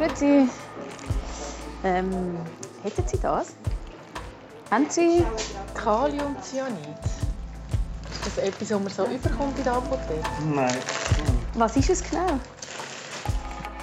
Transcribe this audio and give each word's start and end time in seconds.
Grüezi. 0.00 0.48
Ähm, 1.84 2.38
hätten 2.82 3.06
Sie 3.06 3.18
das? 3.20 3.54
Haben 4.70 4.86
Sie 4.88 5.26
Kaliumcyanid. 5.74 6.78
Ist 8.10 8.26
das 8.26 8.38
etwas, 8.38 8.70
was 8.70 8.80
man 8.80 8.88
so 8.88 9.04
überkommt 9.04 9.58
in 9.58 9.64
der 9.64 9.74
Apotheke? 9.74 10.22
Nein. 10.54 10.74
Was 11.54 11.76
ist 11.76 11.90
es 11.90 12.02
genau? 12.02 12.40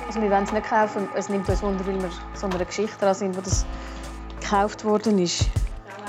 Also 0.07 0.19
wir 0.19 0.31
wollen 0.31 0.45
es 0.45 0.51
nicht 0.51 0.67
kaufen. 0.67 1.07
Es 1.15 1.29
nimmt 1.29 1.47
uns 1.49 1.61
Wunder, 1.61 1.85
weil 1.85 2.01
wir 2.01 2.09
so 2.33 2.47
einer 2.47 2.65
Geschichte 2.65 2.97
dran 2.99 3.13
sind, 3.13 3.37
wo 3.37 3.41
das 3.41 3.63
gekauft 4.39 4.85
worden 4.85 5.19
ist. 5.19 5.45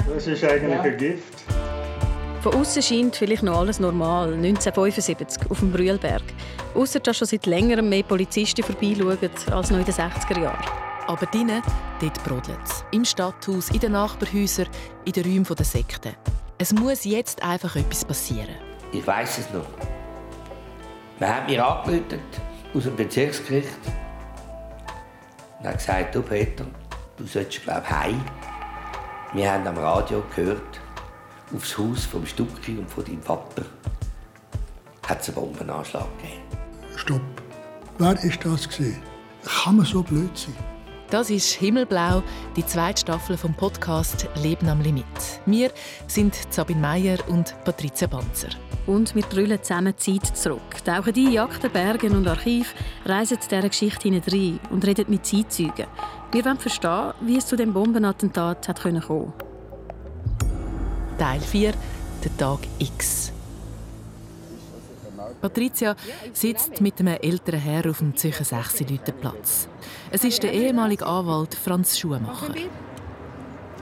Das 0.09 0.27
ist 0.27 0.43
eigentlich 0.43 0.79
ein 0.80 0.97
Gift. 0.97 1.38
Von 2.41 2.55
außen 2.55 2.82
scheint 2.82 3.16
vielleicht 3.16 3.43
noch 3.43 3.59
alles 3.59 3.80
normal, 3.80 4.34
1975 4.34 5.51
auf 5.51 5.59
dem 5.59 5.73
Brühlberg. 5.73 6.23
Ausser 6.74 7.01
dass 7.01 7.16
schon 7.16 7.27
seit 7.27 7.46
längerem 7.46 7.88
mehr 7.88 8.05
Polizisten 8.05 8.62
vorbeischauen 8.62 9.30
als 9.51 9.70
noch 9.70 9.79
in 9.79 9.84
den 9.84 9.95
60er 9.95 10.41
Jahren. 10.41 10.65
Aber 11.09 11.27
drinnen, 11.27 11.62
dort 12.01 12.23
brodelt 12.23 12.60
es. 12.65 12.84
Im 12.93 13.05
Stadthaus, 13.05 13.70
in 13.70 13.80
den 13.80 13.93
Nachbarhäusern, 13.93 14.69
in 15.05 15.12
den 15.12 15.24
Räumen 15.24 15.45
der 15.45 15.65
Sekten. 15.65 16.15
Es 16.59 16.73
muss 16.73 17.05
jetzt 17.05 17.43
einfach 17.43 17.74
etwas 17.74 18.05
passieren. 18.05 18.55
Ich 18.93 19.05
weiß 19.05 19.38
es 19.38 19.51
noch. 19.52 19.66
Man 21.18 21.34
hat 21.34 21.48
mir 21.48 21.66
angerufen 21.66 22.20
aus 22.73 22.84
dem 22.84 22.95
Bezirksgericht 22.95 23.68
und 25.59 25.66
hat 25.66 25.79
gesagt, 25.79 26.15
du 26.15 26.23
Peter, 26.23 26.65
du 27.16 27.27
solltest 27.27 27.65
glaube 27.65 27.82
ich 27.84 27.91
heim. 27.91 28.24
Wir 29.32 29.52
haben 29.52 29.66
am 29.66 29.79
Radio 29.79 30.23
gehört, 30.34 30.80
aufs 31.55 31.77
Haus 31.79 32.05
vom 32.05 32.27
Stucki 32.27 32.79
und 32.79 32.91
von 32.91 33.05
deinem 33.05 33.23
Vater 33.23 33.65
hat 35.07 35.20
es 35.20 35.29
einen 35.29 35.37
Bombenanschlag 35.37 36.07
gegeben. 36.19 36.43
Stopp. 36.97 37.21
Wer 37.99 38.23
ist 38.23 38.45
das 38.45 38.68
gewesen? 38.68 39.02
Kann 39.45 39.76
man 39.76 39.87
so 39.87 40.02
blöd 40.02 40.37
sein? 40.37 40.54
Das 41.10 41.30
ist 41.30 41.52
Himmelblau, 41.52 42.23
die 42.54 42.66
zweite 42.66 43.01
Staffel 43.01 43.38
vom 43.38 43.54
Podcast 43.54 44.29
Leben 44.43 44.69
am 44.69 44.82
Limit. 44.82 45.07
Wir 45.46 45.71
sind 46.07 46.37
Sabine 46.51 46.80
Meyer 46.80 47.16
und 47.29 47.54
Patricia 47.65 48.07
Banzer. 48.07 48.51
Und 48.87 49.15
wir 49.15 49.23
drüllen 49.23 49.63
zusammen 49.63 49.95
die 49.99 50.19
Zeit 50.19 50.37
zurück, 50.37 50.85
tauchen 50.85 51.15
in 51.15 51.32
Jagden, 51.32 51.73
Bergen 51.73 52.15
und 52.15 52.29
Archiv, 52.29 52.74
reisen 53.07 53.41
zu 53.41 53.49
dieser 53.49 53.69
Geschichte 53.69 54.02
hinein 54.09 54.60
und 54.71 54.87
reden 54.87 55.07
mit 55.09 55.24
Zeitzeugen. 55.24 55.87
Wir 56.30 56.45
wollen 56.45 56.59
verstehen, 56.59 57.15
wie 57.23 57.38
es 57.38 57.46
zu 57.46 57.57
dem 57.57 57.73
Bombenattentat 57.73 58.69
hat 58.69 58.82
kommen 58.82 59.01
konnte. 59.01 59.48
Teil 61.19 61.41
4, 61.41 61.73
der 62.24 62.37
Tag 62.37 62.61
X. 62.79 63.33
Patricia 65.41 65.97
sitzt 66.33 66.81
mit 66.81 67.00
einem 67.00 67.19
älteren 67.21 67.59
Herr 67.59 67.91
auf 67.91 67.99
dem 67.99 68.16
Zürcher 68.16 68.44
6 68.44 68.84
Platz. 69.21 69.69
Es 70.12 70.22
ist 70.22 70.43
der 70.44 70.53
ehemalige 70.53 71.05
Anwalt 71.05 71.55
Franz 71.55 71.99
Schumacher. 71.99 72.55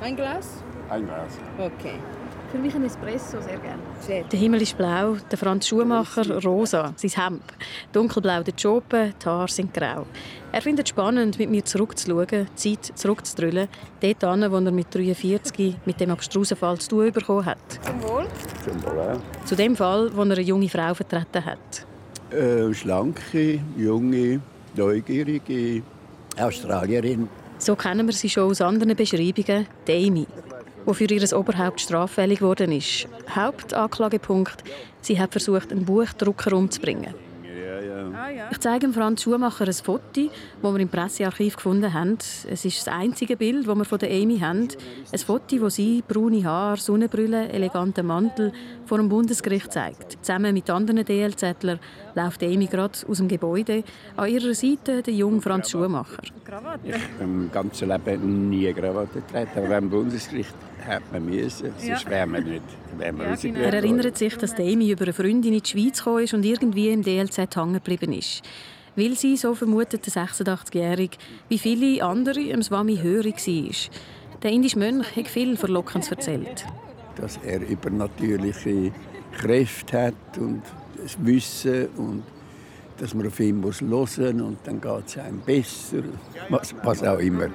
Ein 0.01 0.17
Glas? 0.17 0.49
Ein 0.89 1.05
Glas. 1.05 1.33
Okay. 1.59 1.99
Für 2.57 2.63
mich 2.63 2.75
ein 2.75 2.85
Espresso, 2.85 3.39
sehr 3.43 3.59
gerne. 3.59 4.25
Der 4.33 4.39
Himmel 4.39 4.63
ist 4.63 4.79
blau, 4.79 5.17
der 5.31 5.37
Franz 5.37 5.69
Schumacher 5.69 6.43
rosa, 6.43 6.95
sein 6.97 7.11
Hemd. 7.11 7.43
Dunkelblau 7.93 8.43
der 8.43 8.55
Jope, 8.55 9.13
die 9.23 9.27
Haare 9.27 9.49
sind 9.49 9.75
grau. 9.75 10.07
Er 10.53 10.63
findet 10.63 10.87
es 10.87 10.89
spannend, 10.89 11.39
mit 11.39 11.51
mir 11.51 11.63
zurückzuschauen, 11.63 12.27
die 12.31 12.77
Zeit 12.77 12.99
zurückzudrüllen, 12.99 13.69
dort 14.01 14.25
an, 14.25 14.51
wo 14.51 14.57
er 14.57 14.73
mit 14.73 14.87
43 14.95 15.77
mit 15.85 16.01
dem 16.01 16.11
abstrusen 16.13 16.57
Fall 16.57 16.79
zu 16.79 16.89
tun 16.89 17.13
bekommen 17.13 17.45
hat. 17.45 17.59
Zum 17.83 18.03
Wohl. 18.03 18.27
Zum 18.65 18.83
Wohl. 18.85 19.21
Zu 19.45 19.55
dem 19.55 19.77
Fall, 19.77 20.11
wo 20.17 20.23
er 20.23 20.33
eine 20.33 20.41
junge 20.41 20.71
Frau 20.71 20.95
vertreten 20.95 21.45
hat. 21.45 21.87
Äh, 22.31 22.73
schlanke, 22.73 23.61
junge, 23.77 24.41
neugierige 24.75 25.83
Australierin. 26.39 27.29
So 27.59 27.77
kennen 27.77 28.07
wir 28.07 28.15
sie 28.15 28.31
schon 28.31 28.51
aus 28.51 28.63
anderen 28.63 28.97
Beschreibungen, 28.97 29.67
die 29.87 30.07
Amy 30.07 30.27
wo 30.87 30.95
für 30.95 31.05
ihr 31.05 31.37
Oberhaupt 31.37 31.81
straffällig 31.81 32.39
geworden 32.39 32.73
ist. 32.73 33.09
Hauptanklagepunkt, 33.29 34.65
sie 35.03 35.21
hat 35.21 35.33
versucht, 35.33 35.73
einen 35.73 35.85
Buchdrucker 35.85 36.57
umzubringen. 36.57 37.15
Ich 38.51 38.59
zeige 38.59 38.93
Franz 38.93 39.23
Schumacher 39.23 39.67
ein 39.67 39.73
Foto, 39.73 40.31
das 40.63 40.73
wir 40.73 40.81
im 40.81 40.89
Pressearchiv 40.89 41.57
gefunden 41.57 41.93
haben. 41.93 42.19
Es 42.49 42.65
ist 42.65 42.79
das 42.79 42.89
einzige 42.89 43.37
Bild, 43.37 43.67
das 43.67 43.77
wir 43.77 43.85
von 43.85 43.99
der 43.99 44.11
Amy 44.11 44.39
haben. 44.39 44.69
Ein 45.13 45.19
Foto, 45.19 45.61
wo 45.61 45.69
sie 45.69 46.03
braune 46.07 46.45
Haare, 46.45 46.79
Sonnenbrille, 46.79 47.49
eleganten 47.49 48.07
Mantel 48.07 48.53
vor 48.87 48.99
dem 48.99 49.09
Bundesgericht 49.09 49.73
zeigt. 49.73 50.19
Zusammen 50.23 50.55
mit 50.55 50.71
anderen 50.71 51.05
DL-Zettlern 51.05 51.79
läuft 52.15 52.43
Amy 52.43 52.67
gerade 52.67 52.99
aus 53.09 53.19
dem 53.19 53.29
Gebäude. 53.29 53.85
An 54.17 54.29
ihrer 54.29 54.55
Seite 54.55 55.03
der 55.03 55.15
junge 55.15 55.41
Franz 55.41 55.71
Schumacher. 55.71 56.23
Ich 56.23 56.53
habe 56.53 56.79
im 57.21 57.51
ganzen 57.53 57.89
Leben 57.89 58.51
nie 58.51 58.73
Krawatte 58.73 59.21
getragen, 59.21 59.51
aber 59.57 59.69
beim 59.69 59.91
Bundesgericht 59.91 60.55
hat 60.87 61.03
man 61.13 61.25
müssen, 61.27 61.73
sonst 61.79 62.09
wäre 62.09 62.27
man 62.27 62.45
nicht 62.45 62.63
wär 62.99 63.13
man 63.13 63.27
ja, 63.29 63.35
genau. 63.37 63.61
Er 63.61 63.75
erinnert 63.75 64.19
sich, 64.19 64.37
dass 64.37 64.55
Amy 64.55 64.91
über 64.91 65.05
eine 65.05 65.13
Freundin 65.13 65.53
in 65.53 65.61
die 65.61 65.69
Schweiz 65.69 65.99
gekommen 65.99 66.25
ist 66.25 66.35
und 66.35 66.45
irgendwie 66.45 66.91
im 66.91 67.03
DLZ 67.03 67.57
hängen 67.57 67.75
geblieben 67.75 68.13
ist. 68.13 68.43
Weil 68.95 69.15
sie, 69.15 69.37
so 69.37 69.55
vermutet 69.55 70.07
der 70.07 70.27
86-Jährige, 70.27 71.19
wie 71.49 71.59
viele 71.59 72.03
andere 72.03 72.41
im 72.41 72.63
Swami 72.63 72.97
hörig 72.97 73.47
war. 73.47 74.41
Der 74.43 74.51
indische 74.51 74.79
Mönch 74.79 75.17
hat 75.17 75.29
viel 75.29 75.57
Verlockendes 75.57 76.11
erzählt. 76.11 76.65
Dass 77.17 77.39
er 77.45 77.61
übernatürliche 77.67 78.93
Kräfte 79.33 80.07
hat 80.07 80.39
und 80.39 80.63
das 81.03 81.17
Wissen 81.25 81.87
und 81.97 82.23
dass 82.99 83.15
man 83.15 83.27
auf 83.27 83.39
ihn 83.41 83.61
muss 83.61 83.81
hören 83.81 84.41
und 84.41 84.59
dann 84.65 84.81
geht 84.81 85.07
es 85.07 85.19
einem 85.19 85.41
besser, 85.41 86.03
was, 86.49 86.75
was 86.83 87.03
auch 87.03 87.19
immer. 87.19 87.49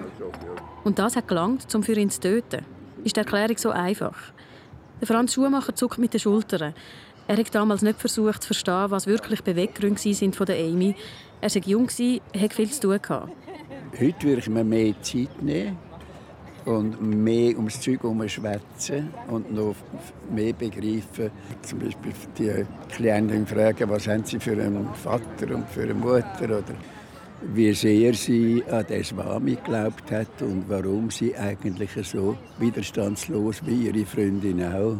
Und 0.83 0.99
das 0.99 1.15
hat 1.15 1.27
gelangt, 1.27 1.73
um 1.73 1.83
für 1.83 1.93
ihn 1.93 2.09
zu 2.09 2.19
töten 2.19 2.65
ist 3.03 3.15
die 3.15 3.19
Erklärung 3.19 3.57
so 3.57 3.69
einfach. 3.69 4.15
Der 4.99 5.07
Franz 5.07 5.33
Schumacher 5.33 5.75
zuckt 5.75 5.97
mit 5.97 6.13
den 6.13 6.19
Schultern. 6.19 6.73
Er 7.27 7.37
hat 7.37 7.55
damals 7.55 7.81
nicht 7.81 7.99
versucht 7.99 8.43
zu 8.43 8.47
verstehen, 8.47 8.85
was 8.89 9.07
wirklich 9.07 9.43
Beweggründe 9.43 9.99
sind 10.13 10.35
von 10.35 10.45
der 10.45 10.57
Amy. 10.57 10.95
Er 11.39 11.53
war 11.53 11.61
jung, 11.63 11.87
hatte 11.87 12.55
viel 12.55 12.69
zu 12.69 12.81
tun. 12.81 12.99
Heute 13.99 14.23
würde 14.23 14.39
ich 14.39 14.49
mir 14.49 14.63
mehr 14.63 14.93
Zeit 15.01 15.41
nehmen 15.41 15.77
und 16.65 17.01
mehr 17.01 17.55
ums 17.57 17.79
Zeug 17.81 18.01
schwätzen 18.27 19.09
und 19.27 19.53
noch 19.53 19.75
mehr 20.33 20.53
begreifen. 20.53 21.31
Zum 21.61 21.79
Beispiel 21.79 22.13
die 22.37 22.65
Klienten 22.93 23.45
fragen, 23.45 23.89
was 23.89 24.07
haben 24.07 24.23
sie 24.23 24.39
für 24.39 24.51
einen 24.51 24.87
Vater 24.93 25.55
und 25.55 25.67
für 25.69 25.83
eine 25.83 25.93
Mutter 25.93 26.45
oder 26.45 26.75
wie 27.53 27.73
sehr 27.73 28.13
sie 28.13 28.63
an 28.69 28.85
den 28.87 29.03
Swami 29.03 29.55
geglaubt 29.55 30.11
hat 30.11 30.41
und 30.41 30.65
warum 30.67 31.09
sie 31.09 31.35
eigentlich 31.35 31.91
so 32.03 32.37
widerstandslos 32.59 33.65
wie 33.65 33.87
ihre 33.87 34.05
Freundin 34.05 34.63
auch 34.63 34.97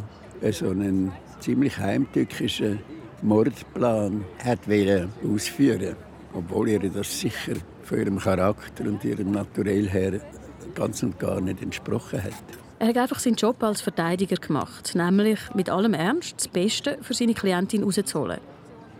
so 0.50 0.70
einen 0.70 1.12
ziemlich 1.38 1.78
heimtückischen 1.78 2.80
Mordplan 3.22 4.24
hat 4.44 4.58
ausführen 5.24 5.94
obwohl 6.34 6.68
ihr 6.68 6.80
das 6.90 7.20
sicher 7.20 7.54
von 7.82 7.98
ihrem 7.98 8.18
Charakter 8.18 8.84
und 8.84 9.04
ihrem 9.04 9.32
Naturell 9.32 9.88
her 9.88 10.20
ganz 10.74 11.02
und 11.02 11.18
gar 11.18 11.40
nicht 11.40 11.62
entsprochen 11.62 12.22
hat. 12.22 12.32
Er 12.78 12.88
hat 12.88 12.98
einfach 12.98 13.20
seinen 13.20 13.36
Job 13.36 13.62
als 13.62 13.80
Verteidiger 13.80 14.36
gemacht, 14.36 14.94
nämlich 14.94 15.38
mit 15.54 15.70
allem 15.70 15.94
Ernst 15.94 16.34
das 16.36 16.48
Beste 16.48 16.98
für 17.00 17.14
seine 17.14 17.34
Klientin 17.34 17.80
herauszuholen. 17.80 18.40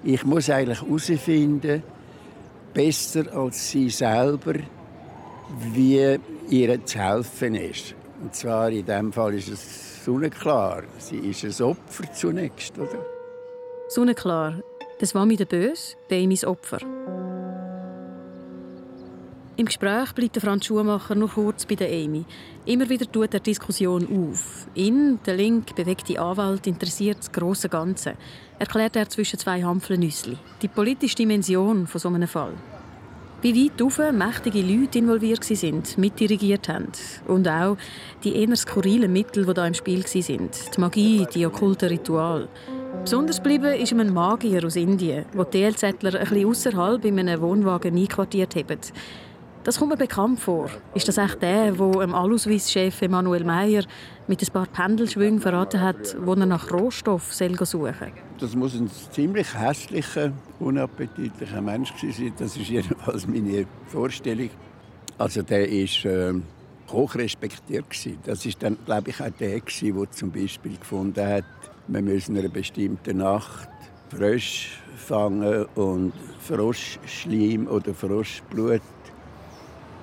Ich 0.05 0.25
muss 0.25 0.51
eigentlich 0.51 0.81
herausfinden, 0.81 1.83
besser 2.73 3.25
als 3.35 3.71
sie 3.71 3.91
selber, 3.91 4.55
wie 5.73 6.19
ihr 6.49 6.85
zu 6.85 6.99
helfen 6.99 7.55
ist. 7.55 7.95
Und 8.23 8.35
zwar 8.35 8.71
in 8.71 8.85
diesem 8.85 9.13
Fall 9.13 9.35
ist 9.35 9.49
es 9.49 10.05
sonnenklar. 10.05 10.85
Sie 10.99 11.19
ist 11.19 11.45
ein 11.45 11.67
Opfer 11.67 12.13
zunächst, 12.13 12.79
oder? 12.79 13.05
Sonnenklar. 13.89 14.61
Das 15.01 15.15
war 15.15 15.27
mir 15.27 15.37
der 15.37 15.47
Böse, 15.47 15.97
der 16.09 16.27
mein 16.27 16.45
Opfer. 16.45 16.79
Im 19.63 19.67
Gespräch 19.67 20.13
bleibt 20.13 20.35
der 20.35 20.43
Franz 20.43 20.67
Schumacher 20.67 21.15
nur 21.15 21.29
kurz 21.29 21.67
bei 21.67 21.77
der 21.77 21.87
Amy. 21.87 22.25
Immer 22.65 22.89
wieder 22.89 23.07
tut 23.07 23.33
er 23.33 23.39
Diskussion 23.39 24.09
auf. 24.11 24.67
Ihn, 24.75 25.21
der 25.25 25.37
link 25.37 25.77
bewegte 25.77 26.21
Anwalt, 26.21 26.67
interessiert 26.67 27.19
das 27.21 27.31
grosse 27.31 27.69
Ganze. 27.69 28.15
Erklärt 28.59 28.97
er 28.97 29.09
zwischen 29.09 29.39
zwei 29.39 29.63
Hampflennüssli. 29.63 30.37
Die 30.63 30.67
politische 30.67 31.15
Dimension 31.15 31.87
von 31.87 32.01
so 32.01 32.09
einem 32.09 32.27
Fall. 32.27 32.55
Wie 33.43 33.55
weit 33.55 33.81
auf 33.81 34.01
mächtige 34.11 34.63
Leute 34.63 34.99
involviert 34.99 35.45
sind, 35.45 35.97
mitdirigiert 35.97 36.69
haben. 36.69 36.91
Und 37.29 37.47
auch 37.47 37.77
die 38.25 38.35
eher 38.35 38.57
skurrilen 38.57 39.13
Mittel, 39.13 39.47
die 39.47 39.55
da 39.55 39.65
im 39.65 39.75
Spiel 39.75 40.05
sind. 40.05 40.77
Die 40.77 40.81
Magie, 40.81 41.25
die 41.33 41.47
okkulte 41.47 41.89
Ritual. 41.89 42.49
Besonders 43.05 43.37
geblieben 43.37 43.75
ist 43.75 43.93
ein 43.93 44.13
Magier 44.13 44.65
aus 44.67 44.75
Indien, 44.75 45.25
wo 45.35 45.45
die 45.45 45.61
DLZler 45.61 46.19
ein 46.19 46.29
bisschen 46.29 46.47
außerhalb 46.47 47.05
in 47.05 47.21
einem 47.21 47.41
Wohnwagen 47.41 47.97
einquartiert 47.97 48.57
haben. 48.57 48.81
Das 49.65 49.79
kommt 49.79 49.93
mir 49.93 49.97
bekannt 49.97 50.41
vor. 50.41 50.69
Ist 50.93 51.07
das 51.07 51.19
echt 51.19 51.41
der, 51.41 51.79
wo 51.79 52.01
dem 52.01 52.15
Aluswiss-Chef 52.15 53.01
Emanuel 53.01 53.45
Meyer 53.45 53.85
mit 54.27 54.43
ein 54.43 54.53
paar 54.53 54.67
Pendelschwüngen 54.67 55.41
verraten 55.41 55.81
hat, 55.81 56.17
wo 56.21 56.35
er 56.35 56.47
nach 56.47 56.73
Rohstoff 56.73 57.33
suchen 57.33 57.65
soll? 57.65 57.95
Das 58.41 58.57
muss 58.57 58.75
ein 58.75 58.91
ziemlich 59.13 59.55
hässlicher, 59.57 60.33
unappetitlicher 60.59 61.61
Mensch 61.61 61.93
sein. 62.01 62.33
Das 62.39 62.57
ist 62.57 62.69
jedenfalls 62.71 63.29
meine 63.29 63.67
Vorstellung. 63.87 64.51
Also 65.17 65.43
der 65.43 65.69
ist 65.69 66.05
äh, 66.07 66.35
hoch 66.91 67.15
Das 67.15 68.45
ist 68.45 68.63
dann, 68.65 68.77
glaube 68.85 69.11
ich, 69.11 69.21
auch 69.21 69.31
der 69.31 69.61
der 69.61 70.11
zum 70.11 70.33
Beispiel 70.33 70.77
gefunden 70.77 71.25
hat, 71.25 71.45
wir 71.87 72.03
müssen 72.03 72.37
eine 72.37 72.49
bestimmte 72.49 73.15
Nacht 73.15 73.69
Frösch 74.09 74.79
fangen 74.97 75.67
und 75.75 76.13
Froschschleim 76.41 77.67
oder 77.69 77.95
Froschblut 77.95 78.83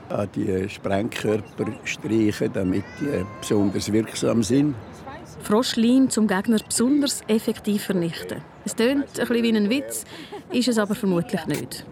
an 0.10 0.30
die 0.36 0.68
Sprengkörper 0.70 1.66
streichen, 1.84 2.52
damit 2.54 2.84
die 3.00 3.26
besonders 3.40 3.92
wirksam 3.92 4.44
sind. 4.44 4.76
Froschleim 5.42 6.10
zum 6.10 6.28
Gegner 6.28 6.58
besonders 6.68 7.22
effektiv 7.28 7.84
vernichten. 7.86 8.42
Es 8.66 8.76
tönt 8.76 9.20
ein 9.20 9.28
bisschen 9.28 9.44
wie 9.44 9.56
ein 9.56 9.70
Witz, 9.70 10.04
ist 10.52 10.68
es 10.68 10.78
aber 10.78 10.96
vermutlich 10.96 11.46
nicht. 11.46 11.86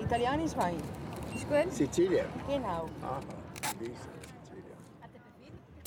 Italienisch 0.00 0.56
Wein. 0.56 0.76
Ist 1.34 1.48
gut? 1.48 1.72
Sizilien? 1.72 2.26
Genau. 2.48 2.88
Aha. 3.02 3.20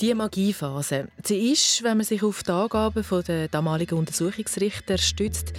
Die 0.00 0.12
Magiephase, 0.12 1.08
sie 1.24 1.52
ist, 1.52 1.82
wenn 1.82 1.96
man 1.96 2.04
sich 2.04 2.22
auf 2.22 2.42
die 2.42 2.50
Angaben 2.50 3.02
der 3.26 3.48
damaligen 3.48 3.98
Untersuchungsrichter 3.98 4.98
stützt, 4.98 5.54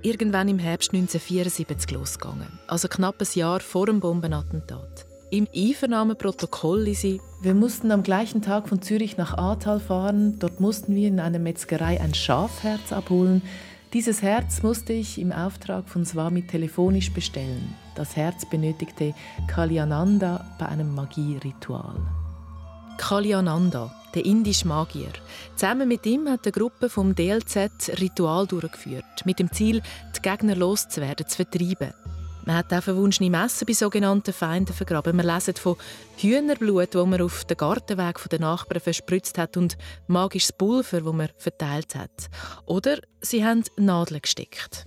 irgendwann 0.00 0.48
im 0.48 0.58
Herbst 0.58 0.94
1974 0.94 1.90
losgegangen. 1.90 2.58
Also 2.66 2.88
knapp 2.88 3.20
ein 3.20 3.28
Jahr 3.34 3.60
vor 3.60 3.84
dem 3.86 4.00
Bombenattentat. 4.00 5.11
Im 5.32 5.48
Einvernahmeprotokoll 5.56 6.82
lese 6.82 7.18
wir 7.40 7.54
mussten 7.54 7.90
am 7.90 8.02
gleichen 8.02 8.42
Tag 8.42 8.68
von 8.68 8.82
Zürich 8.82 9.16
nach 9.16 9.32
Ahrtal 9.32 9.80
fahren. 9.80 10.38
Dort 10.38 10.60
mussten 10.60 10.94
wir 10.94 11.08
in 11.08 11.20
einer 11.20 11.38
Metzgerei 11.38 11.98
ein 12.02 12.12
Schafherz 12.12 12.92
abholen. 12.92 13.40
Dieses 13.94 14.20
Herz 14.20 14.62
musste 14.62 14.92
ich 14.92 15.18
im 15.18 15.32
Auftrag 15.32 15.88
von 15.88 16.04
Swami 16.04 16.46
telefonisch 16.46 17.14
bestellen. 17.14 17.74
Das 17.94 18.14
Herz 18.14 18.44
benötigte 18.44 19.14
Kalyananda 19.46 20.44
bei 20.58 20.66
einem 20.66 20.94
Magieritual. 20.94 21.96
Kalyananda, 22.98 23.90
der 24.14 24.26
indische 24.26 24.68
Magier. 24.68 25.12
Zusammen 25.56 25.88
mit 25.88 26.04
ihm 26.04 26.28
hat 26.28 26.44
eine 26.44 26.52
Gruppe 26.52 26.90
vom 26.90 27.14
DLZ 27.14 27.98
Ritual 27.98 28.46
durchgeführt, 28.46 29.24
mit 29.24 29.38
dem 29.38 29.50
Ziel, 29.50 29.80
die 30.14 30.20
Gegner 30.20 30.56
loszuwerden, 30.56 31.26
zu 31.26 31.36
vertreiben. 31.36 31.94
Man 32.44 32.56
hat 32.56 32.72
auch 32.72 32.82
verwunschene 32.82 33.30
Messen 33.30 33.66
bei 33.66 33.72
sogenannten 33.72 34.32
Feinden 34.32 34.74
vergraben. 34.74 35.16
Man 35.16 35.26
lesen 35.26 35.54
von 35.54 35.76
Hühnerblut, 36.16 36.94
das 36.94 37.06
man 37.06 37.20
auf 37.20 37.44
den 37.44 37.56
Gartenweg 37.56 38.18
der 38.30 38.40
Nachbarn 38.40 38.80
verspritzt 38.80 39.38
hat 39.38 39.56
und 39.56 39.76
magisches 40.08 40.52
Pulver, 40.52 41.02
das 41.02 41.12
man 41.12 41.28
verteilt 41.36 41.94
hat. 41.94 42.28
Oder 42.66 42.98
sie 43.20 43.44
haben 43.44 43.62
Nadeln 43.76 44.20
gesteckt. 44.20 44.86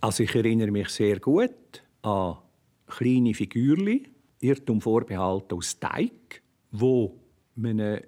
Also 0.00 0.22
ich 0.22 0.34
erinnere 0.34 0.70
mich 0.70 0.90
sehr 0.90 1.18
gut 1.18 1.50
an 2.02 2.38
kleine 2.86 3.34
Figürchen, 3.34 4.06
Irrtum 4.38 4.80
vorbehalten 4.80 5.58
aus 5.58 5.78
Teig, 5.78 6.42
wo 6.70 7.18
man 7.56 7.80
einen 7.80 8.02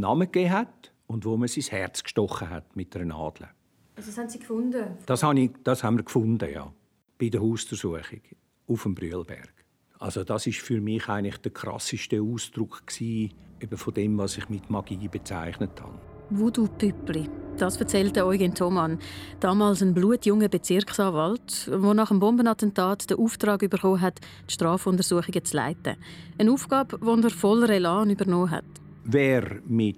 Namen 0.00 0.32
gegeben 0.32 0.52
hat 0.52 0.92
und 1.06 1.24
wo 1.24 1.36
man 1.36 1.48
sein 1.48 1.64
Herz 1.64 2.02
gestochen 2.02 2.50
hat 2.50 2.74
mit 2.74 2.94
einer 2.96 3.04
Nadel. 3.04 3.48
Also 3.96 4.10
das 4.10 4.18
haben 4.18 4.28
Sie 4.28 4.40
gefunden? 4.40 4.98
Das, 5.06 5.22
habe 5.22 5.38
ich, 5.38 5.52
das 5.62 5.84
haben 5.84 5.96
wir 5.96 6.04
gefunden, 6.04 6.50
ja 6.52 6.72
bei 7.18 7.28
der 7.28 7.40
Hausdurchsuchung 7.40 8.20
auf 8.66 8.82
dem 8.82 8.94
Brühlberg. 8.94 9.52
Also 9.98 10.24
das 10.24 10.46
ist 10.46 10.58
für 10.58 10.80
mich 10.80 11.08
eigentlich 11.08 11.38
der 11.38 11.52
krasseste 11.52 12.20
Ausdruck 12.20 12.86
gewesen, 12.86 13.32
eben 13.60 13.76
von 13.76 13.94
dem, 13.94 14.18
was 14.18 14.36
ich 14.36 14.48
mit 14.48 14.68
Magie 14.68 15.08
bezeichnet 15.08 15.80
habe. 15.80 15.98
Voodoo-Püppli. 16.30 17.28
Das 17.56 17.76
erzählte 17.76 18.26
Eugen 18.26 18.54
Thomann, 18.54 18.98
damals 19.38 19.80
ein 19.82 19.94
blutjunger 19.94 20.48
Bezirksanwalt, 20.48 21.68
der 21.68 21.94
nach 21.94 22.08
dem 22.08 22.18
Bombenattentat 22.18 23.10
den 23.10 23.18
Auftrag 23.18 23.60
bekommen 23.70 24.00
hat, 24.00 24.20
die 24.48 24.54
Strafuntersuchungen 24.54 25.44
zu 25.44 25.56
leiten. 25.56 25.96
Eine 26.36 26.50
Aufgabe, 26.50 26.98
die 26.98 27.24
er 27.24 27.30
voller 27.30 27.70
Elan 27.70 28.10
übernommen 28.10 28.50
hat. 28.50 28.64
Wer 29.04 29.60
mit 29.66 29.96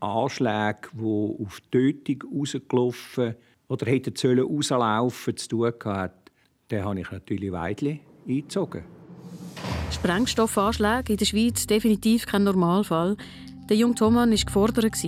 Anschlägen, 0.00 0.90
die 0.92 1.44
auf 1.44 1.60
Tötung 1.70 2.22
rausgelaufen 2.30 3.34
oder 3.68 3.86
hätten 3.86 4.40
rauslaufen 4.40 5.36
sollen, 5.36 5.36
zu 5.38 5.48
tun 5.48 5.72
hatte, 5.84 6.23
den 6.74 6.84
habe 6.84 7.00
ich 7.00 7.10
natürlich 7.10 7.52
Weidli 7.52 8.00
eingezogen. 8.28 8.84
Sprengstoffanschläge 9.92 11.12
in 11.12 11.18
der 11.18 11.24
Schweiz 11.24 11.66
definitiv 11.66 12.26
kein 12.26 12.44
Normalfall. 12.44 13.16
Der 13.68 13.76
junge 13.76 13.94
Thomas 13.94 14.28
war 14.28 14.36
gefordert. 14.36 15.04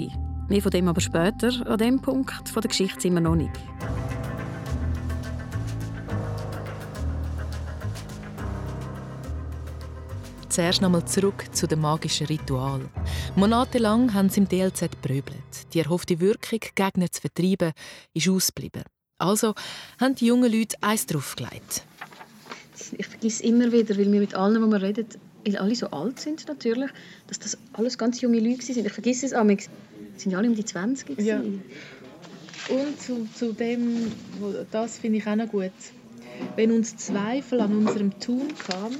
Mehr 0.48 0.62
von 0.62 0.70
dem 0.70 0.88
aber 0.88 1.00
später. 1.00 1.50
An 1.66 1.78
diesem 1.78 2.00
Punkt 2.00 2.54
der 2.54 2.62
Geschichte 2.62 3.00
sind 3.00 3.14
wir 3.14 3.20
noch 3.20 3.34
nicht. 3.34 3.50
Zuerst 10.48 10.80
nochmal 10.80 11.04
zurück 11.04 11.44
zu 11.52 11.66
dem 11.66 11.80
magischen 11.80 12.28
Ritual. 12.28 12.80
Monatelang 13.34 14.14
haben 14.14 14.30
sie 14.30 14.40
im 14.40 14.48
DLZ 14.48 15.02
bröbelt. 15.02 15.74
Die 15.74 15.80
erhoffte 15.80 16.18
Wirkung, 16.20 16.60
Gegner 16.74 17.10
zu 17.10 17.20
vertreiben, 17.20 17.72
ist 18.14 18.28
ausgeblieben. 18.28 18.84
Also 19.18 19.54
haben 19.98 20.14
die 20.14 20.26
jungen 20.26 20.52
Leute 20.52 20.76
eins 20.82 21.06
draufgelegt. 21.06 21.84
Ich 22.98 23.06
vergesse 23.06 23.42
immer 23.44 23.72
wieder, 23.72 23.96
weil 23.96 24.12
wir 24.12 24.20
mit 24.20 24.34
allen, 24.34 24.62
die 24.62 24.68
wir 24.68 24.82
reden, 24.82 25.06
weil 25.44 25.56
alle 25.56 25.74
so 25.74 25.88
alt 25.88 26.20
sind 26.20 26.46
natürlich, 26.48 26.90
dass 27.26 27.38
das 27.38 27.56
alles 27.72 27.96
ganz 27.96 28.20
junge 28.20 28.40
Leute 28.40 28.62
sind. 28.62 28.86
Ich 28.86 28.92
vergesse 28.92 29.26
es 29.26 29.32
amig. 29.32 29.68
Sind 30.16 30.32
ja 30.32 30.38
alle 30.38 30.48
um 30.48 30.54
die 30.54 30.64
20 30.64 31.18
ja. 31.20 31.38
Und 31.38 33.00
zu, 33.00 33.28
zu 33.34 33.52
dem, 33.52 34.12
das 34.70 34.98
finde 34.98 35.18
ich 35.18 35.26
auch 35.26 35.36
noch 35.36 35.48
gut. 35.48 35.70
Wenn 36.56 36.72
uns 36.72 36.96
Zweifel 36.96 37.60
an 37.60 37.76
unserem 37.76 38.18
Tun 38.18 38.48
kam, 38.68 38.92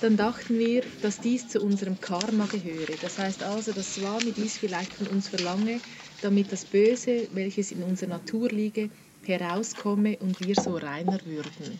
dann 0.00 0.16
dachten 0.16 0.58
wir, 0.58 0.82
dass 1.02 1.18
dies 1.18 1.48
zu 1.48 1.60
unserem 1.60 2.00
Karma 2.00 2.46
gehöre. 2.46 2.94
Das 3.00 3.18
heißt 3.18 3.42
also, 3.42 3.72
dass 3.72 3.94
Swami 3.94 4.32
dies 4.36 4.58
vielleicht 4.58 4.92
von 4.92 5.06
uns 5.06 5.28
verlange, 5.28 5.80
damit 6.20 6.52
das 6.52 6.66
Böse, 6.66 7.26
welches 7.32 7.72
in 7.72 7.82
unserer 7.82 8.10
Natur 8.10 8.50
liege, 8.50 8.90
herauskomme 9.28 10.18
und 10.18 10.40
wir 10.40 10.54
so 10.54 10.76
reiner 10.76 11.18
würden. 11.24 11.78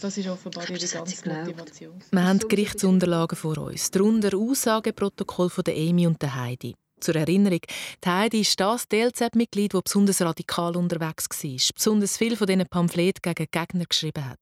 Das 0.00 0.18
ist 0.18 0.28
offenbar 0.28 0.68
ihre 0.68 0.86
ganze 0.86 1.28
Motivation. 1.28 1.94
Wir 2.10 2.24
haben 2.24 2.38
Gerichtsunterlagen 2.40 3.36
vor 3.36 3.58
uns, 3.58 3.90
darunter 3.90 4.36
Aussageprotokoll 4.36 5.50
von 5.50 5.64
der 5.64 5.76
Amy 5.76 6.06
und 6.06 6.20
der 6.20 6.34
Heidi. 6.34 6.74
Zur 7.02 7.16
Erinnerung, 7.16 7.60
die 8.04 8.08
Heidi 8.08 8.40
ist 8.42 8.60
das 8.60 8.86
DLZ-Mitglied, 8.86 9.74
das 9.74 9.82
besonders 9.82 10.22
radikal 10.22 10.76
unterwegs 10.76 11.28
war, 11.42 11.74
besonders 11.74 12.16
viel 12.16 12.36
von 12.36 12.46
diesen 12.46 12.66
Pamphleten 12.66 13.20
gegen 13.22 13.48
Gegner 13.50 13.86
geschrieben 13.86 14.24
hat. 14.24 14.38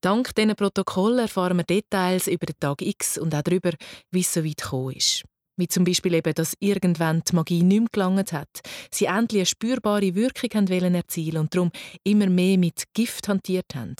Dank 0.00 0.34
diesen 0.34 0.56
Protokollen 0.56 1.18
erfahren 1.18 1.58
wir 1.58 1.64
Details 1.64 2.26
über 2.26 2.46
den 2.46 2.58
Tag 2.58 2.80
X 2.80 3.18
und 3.18 3.34
auch 3.34 3.42
darüber, 3.42 3.72
wie 4.10 4.20
es 4.20 4.32
so 4.32 4.42
weit 4.42 4.56
gekommen 4.56 4.94
ist. 4.94 5.24
Wie 5.56 5.68
zum 5.68 5.84
Beispiel 5.84 6.14
eben, 6.14 6.34
dass 6.34 6.56
irgendwann 6.58 7.22
die 7.28 7.34
Magie 7.34 7.62
nicht 7.62 7.80
mehr 7.80 7.88
gelangt 7.92 8.32
hat, 8.32 8.60
sie 8.90 9.04
endlich 9.06 9.40
eine 9.40 9.46
spürbare 9.46 10.14
Wirkung 10.14 10.68
wollen 10.68 10.94
erzielen 10.94 11.38
und 11.38 11.54
darum 11.54 11.70
immer 12.02 12.28
mehr 12.28 12.58
mit 12.58 12.84
Gift 12.92 13.28
hantiert 13.28 13.74
haben. 13.74 13.94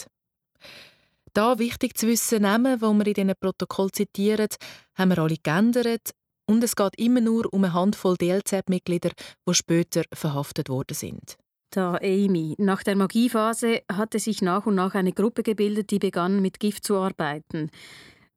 Da 1.32 1.58
wichtig 1.58 1.96
zu 1.96 2.06
wissen, 2.06 2.42
Namen, 2.42 2.78
die 2.78 2.82
wir 2.82 3.06
in 3.06 3.14
diesem 3.14 3.32
Protokoll 3.40 3.90
zitieren, 3.90 4.48
haben 4.94 5.10
wir 5.10 5.18
alle 5.18 5.36
geändert 5.42 6.10
und 6.46 6.62
es 6.62 6.76
geht 6.76 6.98
immer 6.98 7.20
nur 7.20 7.52
um 7.52 7.64
eine 7.64 7.72
Handvoll 7.72 8.16
DLZ-Mitglieder, 8.16 9.10
die 9.48 9.54
später 9.54 10.02
verhaftet 10.12 10.68
worden 10.68 10.94
sind. 10.94 11.36
Da 11.70 11.96
Amy. 11.96 12.54
Nach 12.58 12.84
der 12.84 12.94
Magiephase 12.94 13.82
hatte 13.90 14.20
sich 14.20 14.42
nach 14.42 14.66
und 14.66 14.76
nach 14.76 14.94
eine 14.94 15.12
Gruppe 15.12 15.42
gebildet, 15.42 15.90
die 15.90 15.98
begann 15.98 16.40
mit 16.40 16.60
Gift 16.60 16.84
zu 16.84 16.96
arbeiten. 16.96 17.70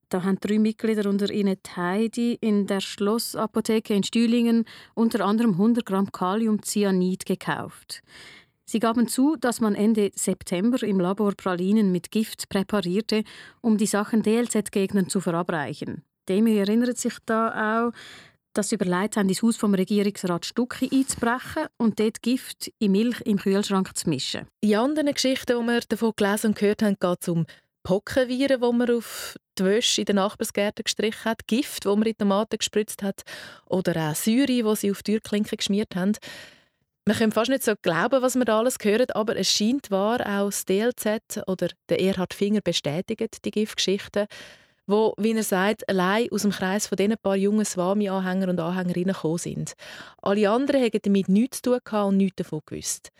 Da 0.10 0.24
haben 0.24 0.40
drei 0.40 0.58
Mitglieder 0.58 1.10
unter 1.10 1.30
ihnen 1.30 1.58
Heidi 1.76 2.38
in 2.40 2.66
der 2.66 2.80
Schlossapotheke 2.80 3.94
in 3.94 4.04
Stühlingen 4.04 4.64
unter 4.94 5.26
anderem 5.26 5.52
100 5.52 5.86
Gramm 5.86 6.12
Kaliumcyanid 6.12 7.26
gekauft. 7.26 8.02
Sie 8.64 8.80
gaben 8.80 9.08
zu, 9.08 9.36
dass 9.36 9.62
man 9.62 9.76
Ende 9.76 10.12
September 10.16 10.82
im 10.84 11.00
Labor 11.00 11.34
Pralinen 11.36 11.92
mit 11.92 12.12
Gift 12.12 12.50
präparierte, 12.50 13.24
um 13.62 13.78
die 13.78 13.86
Sachen 13.86 14.24
DLZ-Gegnern 14.24 15.10
zu 15.10 15.22
verabreichen. 15.22 16.04
Demi 16.28 16.58
erinnert 16.58 16.98
sich 16.98 17.14
da 17.26 17.88
auch, 17.88 17.94
dass 18.54 18.70
sie 18.70 18.76
überlegt 18.76 19.18
haben, 19.18 19.30
ins 19.30 19.44
Haus 19.44 19.56
vom 19.56 19.74
Regierungsrat 19.74 20.46
Stucki 20.46 20.90
einzubrechen 20.92 21.68
und 21.78 22.00
dort 22.00 22.22
Gift 22.22 22.72
in 22.80 22.92
Milch 22.92 23.22
im 23.22 23.38
Kühlschrank 23.38 23.96
zu 23.96 24.10
mischen. 24.10 24.48
In 24.62 24.76
anderen 24.76 25.14
Geschichten, 25.14 25.60
die 25.62 25.68
wir 25.68 25.80
davon 25.82 26.14
gelesen 26.16 26.48
und 26.48 26.58
gehört 26.58 26.82
haben, 26.82 26.98
geht 27.00 27.18
es 27.22 27.28
um 27.28 27.46
Pockenviren, 27.88 28.60
die 28.60 28.74
man 28.74 28.92
auf 28.92 29.38
die 29.58 29.64
Wäsche 29.64 30.02
in 30.02 30.06
den 30.08 30.18
Nachbarsgärten 30.18 30.84
gestrichen 30.84 31.24
hat, 31.24 31.48
Gift, 31.48 31.86
das 31.86 31.96
man 31.96 32.06
in 32.06 32.18
Tomaten 32.18 32.58
gespritzt 32.58 33.02
hat 33.02 33.22
oder 33.66 34.10
auch 34.10 34.14
Säure, 34.14 34.46
die 34.46 34.76
sie 34.76 34.92
auf 34.92 35.04
die 35.04 35.14
Türklinken 35.14 35.56
geschmiert 35.56 35.96
haben. 35.96 36.12
Man 37.06 37.16
kann 37.16 37.32
fast 37.32 37.50
nicht 37.50 37.64
so 37.64 37.76
glauben, 37.82 38.22
was 38.22 38.36
man 38.36 38.44
da 38.44 38.60
alles 38.60 38.76
hört, 38.82 39.16
aber 39.16 39.38
es 39.38 39.50
scheint 39.50 39.90
wahr, 39.90 40.20
auch 40.20 40.48
das 40.48 40.66
DLZ 40.66 41.48
oder 41.48 41.70
der 41.88 42.02
Erhard 42.02 42.34
Finger 42.34 42.60
bestätigt 42.60 43.46
die 43.46 43.52
Giftgeschichten. 43.52 44.28
wo, 44.86 45.14
wie 45.18 45.32
er 45.32 45.44
sagt, 45.44 45.88
allein 45.88 46.28
aus 46.30 46.42
dem 46.42 46.52
Kreis 46.52 46.88
von 46.88 46.98
diesen 46.98 47.16
paar 47.18 47.38
jungen 47.38 47.64
Swami-Anhänger 47.64 48.50
und 48.50 48.60
Anhängerinnen 48.60 49.14
gekommen 49.14 49.38
sind. 49.38 49.76
Alle 50.22 50.50
anderen 50.50 50.84
haben 50.84 51.00
damit 51.04 51.30
nichts 51.30 51.62
zu 51.62 51.80
tun 51.80 52.00
und 52.02 52.18
nichts 52.18 52.36
davon 52.36 52.60
gewusst. 52.66 53.12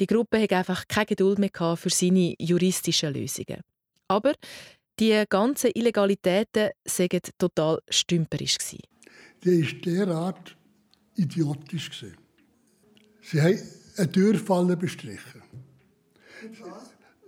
Die 0.00 0.06
Gruppe 0.06 0.40
hatte 0.40 0.56
einfach 0.56 0.88
keine 0.88 1.06
Geduld 1.06 1.38
mehr 1.38 1.76
für 1.76 1.90
seine 1.90 2.34
juristischen 2.38 3.12
Lösungen. 3.12 3.60
Aber 4.08 4.34
die 5.00 5.24
ganzen 5.28 5.70
Illegalitäten 5.74 6.70
waren 6.84 7.20
total 7.38 7.80
stümperisch. 7.88 8.56
Die 9.42 9.62
war 9.62 9.80
derart 9.80 10.56
idiotisch. 11.16 12.04
Sie 13.22 13.40
haben 13.40 13.58
eine 13.96 14.12
Türfalle 14.12 14.76
bestrichen. 14.76 15.42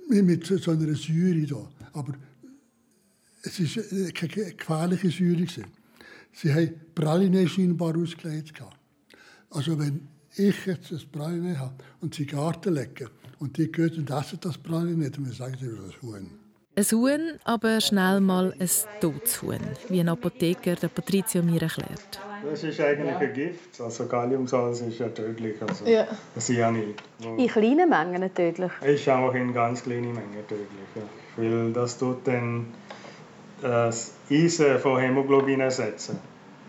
Mit 0.09 0.47
so 0.47 0.71
einer 0.71 0.95
Säure 0.95 0.95
hier. 0.95 1.69
Aber 1.93 2.15
es 3.43 3.77
war 3.77 4.13
keine 4.13 4.57
gefährliche 4.57 5.11
Säure. 5.11 5.65
Sie 6.33 6.53
haben 6.53 6.75
Praline 6.95 7.49
scheinbar 7.49 7.97
ausgelegt. 7.97 8.63
Also 9.51 9.79
wenn 9.79 10.09
ich 10.37 10.67
jetzt 10.67 10.93
ein 10.93 11.01
Praline 11.11 11.59
habe 11.59 11.83
und 12.01 12.15
sie 12.15 12.27
Garten 12.27 12.75
legen 12.75 13.09
und 13.39 13.57
die 13.57 13.73
gehen 13.73 13.95
und 13.97 14.11
essen 14.11 14.39
das 14.41 14.59
Praline, 14.59 15.11
dann 15.11 15.33
sagen 15.33 15.57
sie, 15.59 15.69
das 15.69 16.03
Huhn. 16.03 16.46
Ein 16.79 16.85
Huhn, 16.85 17.39
aber 17.45 17.81
schnell 17.81 18.21
mal 18.21 18.55
ein 18.61 18.71
totes 19.01 19.41
Huhn, 19.41 19.59
wie 19.89 19.99
ein 19.99 20.11
Apotheker 20.11 20.75
der 20.75 20.89
Patrizio 20.89 21.43
mir 21.43 21.63
erklärt. 21.63 22.21
Das 22.45 22.63
ist 22.65 22.79
eigentlich 22.81 23.17
ein 23.17 23.33
Gift. 23.33 23.81
Also 23.81 24.07
Galliumsalz 24.07 24.83
ist 24.83 24.99
ja 24.99 25.09
tödlich. 25.09 25.57
Also 25.67 25.87
ja. 25.87 26.07
Cyanid. 26.39 27.03
In 27.21 27.47
kleinen 27.47 27.89
Mengen 27.89 28.35
tödlich? 28.35 28.71
Ist 28.83 29.09
auch 29.09 29.33
in 29.33 29.55
ganz 29.55 29.85
kleinen 29.85 30.13
Mengen 30.13 30.47
tödlich. 30.47 30.69
Ja. 30.95 31.03
Weil 31.39 31.73
das 31.73 31.97
tut 31.97 32.27
dann 32.29 32.67
das 33.63 34.13
Eisen 34.31 34.79
von 34.79 35.01
Hämoglobin 35.01 35.61
ersetzen, 35.61 36.19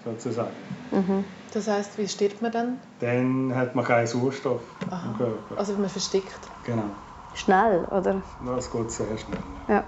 sozusagen. 0.05 0.55
Mhm. 0.91 1.25
Das 1.53 1.67
heißt, 1.67 1.97
wie 1.97 2.07
stirbt 2.07 2.41
man 2.41 2.53
dann? 2.53 2.79
Dann 3.01 3.53
hat 3.53 3.75
man 3.75 3.83
keinen 3.83 4.07
Sauerstoff 4.07 4.61
Aha. 4.89 5.09
im 5.11 5.17
Körper. 5.17 5.57
Also 5.57 5.73
man 5.73 5.89
verstickt? 5.89 6.39
Genau. 6.65 6.91
Schnell, 7.35 7.85
oder? 7.91 8.21
Das 8.45 8.71
geht 8.71 8.89
sehr 8.89 9.17
schnell. 9.17 9.39
Ja. 9.67 9.83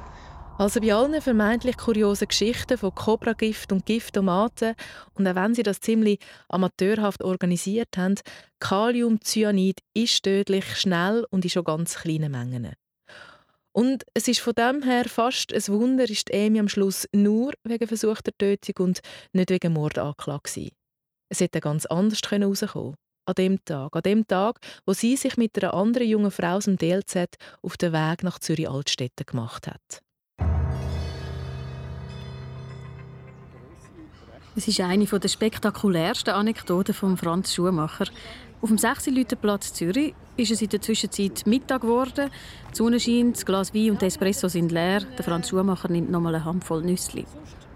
Also 0.60 0.82
bei 0.82 0.94
allen 0.94 1.22
vermeintlich 1.22 1.78
kuriosen 1.78 2.28
Geschichten 2.28 2.78
von 2.78 2.94
Cobra-Gift 2.94 3.72
und 3.72 3.86
Gifttomaten 3.86 4.75
und 5.13 5.25
auch 5.25 5.36
wenn 5.36 5.56
sie 5.56 5.63
das 5.63 5.80
ziemlich 5.80 6.20
amateurhaft 6.50 7.24
organisiert 7.24 7.96
haben, 7.96 8.16
Kaliumcyanid 8.60 9.80
ist 9.94 10.22
tödlich, 10.22 10.66
schnell 10.75 11.25
und 11.30 11.46
in 11.46 11.50
schon 11.50 11.63
ganz 11.63 11.96
kleinen 11.96 12.34
Mengen. 12.34 12.74
Und 13.72 14.04
es 14.13 14.28
ist 14.28 14.42
von 14.42 14.54
dem 14.54 14.84
her 14.84 15.06
fast 15.06 15.54
ein 15.54 15.66
Wunder, 15.70 16.04
ist 16.10 16.30
Amy 16.34 16.60
am 16.60 16.68
Schluss 16.68 17.08
nur 17.13 17.54
wegen 17.63 17.88
versuchter 17.88 18.34
Tötung 18.38 18.88
und 18.88 19.00
nicht 19.32 19.51
wegen 19.51 19.72
Mord 19.72 19.98
angeklagt 19.98 20.60
Es 21.30 21.39
hätte 21.39 21.62
ganz 21.62 21.86
anders 21.86 22.20
herauskommen 22.30 22.96
an 23.25 23.36
dem 23.36 23.63
Tag, 23.63 23.96
an 23.96 24.01
dem 24.01 24.28
Tag, 24.28 24.60
wo 24.86 24.92
sie 24.92 25.16
sich 25.16 25.38
mit 25.38 25.58
einer 25.63 25.74
anderen 25.74 26.10
jungen 26.10 26.32
Frau 26.32 26.58
aus 26.58 26.66
dem 26.66 26.75
DLZ 26.75 27.38
auf 27.62 27.78
den 27.78 27.94
Weg 27.94 28.24
nach 28.24 28.39
Zürich 28.39 28.70
Altstädte 28.70 29.24
gemacht 29.24 29.66
hat. 29.66 30.01
Es 34.60 34.68
ist 34.68 34.82
eine 34.82 35.06
der 35.06 35.28
spektakulärsten 35.30 36.34
Anekdoten 36.34 36.94
von 36.94 37.16
Franz 37.16 37.54
Schumacher. 37.54 38.08
Auf 38.62 38.68
dem 38.68 38.78
6 38.78 39.08
Platz 39.42 39.72
Zürich 39.72 40.13
ist 40.36 40.51
es 40.51 40.62
in 40.62 40.68
der 40.68 40.82
Zwischenzeit 40.82 41.48
Mittag 41.48 41.84
geworden. 41.84 42.30
Die 42.70 42.75
Sonne 42.75 43.00
scheint, 43.00 43.38
das 43.38 43.46
Glas 43.46 43.74
Wein 43.74 43.92
und 43.92 44.04
Espresso 44.04 44.50
sind 44.50 44.74
leer. 44.74 45.00
Der 45.18 45.24
Franz 45.24 45.48
Schumacher 45.48 45.88
nimmt 45.88 46.12
noch 46.12 46.20
mal 46.20 46.36
eine 46.36 46.44
Handvoll 46.44 46.82
Nüssli. 46.82 47.24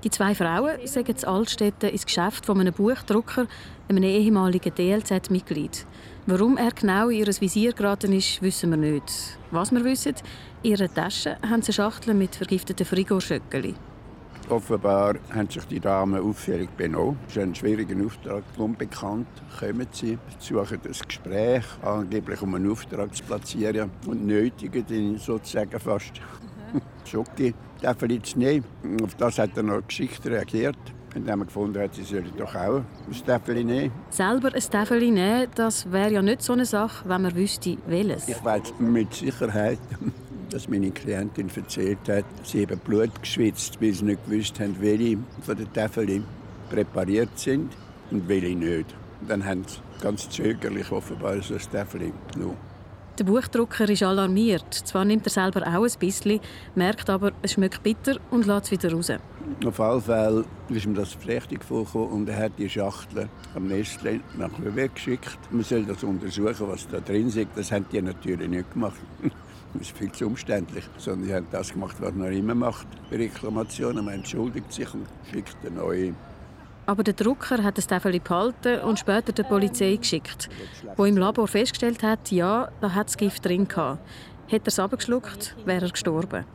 Die 0.04 0.10
zwei 0.10 0.36
Frauen 0.36 0.86
sagen 0.86 1.16
zu 1.16 1.26
Altstädten 1.26 1.90
ins 1.90 2.06
Geschäft 2.06 2.46
von 2.46 2.60
einem 2.60 2.74
Buchdrucker, 2.74 3.48
einem 3.88 4.04
ehemaligen 4.04 4.76
DLZ-Mitglied. 4.76 5.86
Warum 6.26 6.58
er 6.58 6.72
genau 6.72 7.08
in 7.08 7.20
ihr 7.20 7.28
Visier 7.28 7.72
geraten 7.72 8.12
ist, 8.12 8.42
wissen 8.42 8.72
wir 8.72 8.78
nicht. 8.78 9.38
Was 9.52 9.72
wir 9.72 9.86
wissen, 9.86 10.16
in 10.64 10.72
ihrer 10.72 10.94
Tasche 10.94 11.38
haben 11.50 11.62
sie 11.62 11.72
Schachteln 11.72 12.18
mit 12.18 12.36
vergifteten 12.36 12.86
Frigorschöckeli. 12.86 13.74
Offenbar 14.54 15.16
haben 15.34 15.50
sich 15.50 15.66
die 15.66 15.80
Damen 15.80 16.22
auffällig 16.22 16.70
benommen. 16.78 17.18
Es 17.28 17.36
ist 17.36 17.42
ein 17.42 17.56
schwieriger 17.56 18.06
Auftrag. 18.06 18.44
Unbekannt 18.56 19.26
kommen 19.60 19.88
sie, 19.92 20.20
suchen 20.38 20.78
das 20.84 21.02
Gespräch, 21.02 21.64
angeblich 21.82 22.40
um 22.44 22.54
einen 22.54 22.70
Auftrag 22.70 23.16
zu 23.16 23.24
platzieren 23.24 23.90
und 24.06 24.28
nötigen 24.28 24.86
ihn 24.90 25.18
sozusagen 25.18 25.80
fast. 25.80 26.22
Mhm. 26.72 26.82
Schocki, 27.04 27.56
darf 27.82 28.00
er 28.04 28.12
jetzt 28.12 28.38
nehmen. 28.38 28.64
Auf 29.04 29.16
das 29.16 29.40
hat 29.40 29.58
er 29.58 29.64
noch 29.64 29.88
Geschichte 29.88 30.30
reagiert. 30.30 30.78
Und 31.16 31.26
dann 31.26 31.32
haben 31.32 31.40
wir 31.40 31.46
gefunden, 31.46 31.82
hat, 31.82 31.96
sie 31.96 32.04
sollen 32.04 32.32
doch 32.38 32.54
auch 32.54 32.82
ein 33.08 33.26
Täfeli 33.26 33.64
nehmen. 33.64 33.92
Selber 34.12 34.54
ein 34.54 34.62
Täfeli 34.62 35.10
nehmen, 35.10 35.48
das 35.56 35.92
wäre 35.92 36.12
ja 36.12 36.22
nicht 36.22 36.44
so 36.44 36.54
eine 36.54 36.66
Sache, 36.66 37.10
wenn 37.10 37.24
man 37.24 37.36
wüsste, 37.36 37.78
welches. 37.88 38.28
Ich 38.28 38.46
weiß 38.46 38.74
mit 38.78 39.16
Sicherheit, 39.16 39.80
dass 40.54 40.70
meine 40.70 40.92
Klientin 40.92 41.50
erzählt 41.56 42.08
hat, 42.08 42.26
sie 42.44 42.62
haben 42.62 42.80
Blut 42.80 43.10
geschwitzt, 43.22 43.82
weil 43.82 43.92
sie 43.92 44.06
nicht 44.06 44.26
gewusst 44.26 44.60
haben, 44.60 44.76
welche 44.80 45.18
von 45.42 45.58
den 45.58 45.72
Tafeln 45.74 46.26
präpariert 46.70 47.38
sind 47.38 47.74
und 48.12 48.28
welche 48.28 48.56
nicht. 48.56 48.94
Dann 49.28 49.44
haben 49.44 49.64
sie 49.66 49.80
ganz 50.02 50.30
zögerlich 50.30 50.92
offenbar 50.92 51.42
so 51.42 51.56
ein 51.56 51.62
Tafel 51.72 52.12
genommen. 52.32 52.58
Der 53.20 53.26
Buchdrucker 53.26 53.88
ist 53.90 54.02
alarmiert. 54.02 54.74
Zwar 54.74 55.06
nimmt 55.06 55.26
er 55.28 55.32
selber 55.32 55.62
auch 55.62 55.84
ein 55.84 56.00
bisschen, 56.00 56.40
merkt 56.74 57.10
aber, 57.10 57.32
es 57.44 57.54
schmeckt 57.54 57.84
bitter 57.84 58.18
und 58.32 58.48
lässt 58.48 58.66
es 58.66 58.72
wieder 58.72 58.92
raus. 58.92 59.12
Auf 59.66 59.80
alle 59.80 60.02
Fälle 60.02 60.46
ist 60.70 60.86
ihm 60.86 60.96
das 60.96 61.14
verdächtig 61.14 61.64
vorgekommen 61.64 62.10
und 62.10 62.30
er 62.30 62.38
hat 62.38 62.54
die 62.58 62.70
Schachtel 62.70 63.30
am 63.54 63.68
Nestle 63.68 64.20
nachher 64.36 64.76
weggeschickt. 64.76 65.38
Man 65.52 65.64
soll 65.64 65.86
das 65.86 66.04
untersuchen, 66.04 66.68
was 66.68 66.88
da 66.88 67.00
drin 67.00 67.28
ist. 67.28 67.48
Das 67.56 67.72
haben 67.72 67.86
die 67.92 68.02
natürlich 68.02 68.50
nicht 68.50 68.72
gemacht. 68.74 69.00
Das 69.74 69.84
ist 69.84 69.98
viel 69.98 70.12
zu 70.12 70.28
umständlich. 70.28 70.86
Sondern 70.98 71.28
sie 71.28 71.34
haben 71.34 71.48
das 71.52 71.74
gemacht, 71.74 71.96
was 72.00 72.14
man 72.14 72.32
immer 72.32 72.56
macht. 72.56 72.88
Bei 73.10 73.18
Reklamationen. 73.18 74.06
Man 74.06 74.16
entschuldigt 74.16 74.72
sich 74.72 74.94
und 74.94 75.08
schickt 75.32 75.58
eine 75.66 75.76
neue. 75.76 76.14
Aber 76.86 77.04
der 77.04 77.14
Drucker 77.14 77.64
hat 77.64 77.78
das 77.78 77.88
Tafel 77.88 78.20
behalten 78.20 78.82
und 78.82 79.00
später 79.00 79.32
der 79.32 79.44
Polizei 79.44 79.96
geschickt, 79.96 80.50
wo 80.98 81.06
im 81.06 81.16
Labor 81.16 81.48
festgestellt 81.48 82.04
hat, 82.04 82.30
ja, 82.30 82.70
da 82.82 82.94
hat 82.94 83.08
es 83.08 83.16
Gift 83.16 83.46
drin 83.46 83.68
gehabt. 83.68 84.00
Hätte 84.48 84.66
er 84.66 84.68
es 84.68 84.80
abgeschluckt, 84.80 85.56
wäre 85.66 85.86
er 85.86 85.92
gestorben. 85.92 86.46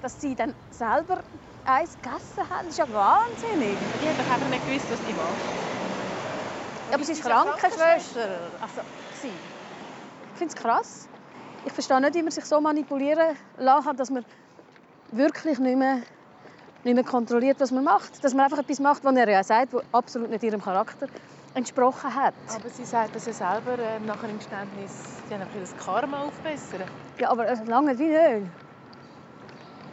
Dass 0.00 0.20
sie 0.20 0.34
dann 0.34 0.54
selber 0.70 1.22
eins 1.66 1.96
gegessen 2.02 2.48
haben, 2.50 2.68
ist 2.68 2.78
ja 2.78 2.86
wahnsinnig. 2.92 3.76
Die 4.02 4.08
haben 4.08 4.32
einfach 4.32 4.48
nicht 4.48 4.66
gewusst, 4.66 4.86
was 4.90 4.98
die 5.06 5.12
macht. 5.12 6.92
Aber 6.92 7.04
sie 7.04 7.12
ist 7.12 7.22
Krankenschwester. 7.22 8.28
Also, 8.60 8.80
sie. 9.20 9.30
Ich 10.34 10.38
finde 10.38 10.54
es 10.54 10.60
krass. 10.60 11.08
Ich 11.64 11.72
verstehe 11.72 12.00
nicht, 12.00 12.14
wie 12.14 12.22
man 12.22 12.32
sich 12.32 12.44
so 12.44 12.60
manipulieren 12.60 13.36
lassen 13.56 13.96
dass 13.96 14.10
man 14.10 14.24
wirklich 15.12 15.60
nicht 15.60 15.78
mehr, 15.78 16.02
nicht 16.82 16.94
mehr 16.94 17.04
kontrolliert, 17.04 17.60
was 17.60 17.70
man 17.70 17.84
macht. 17.84 18.22
Dass 18.22 18.34
man 18.34 18.44
einfach 18.44 18.58
etwas 18.58 18.80
macht, 18.80 19.04
was 19.04 19.14
er 19.14 19.28
ja 19.28 19.44
sagt, 19.44 19.72
was 19.72 19.84
absolut 19.92 20.30
nicht 20.30 20.42
ihrem 20.42 20.60
Charakter 20.60 21.06
entsprochen 21.54 22.12
hat. 22.12 22.34
Aber 22.52 22.68
sie 22.68 22.84
sagt 22.84 23.14
das 23.14 23.26
ja 23.26 23.32
selber 23.32 23.78
äh, 23.78 24.00
nach 24.00 24.24
einem 24.24 24.38
Geständnis, 24.38 25.22
sie 25.28 25.34
haben 25.34 25.46
das 25.54 25.76
Karma 25.76 26.24
aufbessern. 26.24 26.82
Ja, 27.20 27.30
aber 27.30 27.54
lange 27.66 27.96
wie 27.96 28.08
nicht. 28.08 28.50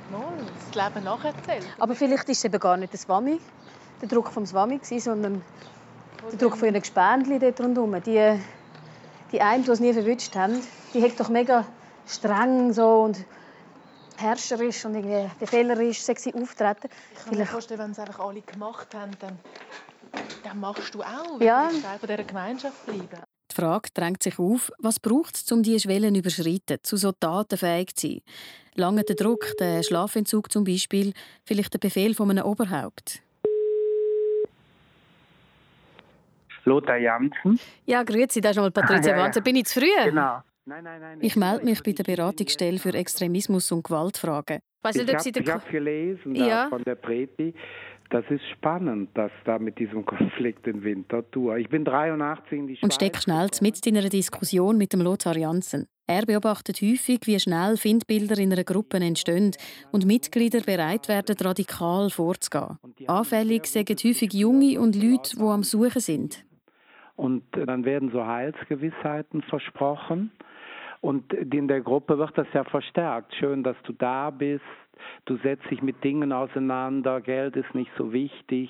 Null, 0.09 0.23
das 0.57 0.73
Leben 0.73 1.05
nacherzählt. 1.05 1.67
Aber 1.77 1.93
vielleicht 1.93 2.27
ist 2.29 2.39
es 2.39 2.45
eben 2.45 2.59
gar 2.59 2.77
nicht 2.77 2.91
der 2.91 2.99
Swami, 2.99 3.39
der 4.01 4.09
Druck 4.09 4.31
vom 4.31 4.47
Swami, 4.47 4.79
sondern 4.81 5.43
der 6.31 6.39
Druck 6.39 6.57
von 6.57 6.67
ihren 6.67 6.81
Gespendli 6.81 7.37
dort 7.37 7.61
rundherum. 7.61 8.01
Die, 8.01 8.39
die 9.31 9.41
einen, 9.41 9.63
die 9.63 9.71
es 9.71 9.79
nie 9.79 9.93
verwünscht 9.93 10.35
haben, 10.35 10.61
die 10.93 11.01
hat 11.01 11.19
doch 11.19 11.29
mega 11.29 11.65
streng 12.07 12.73
so 12.73 13.03
und 13.03 13.25
herrscherisch 14.17 14.85
und 14.85 14.95
irgendwie 14.95 15.29
befehlerisch 15.39 16.01
sexy 16.01 16.33
auftreten. 16.33 16.89
Ich 17.13 17.25
kann 17.25 17.37
mir 17.37 17.45
vorstellen, 17.45 17.79
wenn 17.79 17.91
es 17.91 17.99
einfach 17.99 18.19
alle 18.19 18.41
gemacht 18.41 18.93
haben, 18.93 19.11
dann, 19.19 19.39
dann 20.43 20.59
machst 20.59 20.93
du 20.93 21.01
auch. 21.01 21.39
Ja. 21.39 21.69
Du 21.69 21.81
Teil 21.81 21.99
dieser 22.01 22.23
Gemeinschaft 22.23 22.85
bleiben. 22.85 23.07
Die 23.51 23.55
Frage 23.55 23.89
drängt 23.93 24.23
sich 24.23 24.39
auf, 24.39 24.71
was 24.79 24.99
braucht 24.99 25.35
es, 25.35 25.51
um 25.51 25.61
diese 25.61 25.81
Schwellen 25.81 26.13
zu 26.13 26.19
überschreiten, 26.19 26.77
zu 26.83 26.95
so 26.95 27.11
tatenfähig 27.11 27.95
zu 27.95 28.07
sein? 28.07 28.21
Lange 28.75 29.03
der 29.03 29.17
Druck, 29.17 29.57
der 29.59 29.83
Schlafentzug 29.83 30.51
zum 30.51 30.63
Beispiel, 30.63 31.13
vielleicht 31.43 31.73
der 31.73 31.79
Befehl 31.79 32.13
von 32.13 32.29
einem 32.29 32.45
Oberhaupt? 32.45 33.21
Lothar 36.65 36.97
Janssen. 36.97 37.59
Ja, 37.85 38.03
grüezi, 38.03 38.41
da 38.41 38.51
ist 38.51 38.57
mal 38.57 38.71
Patricia 38.71 39.13
ah, 39.13 39.17
ja, 39.27 39.31
ja. 39.33 39.41
Bin 39.41 39.55
ich 39.55 39.65
zu 39.65 39.79
früh? 39.79 40.05
Genau. 40.05 40.41
Nein, 40.65 40.83
nein, 40.83 41.01
nein. 41.01 41.17
Ich 41.21 41.35
melde 41.35 41.65
mich 41.65 41.81
bei 41.81 41.91
der 41.91 42.03
Beratungsstelle 42.03 42.77
für 42.77 42.93
Extremismus- 42.93 43.71
und 43.71 43.83
Gewaltfragen. 43.83 44.59
Ich, 44.89 44.95
ich 44.95 45.07
habe 45.07 45.51
hab 45.51 45.69
gelesen 45.69 46.35
ja. 46.35 46.67
von 46.69 46.83
der 46.83 46.95
Preti, 46.95 47.53
das 48.11 48.25
ist 48.29 48.43
spannend, 48.51 49.09
dass 49.13 49.31
da 49.45 49.57
mit 49.57 49.79
diesem 49.79 50.05
Konflikt 50.05 50.67
in 50.67 50.83
Winterthur. 50.83 51.57
Ich 51.57 51.69
bin 51.69 51.85
83 51.85 52.51
in 52.51 52.67
die 52.67 52.75
Schweiz. 52.75 52.83
Und 52.83 52.93
steckt 52.93 53.23
schnell 53.23 53.49
mit 53.61 53.85
in 53.87 53.97
einer 53.97 54.09
Diskussion 54.09 54.77
mit 54.77 54.93
dem 54.93 55.01
Lothar 55.01 55.37
Janssen. 55.37 55.87
Er 56.07 56.25
beobachtet 56.25 56.81
häufig, 56.81 57.19
wie 57.23 57.39
schnell 57.39 57.77
Findbilder 57.77 58.37
in 58.37 58.51
einer 58.51 58.65
Gruppe 58.65 58.97
entstehen 58.97 59.51
und 59.91 60.05
Mitglieder 60.05 60.59
bereit 60.59 61.07
werden, 61.07 61.37
radikal 61.39 62.09
vorzugehen. 62.09 62.77
Anfällig 63.07 63.65
sind 63.65 63.89
häufig 63.89 64.33
Junge 64.33 64.79
und 64.79 64.95
Leute, 65.01 65.37
die 65.37 65.41
am 65.41 65.63
Suchen 65.63 66.01
sind. 66.01 66.43
Und 67.21 67.43
dann 67.51 67.85
werden 67.85 68.09
so 68.09 68.25
Heilsgewissheiten 68.25 69.43
versprochen. 69.43 70.31
Und 71.01 71.31
in 71.33 71.67
der 71.67 71.81
Gruppe 71.81 72.17
wird 72.17 72.35
das 72.35 72.47
ja 72.51 72.63
verstärkt. 72.63 73.35
Schön, 73.35 73.61
dass 73.61 73.75
du 73.83 73.93
da 73.93 74.31
bist 74.31 74.63
du 75.25 75.37
setzt 75.37 75.69
dich 75.69 75.81
mit 75.81 76.03
Dingen 76.03 76.31
auseinander, 76.31 77.21
Geld 77.21 77.55
ist 77.55 77.73
nicht 77.73 77.91
so 77.97 78.13
wichtig. 78.13 78.69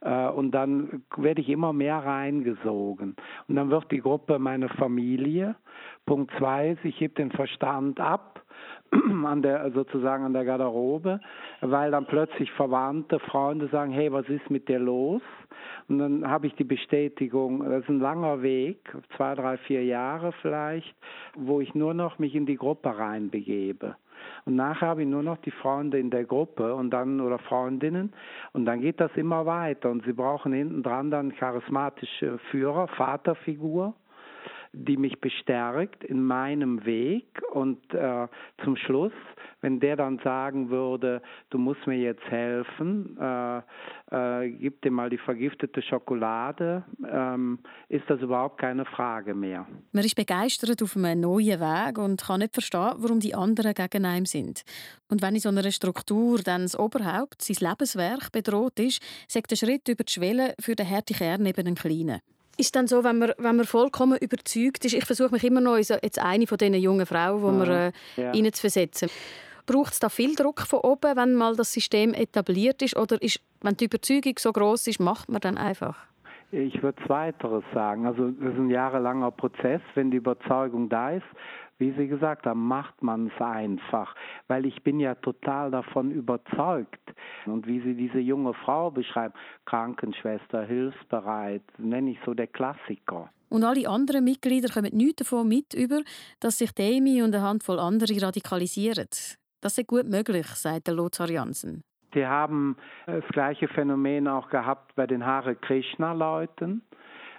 Äh, 0.00 0.28
und 0.28 0.52
dann 0.52 1.02
werde 1.16 1.40
ich 1.40 1.48
immer 1.48 1.72
mehr 1.72 1.98
reingesogen. 1.98 3.16
Und 3.48 3.56
dann 3.56 3.70
wird 3.70 3.90
die 3.90 4.00
Gruppe 4.00 4.38
meine 4.38 4.68
Familie. 4.68 5.56
Punkt 6.06 6.32
zwei 6.38 6.70
ist, 6.70 6.84
ich 6.84 7.00
heb 7.00 7.16
den 7.16 7.30
Verstand 7.30 8.00
ab 8.00 8.42
an 9.24 9.42
der 9.42 9.70
sozusagen 9.72 10.24
an 10.24 10.32
der 10.32 10.44
Garderobe, 10.44 11.20
weil 11.60 11.90
dann 11.90 12.06
plötzlich 12.06 12.50
Verwandte, 12.52 13.18
Freunde 13.18 13.68
sagen, 13.68 13.92
hey, 13.92 14.12
was 14.12 14.28
ist 14.28 14.50
mit 14.50 14.68
dir 14.68 14.78
los? 14.78 15.22
Und 15.88 15.98
dann 15.98 16.28
habe 16.28 16.46
ich 16.46 16.54
die 16.54 16.64
Bestätigung, 16.64 17.64
das 17.64 17.82
ist 17.82 17.88
ein 17.88 18.00
langer 18.00 18.42
Weg, 18.42 18.78
zwei, 19.16 19.34
drei, 19.34 19.56
vier 19.58 19.84
Jahre 19.84 20.32
vielleicht, 20.42 20.94
wo 21.34 21.60
ich 21.60 21.74
nur 21.74 21.94
noch 21.94 22.18
mich 22.18 22.34
in 22.34 22.46
die 22.46 22.56
Gruppe 22.56 22.96
reinbegebe. 22.96 23.96
Und 24.44 24.56
nachher 24.56 24.88
habe 24.88 25.02
ich 25.02 25.08
nur 25.08 25.22
noch 25.22 25.38
die 25.38 25.50
Freunde 25.50 25.98
in 25.98 26.10
der 26.10 26.24
Gruppe 26.24 26.74
und 26.74 26.90
dann 26.90 27.20
oder 27.20 27.38
Freundinnen 27.38 28.12
und 28.52 28.64
dann 28.64 28.80
geht 28.80 29.00
das 29.00 29.10
immer 29.16 29.46
weiter 29.46 29.90
und 29.90 30.04
sie 30.04 30.12
brauchen 30.12 30.52
hinten 30.52 30.82
dran 30.82 31.10
dann 31.10 31.34
charismatische 31.34 32.38
Führer, 32.50 32.88
Vaterfigur 32.88 33.94
die 34.72 34.96
mich 34.96 35.20
bestärkt 35.20 36.04
in 36.04 36.22
meinem 36.22 36.84
Weg 36.84 37.42
und 37.52 37.78
äh, 37.94 38.28
zum 38.64 38.76
Schluss, 38.76 39.12
wenn 39.60 39.80
der 39.80 39.96
dann 39.96 40.18
sagen 40.22 40.70
würde, 40.70 41.20
du 41.50 41.58
musst 41.58 41.86
mir 41.86 41.98
jetzt 41.98 42.24
helfen, 42.24 43.16
äh, 43.20 43.58
äh, 44.10 44.50
gib 44.50 44.82
dir 44.82 44.90
mal 44.90 45.10
die 45.10 45.18
vergiftete 45.18 45.82
Schokolade, 45.82 46.84
ähm, 47.10 47.58
ist 47.88 48.04
das 48.08 48.20
überhaupt 48.20 48.58
keine 48.58 48.84
Frage 48.84 49.34
mehr. 49.34 49.66
Man 49.92 50.04
ist 50.04 50.14
begeistert 50.14 50.82
auf 50.82 50.96
einem 50.96 51.20
neuen 51.20 51.60
Weg 51.60 51.98
und 51.98 52.22
kann 52.22 52.40
nicht 52.40 52.54
verstehen, 52.54 52.94
warum 52.96 53.20
die 53.20 53.34
anderen 53.34 53.74
gegen 53.74 54.04
einen 54.04 54.26
sind. 54.26 54.62
Und 55.10 55.22
wenn 55.22 55.34
in 55.34 55.40
so 55.40 55.48
einer 55.48 55.70
Struktur 55.70 56.38
dann 56.38 56.62
das 56.62 56.78
Oberhaupt, 56.78 57.42
sein 57.42 57.68
Lebenswerk 57.68 58.30
bedroht 58.32 58.78
ist, 58.78 59.02
sagt 59.26 59.50
der 59.50 59.56
Schritt 59.56 59.88
über 59.88 60.04
die 60.04 60.12
Schwelle 60.12 60.54
für 60.60 60.74
den 60.74 60.88
harten 60.88 61.16
Kern 61.16 61.46
eben 61.46 61.66
einen 61.66 61.74
kleinen. 61.74 62.20
Ist 62.58 62.74
dann 62.74 62.86
so, 62.86 63.04
wenn 63.04 63.18
man, 63.18 63.32
wenn 63.38 63.56
man 63.56 63.64
vollkommen 63.64 64.18
überzeugt 64.18 64.84
ist, 64.84 64.94
ich 64.94 65.04
versuche 65.04 65.32
mich 65.32 65.44
immer 65.44 65.60
noch 65.60 65.76
jetzt 65.76 66.18
eine 66.18 66.46
von 66.46 66.58
diesen 66.58 66.74
jungen 66.74 67.06
Frauen, 67.06 67.40
wo 67.40 67.50
man 67.50 67.70
äh, 67.70 67.92
ja. 68.16 68.50
versetzen. 68.52 69.08
Braucht 69.64 69.92
es 69.92 70.00
da 70.00 70.08
viel 70.08 70.34
Druck 70.34 70.62
von 70.62 70.80
oben, 70.80 71.16
wenn 71.16 71.34
mal 71.34 71.54
das 71.54 71.72
System 71.72 72.14
etabliert 72.14 72.82
ist, 72.82 72.96
oder 72.96 73.20
ist, 73.22 73.40
wenn 73.62 73.76
die 73.76 73.84
Überzeugung 73.84 74.34
so 74.38 74.52
groß 74.52 74.88
ist, 74.88 74.98
macht 74.98 75.28
man 75.28 75.40
dann 75.40 75.56
einfach? 75.56 75.96
Ich 76.50 76.82
würde 76.82 77.00
Zweiteres 77.06 77.62
sagen. 77.74 78.06
Also 78.06 78.30
das 78.30 78.54
ist 78.54 78.58
ein 78.58 78.70
jahrelanger 78.70 79.30
Prozess. 79.30 79.82
Wenn 79.94 80.10
die 80.10 80.16
Überzeugung 80.16 80.88
da 80.88 81.10
ist, 81.10 81.26
wie 81.78 81.92
Sie 81.92 82.08
gesagt 82.08 82.46
haben, 82.46 82.66
macht 82.66 83.02
man 83.02 83.28
es 83.28 83.40
einfach, 83.40 84.14
weil 84.48 84.66
ich 84.66 84.82
bin 84.82 85.00
ja 85.00 85.14
total 85.14 85.70
davon 85.70 86.10
überzeugt. 86.10 87.00
Und 87.46 87.66
wie 87.66 87.80
Sie 87.80 87.94
diese 87.94 88.18
junge 88.18 88.54
Frau 88.54 88.90
beschreiben, 88.90 89.34
Krankenschwester, 89.64 90.64
hilfsbereit, 90.64 91.62
nenne 91.78 92.10
ich 92.10 92.18
so 92.24 92.34
der 92.34 92.48
Klassiker. 92.48 93.30
Und 93.48 93.64
alle 93.64 93.88
anderen 93.88 94.24
Mitglieder 94.24 94.68
kommen 94.68 94.94
nichts 94.94 95.16
davon 95.16 95.48
mit 95.48 95.72
über, 95.72 96.02
dass 96.40 96.58
sich 96.58 96.72
Demi 96.72 97.22
und 97.22 97.34
eine 97.34 97.42
Handvoll 97.42 97.78
andere 97.78 98.20
radikalisieren. 98.20 99.08
Das 99.60 99.78
ist 99.78 99.88
gut 99.88 100.08
möglich, 100.08 100.46
sagt 100.46 100.86
der 100.86 100.94
Lothar 100.94 101.30
Jansen. 101.30 101.82
Die 102.14 102.26
haben 102.26 102.76
das 103.06 103.24
gleiche 103.28 103.68
Phänomen 103.68 104.28
auch 104.28 104.48
gehabt 104.50 104.94
bei 104.94 105.06
den 105.06 105.24
Hare 105.24 105.54
Krishna-Leuten. 105.56 106.82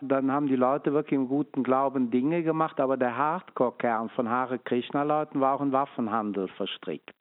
Dann 0.01 0.31
haben 0.31 0.47
die 0.47 0.55
Leute 0.55 0.93
wirklich 0.93 1.17
im 1.19 1.27
guten 1.27 1.63
Glauben 1.63 2.11
Dinge 2.11 2.43
gemacht, 2.43 2.79
aber 2.79 2.97
der 2.97 3.17
Hardcore-Kern 3.17 4.09
von 4.09 4.29
Hare 4.29 4.59
Krishna-Leuten 4.59 5.39
war 5.39 5.55
auch 5.55 5.61
in 5.61 5.71
Waffenhandel 5.71 6.47
verstrickt. 6.49 7.15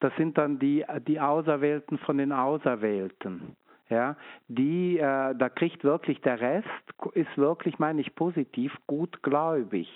Das 0.00 0.12
sind 0.16 0.36
dann 0.38 0.58
die, 0.58 0.84
die 1.06 1.20
Auserwählten 1.20 1.98
von 1.98 2.18
den 2.18 2.32
Auserwählten. 2.32 3.56
Ja, 3.88 4.16
die, 4.48 4.98
äh, 4.98 5.34
da 5.36 5.48
kriegt 5.48 5.84
wirklich 5.84 6.20
der 6.22 6.40
Rest, 6.40 6.66
ist 7.12 7.38
wirklich, 7.38 7.78
meine 7.78 8.00
ich, 8.00 8.16
positiv, 8.16 8.76
gutgläubig 8.88 9.88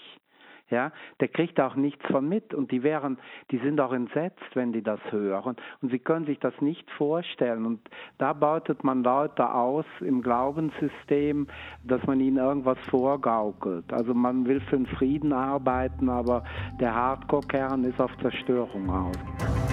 ja, 0.71 0.93
der 1.21 1.29
kriegt 1.29 1.61
auch 1.61 1.75
nichts 1.75 2.05
von 2.07 2.29
mit 2.29 2.55
und 2.55 2.71
die 2.71 2.83
wären, 2.83 3.19
die 3.51 3.59
sind 3.59 3.81
auch 3.81 3.93
entsetzt, 3.93 4.45
wenn 4.55 4.73
die 4.73 4.83
das 4.83 5.01
hören 5.11 5.57
und 5.83 5.91
sie 5.91 5.99
können 5.99 6.27
sich 6.27 6.39
das 6.39 6.55
nicht 6.61 6.91
vorstellen 6.93 7.67
und 7.67 7.81
da 8.19 8.33
beutet 8.33 8.85
man 8.85 9.03
Leute 9.03 9.53
aus 9.53 9.85
im 10.01 10.23
Glaubenssystem, 10.23 11.49
dass 11.85 12.05
man 12.07 12.21
ihnen 12.21 12.37
irgendwas 12.37 12.79
vorgaukelt. 12.89 13.93
Also 13.93 14.15
man 14.15 14.47
will 14.47 14.61
für 14.61 14.77
den 14.77 14.87
Frieden 14.87 15.33
arbeiten, 15.33 16.09
aber 16.09 16.45
der 16.81 16.95
Hardcore-Kern 16.95 17.85
ist 17.85 18.01
auf 18.01 18.11
Zerstörung 18.19 18.91
aus. 18.91 19.70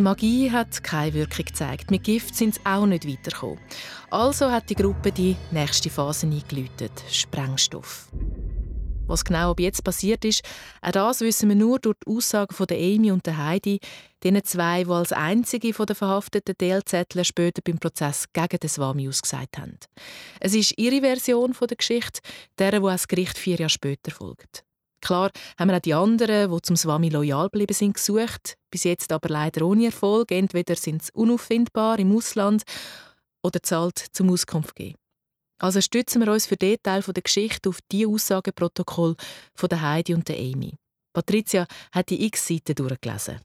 Die 0.00 0.04
Magie 0.04 0.50
hat 0.50 0.82
keine 0.82 1.12
Wirkung 1.12 1.44
gezeigt. 1.44 1.90
Mit 1.90 2.04
Gift 2.04 2.34
sind 2.34 2.54
sie 2.54 2.60
auch 2.64 2.86
nicht 2.86 3.06
weitergekommen. 3.06 3.58
Also 4.10 4.50
hat 4.50 4.70
die 4.70 4.74
Gruppe 4.74 5.12
die 5.12 5.36
nächste 5.50 5.90
Phase 5.90 6.26
eingeläutet: 6.26 6.90
Sprengstoff. 7.10 8.08
Was 9.06 9.22
genau 9.22 9.50
ab 9.50 9.60
jetzt 9.60 9.84
passiert 9.84 10.24
ist, 10.24 10.42
auch 10.80 10.92
das 10.92 11.20
wissen 11.20 11.50
wir 11.50 11.56
nur 11.56 11.80
durch 11.80 11.98
die 11.98 12.16
Aussagen 12.16 12.54
von 12.54 12.66
der 12.66 12.78
Amy 12.78 13.12
und 13.12 13.26
der 13.26 13.36
Heidi, 13.36 13.78
denen 14.24 14.42
zwei, 14.42 14.84
die 14.84 14.90
als 14.90 15.12
einzige 15.12 15.74
von 15.74 15.84
den 15.84 15.96
verhafteten 15.96 16.54
DLZler 16.58 17.24
später 17.24 17.60
beim 17.62 17.78
Prozess 17.78 18.24
gegen 18.32 18.58
den 18.58 18.70
Swami 18.70 19.06
ausgesagt 19.06 19.58
haben. 19.58 19.76
Es 20.40 20.54
ist 20.54 20.78
ihre 20.78 21.02
Version 21.02 21.54
der 21.60 21.76
Geschichte, 21.76 22.22
der, 22.58 22.72
die 22.72 22.80
das 22.80 23.06
Gericht 23.06 23.36
vier 23.36 23.56
Jahre 23.56 23.68
später 23.68 24.12
folgt. 24.12 24.64
Klar 25.02 25.30
haben 25.58 25.68
wir 25.68 25.76
auch 25.76 25.80
die 25.80 25.94
anderen, 25.94 26.50
die 26.50 26.62
zum 26.62 26.76
Swami 26.76 27.10
loyal 27.10 27.50
geblieben 27.50 27.74
sind, 27.74 27.94
gesucht. 27.94 28.56
Bis 28.70 28.84
jetzt 28.84 29.12
aber 29.12 29.28
leider 29.28 29.66
ohne 29.66 29.86
Erfolg. 29.86 30.30
Entweder 30.30 30.76
sind 30.76 31.02
sie 31.02 31.12
unauffindbar 31.12 31.98
im 31.98 32.16
Ausland 32.16 32.62
oder 33.42 33.62
zahlt 33.62 33.98
zum 34.12 34.30
Auskunft 34.30 34.74
geben. 34.74 34.96
Also 35.58 35.80
stützen 35.80 36.22
wir 36.22 36.32
uns 36.32 36.46
für 36.46 36.56
den 36.56 36.78
Teil 36.82 37.02
der 37.02 37.22
Geschichte 37.22 37.68
auf 37.68 37.80
die 37.92 38.06
Aussageprotokoll 38.06 39.14
von 39.54 39.68
der 39.68 39.82
Heidi 39.82 40.14
und 40.14 40.26
der 40.28 40.38
Amy. 40.38 40.74
Patricia 41.12 41.66
hat 41.92 42.08
die 42.08 42.24
x 42.26 42.46
Seiten 42.46 42.74
durchgelesen. 42.74 43.40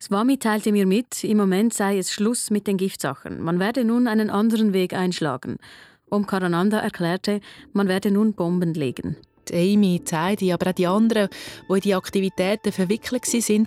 Swami 0.00 0.38
teilte 0.38 0.72
mir 0.72 0.86
mit, 0.86 1.24
im 1.24 1.38
Moment 1.38 1.74
sei 1.74 1.98
es 1.98 2.12
Schluss 2.12 2.50
mit 2.50 2.66
den 2.66 2.76
Giftsachen. 2.76 3.40
Man 3.42 3.58
werde 3.58 3.84
nun 3.84 4.08
einen 4.08 4.30
anderen 4.30 4.72
Weg 4.72 4.92
einschlagen. 4.92 5.56
Om 6.08 6.26
Karananda 6.26 6.78
erklärte, 6.78 7.40
man 7.72 7.88
werde 7.88 8.10
nun 8.10 8.34
Bomben 8.34 8.74
legen 8.74 9.16
die 9.48 9.74
Amy, 9.74 10.00
die 10.00 10.14
Heidi, 10.16 10.52
aber 10.52 10.70
auch 10.70 10.74
die 10.74 10.86
anderen, 10.86 11.28
die 11.68 11.74
in 11.74 11.80
die 11.80 11.94
Aktivitäten 11.94 12.72
verwickelt 12.72 13.26
waren, 13.26 13.66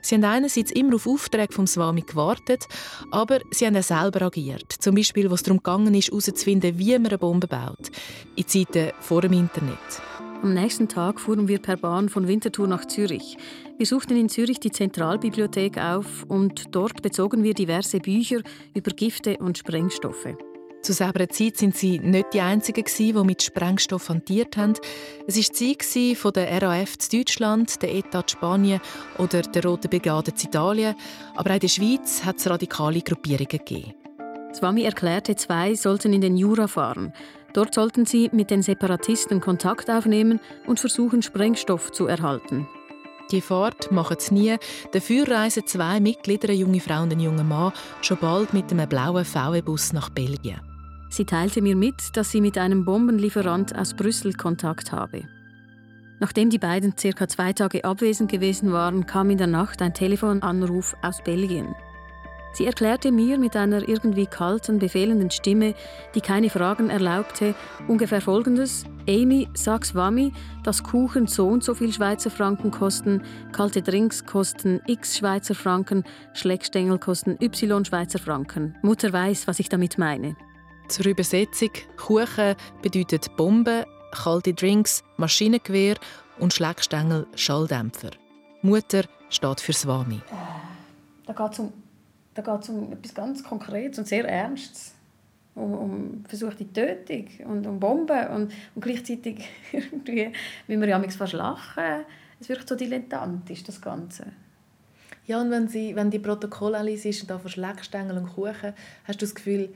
Sie 0.00 0.14
haben 0.14 0.24
einerseits 0.24 0.70
immer 0.72 0.94
auf 0.96 1.06
Aufträge 1.06 1.52
vom 1.52 1.66
Swami 1.66 2.02
gewartet, 2.02 2.66
aber 3.10 3.40
sie 3.50 3.66
haben 3.66 3.76
auch 3.76 3.82
selber 3.82 4.22
agiert. 4.22 4.72
Zum 4.78 4.94
Beispiel, 4.94 5.30
was 5.30 5.42
darum 5.42 5.62
ging, 5.62 5.92
herauszufinden, 5.92 6.78
wie 6.78 6.92
man 6.92 7.06
eine 7.06 7.18
Bombe 7.18 7.46
baut. 7.46 7.90
In 8.36 8.46
Zeiten 8.46 8.92
vor 9.00 9.22
dem 9.22 9.32
Internet. 9.32 9.78
Am 10.42 10.54
nächsten 10.54 10.86
Tag 10.86 11.18
fuhren 11.18 11.48
wir 11.48 11.58
per 11.58 11.76
Bahn 11.76 12.08
von 12.08 12.28
Winterthur 12.28 12.68
nach 12.68 12.86
Zürich. 12.86 13.36
Wir 13.76 13.86
suchten 13.86 14.16
in 14.16 14.28
Zürich 14.28 14.60
die 14.60 14.70
Zentralbibliothek 14.70 15.78
auf 15.78 16.24
und 16.28 16.66
dort 16.70 17.02
bezogen 17.02 17.42
wir 17.42 17.54
diverse 17.54 17.98
Bücher 17.98 18.42
über 18.72 18.92
Gifte 18.92 19.36
und 19.38 19.58
Sprengstoffe. 19.58 20.36
Zu 20.82 20.92
selber 20.92 21.28
Zeit 21.28 21.56
sind 21.56 21.76
sie 21.76 21.98
nicht 21.98 22.32
die 22.32 22.40
Einzigen, 22.40 22.84
die 22.86 23.12
mit 23.12 23.42
Sprengstoff 23.42 24.08
hantiert 24.08 24.56
haben. 24.56 24.74
Es 25.26 25.36
war 25.36 25.42
die 25.58 25.78
Zeit 25.78 26.16
von 26.16 26.32
der 26.32 26.62
RAF 26.62 26.94
in 27.10 27.18
Deutschland, 27.18 27.82
der 27.82 27.94
ETA 27.94 28.20
in 28.20 28.28
Spanien 28.28 28.80
oder 29.18 29.42
der 29.42 29.64
Roten 29.64 29.90
Brigade 29.90 30.30
in 30.30 30.48
Italien. 30.48 30.94
Aber 31.34 31.50
auch 31.50 31.54
in 31.54 31.60
der 31.60 31.68
Schweiz 31.68 32.24
hat 32.24 32.38
es 32.38 32.48
radikale 32.48 33.00
Gruppierungen 33.00 33.48
gegeben. 33.48 33.94
Swami 34.54 34.84
erklärte, 34.84 35.36
zwei 35.36 35.74
sollten 35.74 36.12
in 36.12 36.20
den 36.20 36.36
Jura 36.36 36.68
fahren. 36.68 37.12
Dort 37.52 37.74
sollten 37.74 38.06
sie 38.06 38.30
mit 38.32 38.50
den 38.50 38.62
Separatisten 38.62 39.40
Kontakt 39.40 39.90
aufnehmen 39.90 40.40
und 40.66 40.80
versuchen, 40.80 41.22
Sprengstoff 41.22 41.92
zu 41.92 42.06
erhalten. 42.06 42.66
Die 43.30 43.40
Fahrt 43.40 43.90
machen 43.92 44.16
sie 44.18 44.34
nie. 44.34 44.56
Dafür 44.92 45.28
reisen 45.28 45.66
zwei 45.66 46.00
Mitglieder, 46.00 46.48
eine 46.48 46.58
junge 46.58 46.80
Frau 46.80 47.02
und 47.02 47.12
ein 47.12 47.20
junger 47.20 47.44
Mann, 47.44 47.72
schon 48.00 48.18
bald 48.18 48.54
mit 48.54 48.70
einem 48.70 48.88
blauen 48.88 49.24
VW-Bus 49.24 49.92
nach 49.92 50.08
Belgien. 50.08 50.67
Sie 51.08 51.24
teilte 51.24 51.62
mir 51.62 51.76
mit, 51.76 52.16
dass 52.16 52.30
sie 52.30 52.40
mit 52.40 52.58
einem 52.58 52.84
Bombenlieferant 52.84 53.76
aus 53.76 53.94
Brüssel 53.94 54.34
Kontakt 54.34 54.92
habe. 54.92 55.22
Nachdem 56.20 56.50
die 56.50 56.58
beiden 56.58 56.96
circa 56.98 57.28
zwei 57.28 57.52
Tage 57.52 57.84
abwesend 57.84 58.30
gewesen 58.30 58.72
waren, 58.72 59.06
kam 59.06 59.30
in 59.30 59.38
der 59.38 59.46
Nacht 59.46 59.80
ein 59.82 59.94
Telefonanruf 59.94 60.96
aus 61.02 61.22
Belgien. 61.22 61.74
Sie 62.52 62.66
erklärte 62.66 63.12
mir 63.12 63.38
mit 63.38 63.54
einer 63.56 63.88
irgendwie 63.88 64.26
kalten, 64.26 64.78
befehlenden 64.78 65.30
Stimme, 65.30 65.74
die 66.14 66.20
keine 66.20 66.50
Fragen 66.50 66.90
erlaubte, 66.90 67.54
ungefähr 67.86 68.20
folgendes: 68.20 68.84
Amy, 69.08 69.48
sag 69.54 69.84
Swami, 69.84 70.32
dass 70.64 70.82
Kuchen 70.82 71.26
so 71.26 71.46
und 71.46 71.62
so 71.62 71.74
viel 71.74 71.92
Schweizer 71.92 72.30
Franken 72.30 72.70
kosten, 72.70 73.22
kalte 73.52 73.82
Drinks 73.82 74.24
kosten 74.24 74.80
x 74.86 75.18
Schweizer 75.18 75.54
Franken, 75.54 76.04
Schleckstängel 76.32 76.98
kosten 76.98 77.36
y 77.40 77.84
Schweizer 77.84 78.18
Franken. 78.18 78.76
Mutter 78.82 79.12
weiß, 79.12 79.46
was 79.46 79.60
ich 79.60 79.68
damit 79.68 79.98
meine. 79.98 80.34
Zur 80.88 81.04
Übersetzung: 81.04 81.70
Kuchen 81.98 82.56
bedeutet 82.80 83.36
Bomben, 83.36 83.84
kalte 84.10 84.54
Drinks, 84.54 85.04
Maschinengewehr 85.18 85.96
und 86.38 86.54
Schleckstängel 86.54 87.26
Schalldämpfer. 87.34 88.10
Mutter 88.62 89.04
steht 89.28 89.60
für 89.60 89.74
Swami. 89.74 90.16
Äh, 90.16 91.26
da 91.26 91.32
geht 91.34 91.52
es 91.52 91.58
um, 91.58 92.78
um 92.78 92.92
etwas 92.92 93.14
ganz 93.14 93.44
Konkretes 93.44 93.98
und 93.98 94.08
sehr 94.08 94.26
Ernstes. 94.26 94.94
Um, 95.54 95.74
um 95.74 96.24
versuchte 96.26 96.72
Tötung 96.72 97.26
und 97.46 97.66
um 97.66 97.80
Bomben 97.80 98.26
und, 98.28 98.52
und 98.74 98.80
gleichzeitig 98.80 99.46
irgendwie, 99.72 100.32
wie 100.68 100.76
wir 100.76 100.88
ja 100.88 101.02
fast 101.10 101.32
lachen, 101.34 102.04
es 102.40 102.48
wirkt 102.48 102.68
so 102.68 102.76
dilettantisch, 102.76 103.64
das 103.64 103.80
Ganze. 103.80 104.26
Ja, 105.26 105.40
und 105.40 105.50
wenn, 105.50 105.68
sie, 105.68 105.94
wenn 105.94 106.10
die 106.10 106.20
Protokolle 106.20 106.78
alle 106.78 106.96
sind 106.96 107.20
und 107.20 107.30
da 107.30 107.38
von 107.38 107.50
Schleckstängel 107.50 108.16
und 108.16 108.32
Kuchen, 108.32 108.72
hast 109.04 109.20
du 109.20 109.26
das 109.26 109.34
Gefühl, 109.34 109.68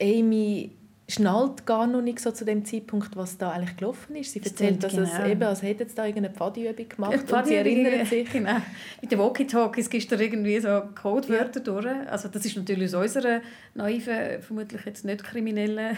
Amy 0.00 0.72
schnallt 1.10 1.66
gar 1.66 1.86
noch 1.86 2.02
nicht 2.02 2.20
so 2.20 2.30
zu 2.30 2.44
dem 2.44 2.64
Zeitpunkt, 2.64 3.16
was 3.16 3.36
da 3.36 3.50
eigentlich 3.50 3.76
gelaufen 3.76 4.16
ist. 4.16 4.32
Sie 4.32 4.42
erzählt, 4.42 4.82
dass 4.82 4.92
genau. 4.92 5.08
es 5.08 5.28
eben, 5.28 5.42
als 5.42 5.62
hätte 5.62 5.82
jetzt 5.82 5.98
da 5.98 6.06
irgendeine 6.06 6.34
Pfadiübung 6.34 6.88
gemacht 6.88 7.18
Pfadi 7.26 7.36
und 7.36 7.46
sie 7.46 7.54
erinnert 7.56 8.06
sich. 8.06 8.30
Genau. 8.30 8.56
Mit 9.00 9.10
den 9.10 9.18
Walkie-Talkies 9.18 9.90
gehst 9.90 10.10
du 10.10 10.16
irgendwie 10.16 10.60
so 10.60 10.82
Codewörter 11.00 11.60
ja. 11.60 11.64
durch. 11.64 12.08
Also 12.08 12.28
das 12.28 12.44
ist 12.44 12.56
natürlich 12.56 12.94
aus 12.94 13.02
unserer 13.02 13.40
naiven, 13.74 14.40
vermutlich 14.40 14.84
jetzt 14.84 15.04
nicht 15.04 15.24
kriminellen 15.24 15.96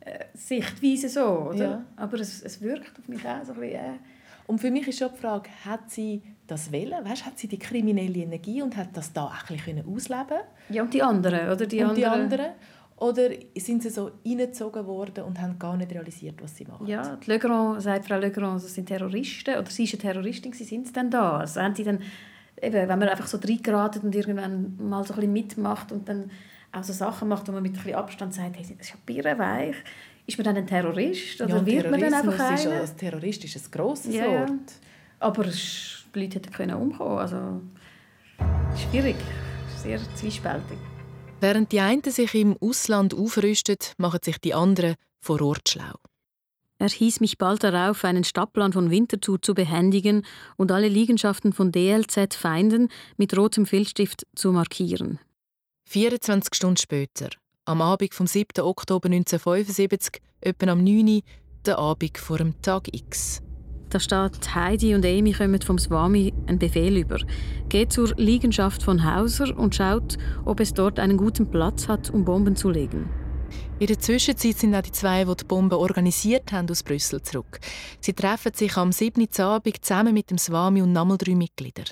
äh, 0.00 0.24
Sichtweise 0.34 1.08
so, 1.08 1.50
oder? 1.50 1.64
Ja. 1.64 1.84
Aber 1.96 2.18
es, 2.18 2.42
es 2.42 2.60
wirkt 2.60 2.98
auf 2.98 3.08
mich 3.08 3.26
auch 3.26 3.44
so 3.44 3.52
ein 3.52 3.60
bisschen... 3.60 3.76
Äh. 3.76 3.98
Und 4.46 4.58
für 4.60 4.70
mich 4.70 4.88
ist 4.88 4.98
schon 4.98 5.10
die 5.14 5.20
Frage, 5.20 5.48
hat 5.64 5.90
sie 5.90 6.20
das 6.46 6.72
wollen? 6.72 7.04
Weißt, 7.04 7.24
hat 7.24 7.38
sie 7.38 7.46
die 7.46 7.58
kriminelle 7.58 8.18
Energie 8.18 8.60
und 8.60 8.76
hat 8.76 8.88
das 8.94 9.12
da 9.12 9.26
auch 9.26 9.50
ein 9.50 9.56
bisschen 9.56 9.84
ausleben 9.86 10.40
Ja, 10.68 10.82
und 10.82 10.92
die 10.92 11.02
anderen, 11.02 11.48
oder? 11.48 11.66
Die 11.66 11.78
und 11.78 11.90
anderen. 11.90 11.96
die 11.96 12.06
anderen. 12.06 12.52
Oder 12.96 13.30
sind 13.56 13.82
sie 13.82 13.90
so 13.90 14.12
reingezogen 14.24 14.86
worden 14.86 15.24
und 15.24 15.40
haben 15.40 15.58
gar 15.58 15.76
nicht 15.76 15.90
realisiert, 15.92 16.40
was 16.40 16.56
sie 16.56 16.64
machen? 16.64 16.86
Ja, 16.86 17.16
die 17.16 17.30
Legrand, 17.30 17.82
sagt 17.82 18.06
Frau 18.06 18.18
Legrand, 18.18 18.62
das 18.62 18.74
sind 18.74 18.86
Terroristen. 18.86 19.56
Oder 19.56 19.70
sie 19.70 19.84
ist 19.84 19.94
eine 19.94 20.02
Terroristin, 20.02 20.52
sie 20.52 20.64
sind 20.64 20.96
dann 20.96 21.10
da. 21.10 21.38
Also 21.38 21.60
haben 21.60 21.74
die 21.74 21.84
dann, 21.84 22.00
eben, 22.60 22.74
wenn 22.74 22.98
man 22.98 23.08
einfach 23.08 23.26
so 23.26 23.38
reingeraten 23.38 24.02
und 24.02 24.14
irgendwann 24.14 24.76
mal 24.78 25.04
so 25.04 25.14
ein 25.14 25.16
bisschen 25.16 25.32
mitmacht 25.32 25.90
und 25.90 26.08
dann 26.08 26.30
auch 26.70 26.84
so 26.84 26.92
Sachen 26.92 27.28
macht, 27.28 27.48
wo 27.48 27.52
man 27.52 27.62
mit 27.62 27.72
ein 27.72 27.76
bisschen 27.76 27.94
Abstand 27.94 28.34
sagt, 28.34 28.56
hey, 28.56 28.62
das 28.62 28.86
ist 28.86 28.90
ja 28.90 28.96
birrenweich. 29.04 29.76
Ist 30.26 30.38
man 30.38 30.44
dann 30.44 30.56
ein 30.56 30.66
Terrorist? 30.66 31.40
Oder 31.40 31.56
ja, 31.56 31.66
wird 31.66 31.90
man 31.90 32.00
dann 32.00 32.14
einfach 32.14 32.38
einer? 32.38 32.82
Ist 32.82 32.92
ein 32.92 32.96
Terrorist 32.96 33.44
ist 33.44 33.56
ein 33.56 33.70
grosses 33.70 34.14
ja, 34.14 34.26
Wort. 34.26 34.72
Aber 35.18 35.44
die 35.44 36.20
Leute 36.20 36.38
hätten 36.38 36.72
umkommen 36.72 37.18
Also, 37.18 37.60
schwierig. 38.76 39.16
Sehr 39.76 39.98
zwiespältig. 40.14 40.78
Während 41.42 41.72
die 41.72 41.80
einen 41.80 42.04
sich 42.04 42.36
im 42.36 42.56
Ausland 42.60 43.14
aufrüsten, 43.14 43.76
machen 43.98 44.20
sich 44.22 44.38
die 44.38 44.54
anderen 44.54 44.94
vor 45.20 45.42
Ort 45.42 45.70
schlau. 45.70 45.96
Er 46.78 46.88
hieß 46.88 47.18
mich 47.18 47.36
bald 47.36 47.64
darauf, 47.64 48.04
einen 48.04 48.22
Stadtplan 48.22 48.72
von 48.72 48.92
Winterthur 48.92 49.42
zu 49.42 49.52
behändigen 49.52 50.24
und 50.56 50.70
alle 50.70 50.86
Liegenschaften 50.86 51.52
von 51.52 51.72
DLZ-Feinden 51.72 52.90
mit 53.16 53.36
rotem 53.36 53.66
Filzstift 53.66 54.24
zu 54.36 54.52
markieren. 54.52 55.18
24 55.86 56.54
Stunden 56.54 56.76
später, 56.76 57.30
am 57.64 57.82
Abend 57.82 58.14
vom 58.14 58.28
7. 58.28 58.62
Oktober 58.64 59.06
1975, 59.06 60.22
etwa 60.42 60.70
am 60.70 60.84
9. 60.84 61.08
Uhr, 61.08 61.22
der 61.66 61.78
Abend 61.80 62.18
vor 62.18 62.38
dem 62.38 62.62
Tag 62.62 62.94
X. 62.94 63.42
Da 63.92 64.00
steht, 64.00 64.54
Heidi 64.54 64.94
und 64.94 65.04
Amy 65.04 65.34
kommen 65.34 65.60
vom 65.60 65.78
Swami 65.78 66.32
einen 66.46 66.58
Befehl 66.58 66.96
über. 66.96 67.18
Geht 67.68 67.92
zur 67.92 68.14
Liegenschaft 68.16 68.82
von 68.82 69.04
Hauser 69.04 69.54
und 69.54 69.74
schaut, 69.74 70.16
ob 70.46 70.60
es 70.60 70.72
dort 70.72 70.98
einen 70.98 71.18
guten 71.18 71.50
Platz 71.50 71.88
hat, 71.88 72.08
um 72.08 72.24
Bomben 72.24 72.56
zu 72.56 72.70
legen. 72.70 73.10
In 73.80 73.88
der 73.88 73.98
Zwischenzeit 73.98 74.56
sind 74.56 74.74
auch 74.74 74.80
die 74.80 74.92
zwei, 74.92 75.26
die 75.26 75.36
die 75.36 75.44
Bomben 75.44 75.74
organisiert 75.74 76.52
haben, 76.52 76.70
aus 76.70 76.82
Brüssel 76.82 77.20
zurück. 77.20 77.60
Sie 78.00 78.14
treffen 78.14 78.54
sich 78.54 78.78
am 78.78 78.92
7. 78.92 79.28
Abend 79.40 79.84
zusammen 79.84 80.14
mit 80.14 80.30
dem 80.30 80.38
Swami 80.38 80.80
und 80.80 80.92
nochmal 80.92 81.18
drei 81.18 81.34
Mitglieder. 81.34 81.84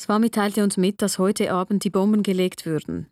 Swami 0.00 0.30
teilte 0.30 0.64
uns 0.64 0.78
mit, 0.78 1.00
dass 1.00 1.20
heute 1.20 1.52
Abend 1.52 1.84
die 1.84 1.90
Bomben 1.90 2.24
gelegt 2.24 2.66
würden. 2.66 3.06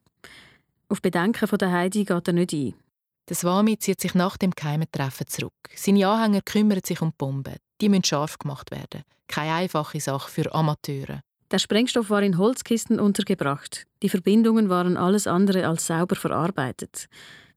Auf 0.89 1.01
Bedenken 1.03 1.47
von 1.47 1.59
der 1.59 1.71
Heidi 1.71 2.05
geht 2.05 2.27
er 2.27 2.35
nicht 2.35 2.53
ein. 2.53 2.75
Der 3.29 3.37
Swami 3.37 3.79
zieht 3.79 4.01
sich 4.01 4.15
nach 4.15 4.37
dem 4.37 4.51
geheimen 4.51 4.91
Treffen 4.91 5.29
zurück. 5.29 5.53
Seine 5.77 6.09
Anhänger 6.09 6.43
kümmern 6.43 6.81
sich 6.85 7.01
um 7.01 7.11
die 7.11 7.17
Bomben. 7.17 7.55
Die 7.81 7.89
müssen 7.89 8.05
scharf 8.05 8.39
gemacht 8.39 8.71
werden. 8.71 9.03
Keine 9.29 9.55
einfache 9.55 10.01
Sache 10.01 10.31
für 10.31 10.55
Amateure. 10.55 11.21
Der 11.51 11.59
Sprengstoff 11.59 12.11
war 12.11 12.23
in 12.23 12.37
Holzkisten 12.37 13.01
untergebracht. 13.01 13.87
Die 14.03 14.09
Verbindungen 14.09 14.69
waren 14.69 14.97
alles 14.97 15.27
andere 15.27 15.67
als 15.67 15.87
sauber 15.87 16.17
verarbeitet. 16.17 17.07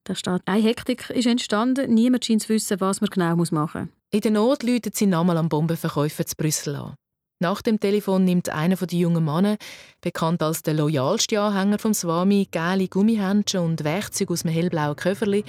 Da 0.05 0.15
steht, 0.15 0.41
eine 0.45 0.63
Hektik 0.63 1.10
ist 1.10 1.27
entstanden, 1.27 1.93
niemand 1.93 2.25
scheint 2.25 2.43
zu 2.43 2.49
wissen, 2.49 2.79
was 2.79 3.01
man 3.01 3.10
genau 3.10 3.36
machen 3.36 3.81
muss. 3.81 3.89
In 4.13 4.21
der 4.21 4.31
Not 4.31 4.63
läutet 4.63 4.95
sie 4.95 5.05
nochmal 5.05 5.38
am 5.38 5.49
Bombenverkäufer 5.49 6.25
zu 6.25 6.36
Brüssel 6.36 6.75
an. 6.75 6.95
Nach 7.39 7.62
dem 7.62 7.79
Telefon 7.79 8.23
nimmt 8.23 8.49
einer 8.49 8.75
der 8.75 8.97
jungen 8.97 9.25
Männer, 9.25 9.57
bekannt 9.99 10.43
als 10.43 10.62
der 10.62 10.75
loyalste 10.75 11.41
Anhänger 11.41 11.79
vom 11.79 11.93
Swami, 11.93 12.47
gelbe 12.49 12.88
Gummihändchen 12.88 13.62
und 13.62 13.84
Werkzeuge 13.84 14.34
aus 14.34 14.45
einem 14.45 14.53
hellblauen 14.53 14.95
Köfferli 14.95 15.43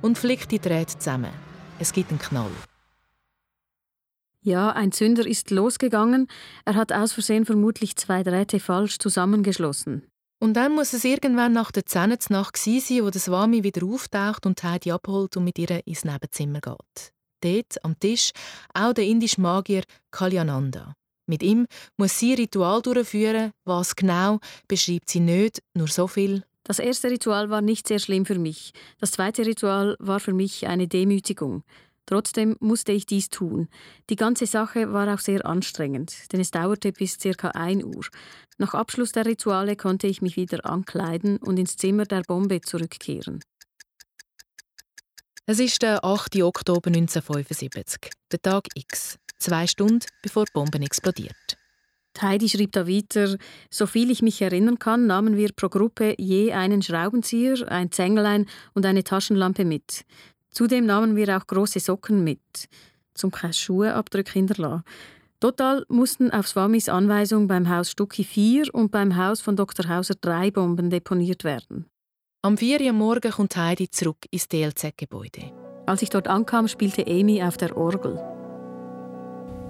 und 0.00 0.16
flickt 0.16 0.52
die 0.52 0.60
Drähte 0.60 0.96
zusammen. 0.96 1.32
Es 1.78 1.92
gibt 1.92 2.10
einen 2.10 2.20
Knall. 2.20 2.50
Ja, 4.46 4.70
ein 4.72 4.92
Zünder 4.92 5.26
ist 5.26 5.50
losgegangen. 5.50 6.28
Er 6.66 6.74
hat 6.74 6.92
aus 6.92 7.14
Versehen 7.14 7.46
vermutlich 7.46 7.96
zwei 7.96 8.22
Drähte 8.22 8.60
falsch 8.60 8.98
zusammengeschlossen. 8.98 10.06
Und 10.38 10.52
dann 10.52 10.74
muss 10.74 10.92
es 10.92 11.04
irgendwann 11.04 11.54
nach 11.54 11.70
der 11.70 11.86
Zähneznacht 11.86 12.58
sein, 12.58 13.02
wo 13.02 13.08
der 13.08 13.22
Swami 13.22 13.64
wieder 13.64 13.86
auftaucht 13.86 14.44
und 14.44 14.62
Heidi 14.62 14.92
abholt 14.92 15.38
und 15.38 15.44
mit 15.44 15.58
ihr 15.58 15.86
ins 15.86 16.04
Nebenzimmer 16.04 16.60
geht. 16.60 17.12
Dort 17.40 17.82
am 17.84 17.98
Tisch 17.98 18.32
auch 18.74 18.92
der 18.92 19.06
indische 19.06 19.40
Magier 19.40 19.82
Kalyananda. 20.10 20.92
Mit 21.26 21.42
ihm 21.42 21.66
muss 21.96 22.18
sie 22.18 22.34
Ritual 22.34 22.82
durchführen. 22.82 23.52
Was 23.64 23.96
genau, 23.96 24.40
beschreibt 24.68 25.08
sie 25.08 25.20
nicht, 25.20 25.62
nur 25.72 25.88
so 25.88 26.06
viel. 26.06 26.44
Das 26.64 26.78
erste 26.78 27.10
Ritual 27.10 27.48
war 27.48 27.62
nicht 27.62 27.88
sehr 27.88 27.98
schlimm 27.98 28.26
für 28.26 28.38
mich. 28.38 28.72
Das 28.98 29.12
zweite 29.12 29.46
Ritual 29.46 29.96
war 29.98 30.20
für 30.20 30.34
mich 30.34 30.66
eine 30.66 30.88
Demütigung. 30.88 31.62
Trotzdem 32.06 32.56
musste 32.60 32.92
ich 32.92 33.06
dies 33.06 33.30
tun. 33.30 33.68
Die 34.10 34.16
ganze 34.16 34.46
Sache 34.46 34.92
war 34.92 35.12
auch 35.12 35.20
sehr 35.20 35.46
anstrengend, 35.46 36.32
denn 36.32 36.40
es 36.40 36.50
dauerte 36.50 36.92
bis 36.92 37.18
ca. 37.18 37.48
1 37.48 37.84
Uhr. 37.84 38.04
Nach 38.58 38.74
Abschluss 38.74 39.12
der 39.12 39.26
Rituale 39.26 39.76
konnte 39.76 40.06
ich 40.06 40.22
mich 40.22 40.36
wieder 40.36 40.66
ankleiden 40.66 41.38
und 41.38 41.58
ins 41.58 41.76
Zimmer 41.76 42.04
der 42.04 42.22
Bombe 42.22 42.60
zurückkehren. 42.60 43.40
Es 45.46 45.60
ist 45.60 45.82
der 45.82 46.04
8. 46.04 46.42
Oktober 46.42 46.88
1975, 46.88 48.10
der 48.32 48.40
Tag 48.40 48.68
X 48.74 49.18
zwei 49.44 49.66
Stunden 49.66 50.00
bevor 50.22 50.46
die 50.46 50.52
Bombe 50.52 50.80
explodiert. 50.80 51.34
Heidi 52.20 52.48
schrieb 52.48 52.72
da 52.72 52.86
weiter, 52.86 53.36
soviel 53.70 54.10
ich 54.10 54.22
mich 54.22 54.40
erinnern 54.40 54.78
kann, 54.78 55.06
nahmen 55.06 55.36
wir 55.36 55.52
pro 55.52 55.68
Gruppe 55.68 56.14
je 56.16 56.52
einen 56.52 56.80
Schraubenzieher, 56.80 57.70
ein 57.70 57.90
Zänglein 57.90 58.46
und 58.72 58.86
eine 58.86 59.04
Taschenlampe 59.04 59.64
mit. 59.64 60.04
Zudem 60.54 60.86
nahmen 60.86 61.16
wir 61.16 61.36
auch 61.36 61.46
große 61.46 61.80
Socken 61.80 62.22
mit, 62.24 62.68
zum 63.12 63.30
keine 63.30 63.52
Schuheabdrücke 63.52 64.32
hinterlassen. 64.32 64.84
Total 65.40 65.84
mussten 65.88 66.30
auf 66.30 66.48
Swamis 66.48 66.88
Anweisung 66.88 67.48
beim 67.48 67.68
Haus 67.68 67.90
Stucki 67.90 68.24
vier 68.24 68.72
und 68.72 68.90
beim 68.90 69.16
Haus 69.16 69.40
von 69.40 69.56
Dr. 69.56 69.88
Hauser 69.88 70.14
drei 70.18 70.50
Bomben 70.50 70.88
deponiert 70.90 71.44
werden. 71.44 71.86
Am 72.42 72.56
4 72.56 72.80
Uhr 72.80 72.92
Morgen 72.92 73.32
kommt 73.32 73.56
Heidi 73.56 73.90
zurück 73.90 74.26
ins 74.30 74.48
DLZ-Gebäude. 74.48 75.52
Als 75.86 76.02
ich 76.02 76.10
dort 76.10 76.28
ankam, 76.28 76.68
spielte 76.68 77.06
Amy 77.06 77.42
auf 77.42 77.56
der 77.56 77.76
Orgel. 77.76 78.18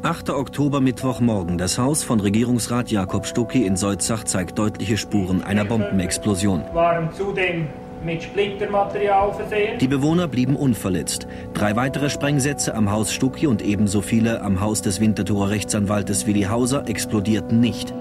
8. 0.02 0.30
Oktober 0.30 0.80
Mittwochmorgen. 0.80 1.56
Das 1.56 1.78
Haus 1.78 2.04
von 2.04 2.20
Regierungsrat 2.20 2.90
Jakob 2.90 3.26
Stucki 3.26 3.64
in 3.64 3.76
Solzach 3.76 4.24
zeigt 4.24 4.58
deutliche 4.58 4.98
Spuren 4.98 5.42
einer 5.42 5.64
Bombenexplosion. 5.64 6.62
Waren 6.74 7.10
zudem 7.12 7.68
mit 8.04 8.22
Splittermaterial 8.22 9.32
versehen. 9.32 9.78
Die 9.78 9.88
Bewohner 9.88 10.28
blieben 10.28 10.56
unverletzt. 10.56 11.26
Drei 11.54 11.76
weitere 11.76 12.10
Sprengsätze 12.10 12.74
am 12.74 12.90
Haus 12.90 13.12
Stucki 13.12 13.46
und 13.46 13.62
ebenso 13.62 14.00
viele 14.00 14.42
am 14.42 14.60
Haus 14.60 14.82
des 14.82 15.00
Winterthurer 15.00 15.50
Rechtsanwaltes 15.50 16.26
Willi 16.26 16.42
Hauser 16.42 16.88
explodierten 16.88 17.60
nicht. 17.60 17.94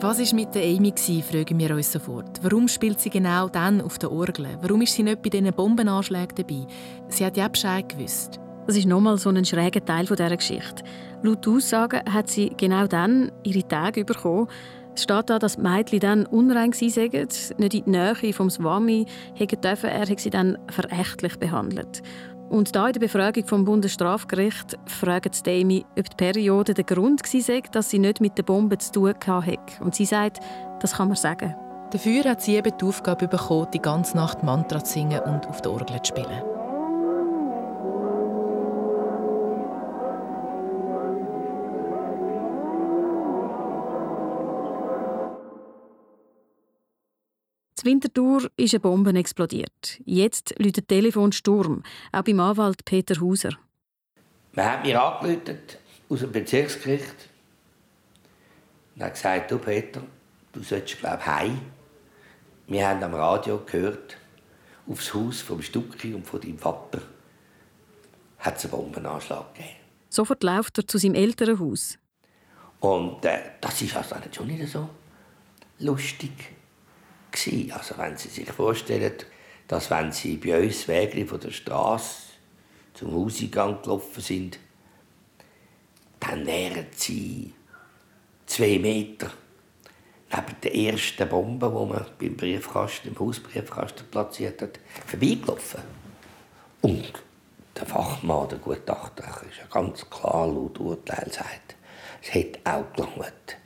Was 0.00 0.18
war 0.18 0.34
mit 0.34 0.54
der 0.54 0.64
Amy, 0.64 0.92
fragen 1.22 1.58
wir 1.58 1.74
uns 1.74 1.92
sofort. 1.92 2.42
Warum 2.42 2.68
spielt 2.68 3.00
sie 3.00 3.10
genau 3.10 3.48
dann 3.48 3.80
auf 3.80 3.98
der 3.98 4.12
Orgel? 4.12 4.48
Warum 4.60 4.82
ist 4.82 4.92
sie 4.92 5.02
nicht 5.02 5.22
bei 5.22 5.30
diesen 5.30 5.52
Bombenanschlägen 5.52 6.34
dabei? 6.36 6.66
Sie 7.08 7.24
hat 7.24 7.36
ja 7.36 7.48
Bescheid 7.48 7.88
gewusst. 7.88 8.38
Das 8.66 8.76
ist 8.76 8.86
nochmal 8.86 9.18
so 9.18 9.30
ein 9.30 9.44
schräger 9.44 9.84
Teil 9.84 10.04
dieser 10.04 10.36
Geschichte. 10.36 10.84
Laut 11.22 11.46
Aussagen 11.48 12.00
hat 12.12 12.28
sie 12.28 12.50
genau 12.56 12.86
dann 12.86 13.32
ihre 13.44 13.66
Tage 13.66 14.04
bekommen. 14.04 14.48
Es 14.94 15.02
steht 15.02 15.28
da, 15.28 15.38
dass 15.38 15.56
die 15.56 15.62
Mädchen 15.62 16.00
dann 16.00 16.26
unrein 16.26 16.72
waren, 16.72 17.28
nicht 17.58 17.74
in 17.74 17.84
die 17.84 17.90
Nähe 17.90 18.32
vom 18.32 18.48
Swami 18.48 19.06
dürfen. 19.38 19.90
Er 19.90 20.08
hat 20.08 20.20
sie 20.20 20.30
dann 20.30 20.56
verächtlich 20.68 21.36
behandelt. 21.38 22.02
Und 22.48 22.76
da 22.76 22.86
in 22.86 22.92
der 22.92 23.00
Befragung 23.00 23.46
vom 23.46 23.64
Bundesstrafgericht 23.64 24.78
fragt 24.86 25.46
Demi, 25.46 25.84
ob 25.98 26.10
die 26.10 26.16
Periode 26.16 26.74
der 26.74 26.84
Grund 26.84 27.22
war, 27.22 27.60
dass 27.72 27.90
sie 27.90 27.98
nicht 27.98 28.20
mit 28.20 28.38
der 28.38 28.44
Bombe 28.44 28.78
zu 28.78 28.92
tun 28.92 29.14
hatte. 29.26 29.58
Und 29.80 29.94
sie 29.94 30.04
sagt, 30.04 30.38
das 30.80 30.92
kann 30.92 31.08
man 31.08 31.16
sagen. 31.16 31.56
Dafür 31.90 32.24
hat 32.24 32.42
sie 32.42 32.56
eben 32.56 32.72
die 32.80 32.84
Aufgabe 32.84 33.28
bekommen, 33.28 33.68
die 33.72 33.80
ganze 33.80 34.16
Nacht 34.16 34.42
Mantra 34.42 34.82
zu 34.84 34.92
singen 34.92 35.20
und 35.20 35.48
auf 35.48 35.62
der 35.62 35.72
Orgel 35.72 36.00
zu 36.02 36.08
spielen. 36.08 36.42
In 47.84 47.90
Winterthur 47.90 48.50
ist 48.56 48.72
eine 48.72 48.80
Bombe 48.80 49.12
explodiert. 49.14 50.00
Jetzt 50.06 50.54
läutet 50.58 50.88
Telefon 50.88 51.32
Sturm, 51.32 51.82
auch 52.12 52.22
beim 52.22 52.40
Anwalt 52.40 52.82
Peter 52.86 53.20
Hauser. 53.20 53.58
Man 54.52 54.64
hat 54.64 54.84
mir 54.84 55.02
angerufen 55.02 55.58
aus 56.08 56.20
dem 56.20 56.32
Bezirksgericht 56.32 57.28
und 58.94 59.02
hat 59.02 59.12
gesagt, 59.12 59.50
du 59.50 59.58
Peter, 59.58 60.00
du 60.54 60.62
solltest 60.62 60.98
glaube 60.98 61.26
heim. 61.26 61.60
Wir 62.68 62.88
haben 62.88 63.02
am 63.02 63.12
Radio 63.12 63.60
gehört, 63.66 64.16
aufs 64.86 65.12
Haus 65.12 65.42
vom 65.42 65.60
Stucki 65.60 66.14
und 66.14 66.26
von 66.26 66.40
deinem 66.40 66.58
Vater 66.58 67.02
hat 68.38 68.56
es 68.56 68.64
einen 68.64 68.70
Bombenanschlag 68.70 69.54
gegeben. 69.54 69.76
Sofort 70.08 70.42
läuft 70.42 70.78
er 70.78 70.86
zu 70.86 70.96
seinem 70.96 71.16
Elternhaus. 71.16 71.98
Und 72.80 73.26
äh, 73.26 73.40
das 73.60 73.82
ist 73.82 73.94
also 73.94 74.16
schon 74.32 74.46
nicht 74.46 74.72
so 74.72 74.88
lustig 75.80 76.32
gewesen. 77.34 77.72
Also 77.72 77.98
wenn 77.98 78.16
Sie 78.16 78.28
sich 78.28 78.50
vorstellen, 78.50 79.14
dass 79.68 79.90
wenn 79.90 80.12
Sie 80.12 80.36
bei 80.36 80.62
uns 80.62 80.88
Wege 80.88 81.26
von 81.26 81.40
der 81.40 81.50
Straße 81.50 82.22
zum 82.94 83.12
Hauseingang 83.12 83.82
gelaufen 83.82 84.20
sind, 84.20 84.58
dann 86.20 86.46
wären 86.46 86.86
Sie 86.92 87.52
zwei 88.46 88.78
Meter 88.78 89.30
neben 90.32 90.60
der 90.62 90.74
ersten 90.74 91.28
Bombe, 91.28 91.68
die 91.68 91.92
man 91.92 92.06
beim 92.18 92.36
Briefkasten, 92.36 93.08
im 93.08 93.18
Hausbriefkasten 93.18 94.06
platziert 94.10 94.62
hat, 94.62 94.80
vorbeigelaufen. 95.06 95.80
Und 96.82 97.12
der 97.76 97.86
Fachmann, 97.86 98.48
der 98.48 98.58
Gutachter, 98.58 99.24
ist 99.48 99.58
ja 99.58 99.66
ganz 99.70 100.08
klar 100.08 100.46
laut 100.46 100.78
Urteil 100.78 101.30
sagt, 101.30 101.76
es 102.22 102.34
hätte 102.34 102.60
auch 102.64 102.92
gelangt, 102.92 103.56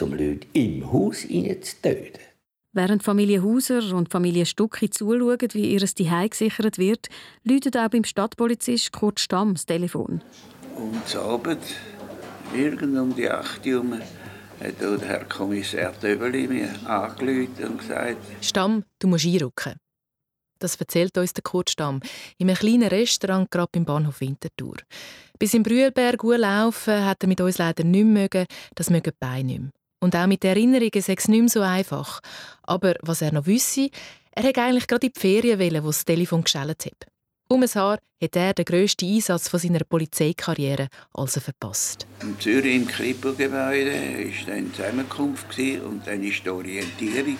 um 0.00 0.12
Leute 0.12 0.46
im 0.52 0.92
Haus 0.92 1.20
zu 1.22 1.82
töten. 1.82 2.29
Während 2.72 3.02
Familie 3.02 3.42
Hauser 3.42 3.96
und 3.96 4.12
Familie 4.12 4.46
Stucki 4.46 4.90
zuschauen, 4.90 5.38
wie 5.54 5.72
ihr 5.72 5.84
Zuhause 5.84 6.28
gesichert 6.28 6.78
wird, 6.78 7.08
läutet 7.42 7.76
auch 7.76 7.88
beim 7.88 8.04
Stadtpolizist 8.04 8.92
Kurt 8.92 9.18
Stamm 9.18 9.54
das 9.54 9.66
Telefon. 9.66 10.22
Und 10.76 11.16
Abend, 11.16 11.58
irgend 12.54 12.96
um 12.96 13.12
die 13.16 13.28
8 13.28 13.66
Uhr, 13.66 13.98
hat 14.60 14.80
der 14.80 15.00
Herr 15.00 15.24
Kommissar 15.24 15.92
Döbeli 16.00 16.46
mir 16.46 16.70
angerufen 16.88 17.64
und 17.64 17.78
gesagt... 17.78 18.18
Stamm, 18.40 18.84
du 19.00 19.08
musst 19.08 19.26
einrücken. 19.26 19.74
Das 20.60 20.76
erzählt 20.76 21.18
uns 21.18 21.32
der 21.32 21.42
Kurt 21.42 21.70
Stamm 21.70 22.00
in 22.38 22.48
einem 22.48 22.56
kleinen 22.56 22.88
Restaurant 22.88 23.50
gerade 23.50 23.70
im 23.72 23.84
Bahnhof 23.84 24.20
Winterthur. 24.20 24.76
Bis 25.40 25.54
im 25.54 25.64
Brühlberg 25.64 26.18
gut 26.18 26.38
laufen 26.38 27.04
hat 27.04 27.24
er 27.24 27.28
mit 27.28 27.40
uns 27.40 27.58
leider 27.58 27.82
nicht 27.82 28.04
mögen, 28.04 28.46
das 28.76 28.90
mögen 28.90 29.12
beide 29.18 29.44
nicht 29.44 29.60
mehr. 29.60 29.70
Und 30.00 30.16
auch 30.16 30.26
mit 30.26 30.44
Erinnerungen 30.44 30.90
sei 31.00 31.14
es 31.16 31.28
nicht 31.28 31.40
mehr 31.40 31.48
so 31.48 31.60
einfach. 31.60 32.20
Aber 32.62 32.94
was 33.02 33.22
er 33.22 33.32
noch 33.32 33.46
wisse, 33.46 33.90
er 34.32 34.44
hätte 34.44 34.62
eigentlich 34.62 34.86
gerade 34.86 35.06
in 35.06 35.12
die 35.12 35.20
Ferien 35.20 35.60
wollen, 35.60 35.84
wo 35.84 35.88
das 35.88 36.04
Telefon 36.04 36.42
geschellt 36.42 36.86
hat. 36.86 37.06
Um 37.48 37.62
ein 37.62 37.68
Haar 37.74 37.98
hat 38.22 38.36
er 38.36 38.54
den 38.54 38.64
grössten 38.64 39.12
Einsatz 39.12 39.48
von 39.48 39.58
seiner 39.58 39.80
Polizeikarriere 39.80 40.88
also 41.12 41.40
verpasst. 41.40 42.06
In 42.22 42.38
Zürich 42.38 42.76
im 42.76 42.86
Kripo-Gebäude 42.86 43.92
war 43.92 44.46
dann 44.46 44.66
die 44.66 44.72
Zusammenkunft 44.72 45.58
und 45.58 46.06
dann 46.06 46.22
war 46.22 46.30
die 46.30 46.48
Orientierung. 46.48 47.36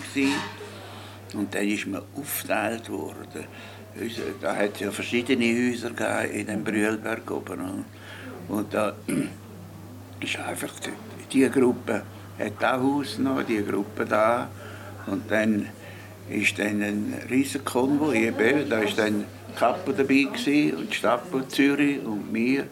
Und 1.34 1.54
dann 1.54 1.68
ist 1.68 1.86
man 1.86 2.02
aufgeteilt 2.16 2.90
worden. 2.90 3.44
Da 4.40 4.56
hat 4.56 4.74
es 4.74 4.80
ja 4.80 4.90
verschiedene 4.90 5.44
Häuser 5.44 6.24
in 6.28 6.46
dem 6.46 6.64
Brühlberg 6.64 7.30
oben. 7.30 7.84
Und 8.48 8.74
da 8.74 8.96
ist 10.20 10.36
einfach 10.40 10.72
die 11.32 11.48
Gruppe 11.48 12.02
hat 12.40 12.52
das 12.58 12.80
Haus 12.80 13.18
noch, 13.18 13.42
die 13.42 13.64
Gruppe 13.64 14.04
da. 14.04 14.48
Und 15.06 15.30
dann 15.30 15.66
ist 16.28 16.58
dann 16.58 16.82
ein 16.82 17.14
riesiger 17.30 17.64
Konvoi, 17.64 18.32
da 18.68 18.78
war 18.78 18.84
dann 18.96 19.24
Kapo 19.56 19.92
dabei 19.92 20.26
gewesen, 20.32 20.76
und 20.76 20.90
die 20.90 20.94
Stadt 20.94 21.22
Zürich 21.48 22.04
und 22.04 22.32
mir. 22.32 22.66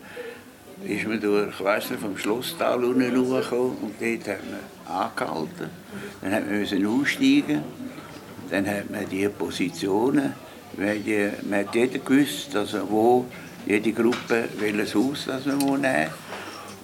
ist 0.84 1.06
man 1.06 1.20
durch, 1.20 1.48
ich 1.48 1.90
nicht, 1.90 2.00
vom 2.00 2.16
Schlosstal 2.16 2.84
unten 2.84 3.16
hochgekommen 3.16 3.76
und 3.82 3.94
dort 4.00 4.28
hat 4.28 4.44
man 4.48 5.00
angehalten. 5.00 5.70
Dann 6.22 6.32
hat 6.32 6.46
man 6.46 6.86
aussteigen. 6.86 7.62
Dann 8.50 8.66
hat 8.66 8.90
man 8.90 9.08
die 9.08 9.28
Positionen, 9.28 10.32
weil 10.76 11.00
die, 11.00 11.28
man 11.48 11.66
hat 11.66 11.74
jeder 11.74 11.98
gewusst, 11.98 12.54
also 12.56 12.88
wo 12.88 13.26
jede 13.66 13.92
Gruppe 13.92 14.48
welches 14.58 14.94
Haus 14.94 15.26
das 15.26 15.44
man 15.44 15.80
nehmen. 15.80 16.10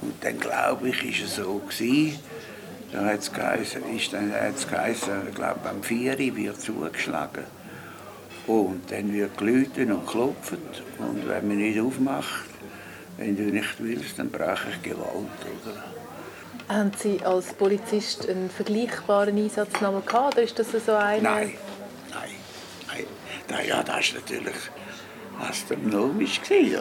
Und 0.02 0.14
dann 0.20 0.38
glaube 0.38 0.88
ich, 0.90 1.02
ist 1.04 1.28
es 1.28 1.36
so 1.36 1.62
gewesen, 1.66 2.18
da 2.94 3.06
hat 3.06 3.18
es 3.18 3.32
geheißen, 3.32 3.96
ist 3.96 4.12
dann 4.12 4.32
hat's 4.32 4.68
geheißen, 4.68 5.28
ich 5.28 5.34
glaube, 5.34 5.68
am 5.68 5.82
4 5.82 6.16
wird 6.36 6.60
zugeschlagen. 6.60 7.44
Und 8.46 8.90
dann 8.90 9.12
wird 9.12 9.36
geläutet 9.36 9.90
und 9.90 10.06
geklopft. 10.06 10.52
Und 10.98 11.28
wenn 11.28 11.48
man 11.48 11.56
nicht 11.56 11.80
aufmacht, 11.80 12.44
wenn 13.16 13.36
du 13.36 13.42
nicht 13.42 13.74
willst, 13.78 14.18
dann 14.18 14.30
brauche 14.30 14.68
ich 14.70 14.82
Gewalt. 14.82 15.08
Oder? 15.08 16.74
Haben 16.74 16.92
Sie 16.96 17.20
als 17.24 17.52
Polizist 17.54 18.28
einen 18.28 18.48
vergleichbaren 18.48 19.36
Einsatz 19.36 19.72
gehabt? 19.72 20.14
Oder 20.14 20.42
ist 20.42 20.56
das 20.56 20.70
so 20.70 20.92
eine? 20.92 21.22
Nein, 21.22 21.52
nein, 22.12 23.04
nein. 23.48 23.66
Ja, 23.66 23.82
das 23.82 24.00
ist 24.00 24.14
natürlich 24.14 24.54
astronomisch. 25.40 26.40
Gewesen, 26.42 26.78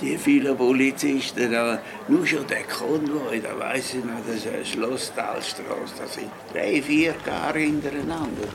die 0.00 0.18
vielen 0.18 0.56
Polizisten, 0.56 1.50
da, 1.50 1.80
nur 2.08 2.26
schon 2.26 2.46
der 2.46 2.64
Konvoi, 2.64 3.40
da 3.40 3.58
weiss 3.58 3.94
ich 3.94 4.04
noch, 4.04 4.12
das 4.26 4.36
ist 4.36 4.48
eine 4.48 4.64
Schlosstalstrasse, 4.64 5.94
das 5.98 6.14
sind 6.14 6.30
drei, 6.52 6.82
vier 6.82 7.14
Jahre 7.26 7.58
hintereinander. 7.58 8.48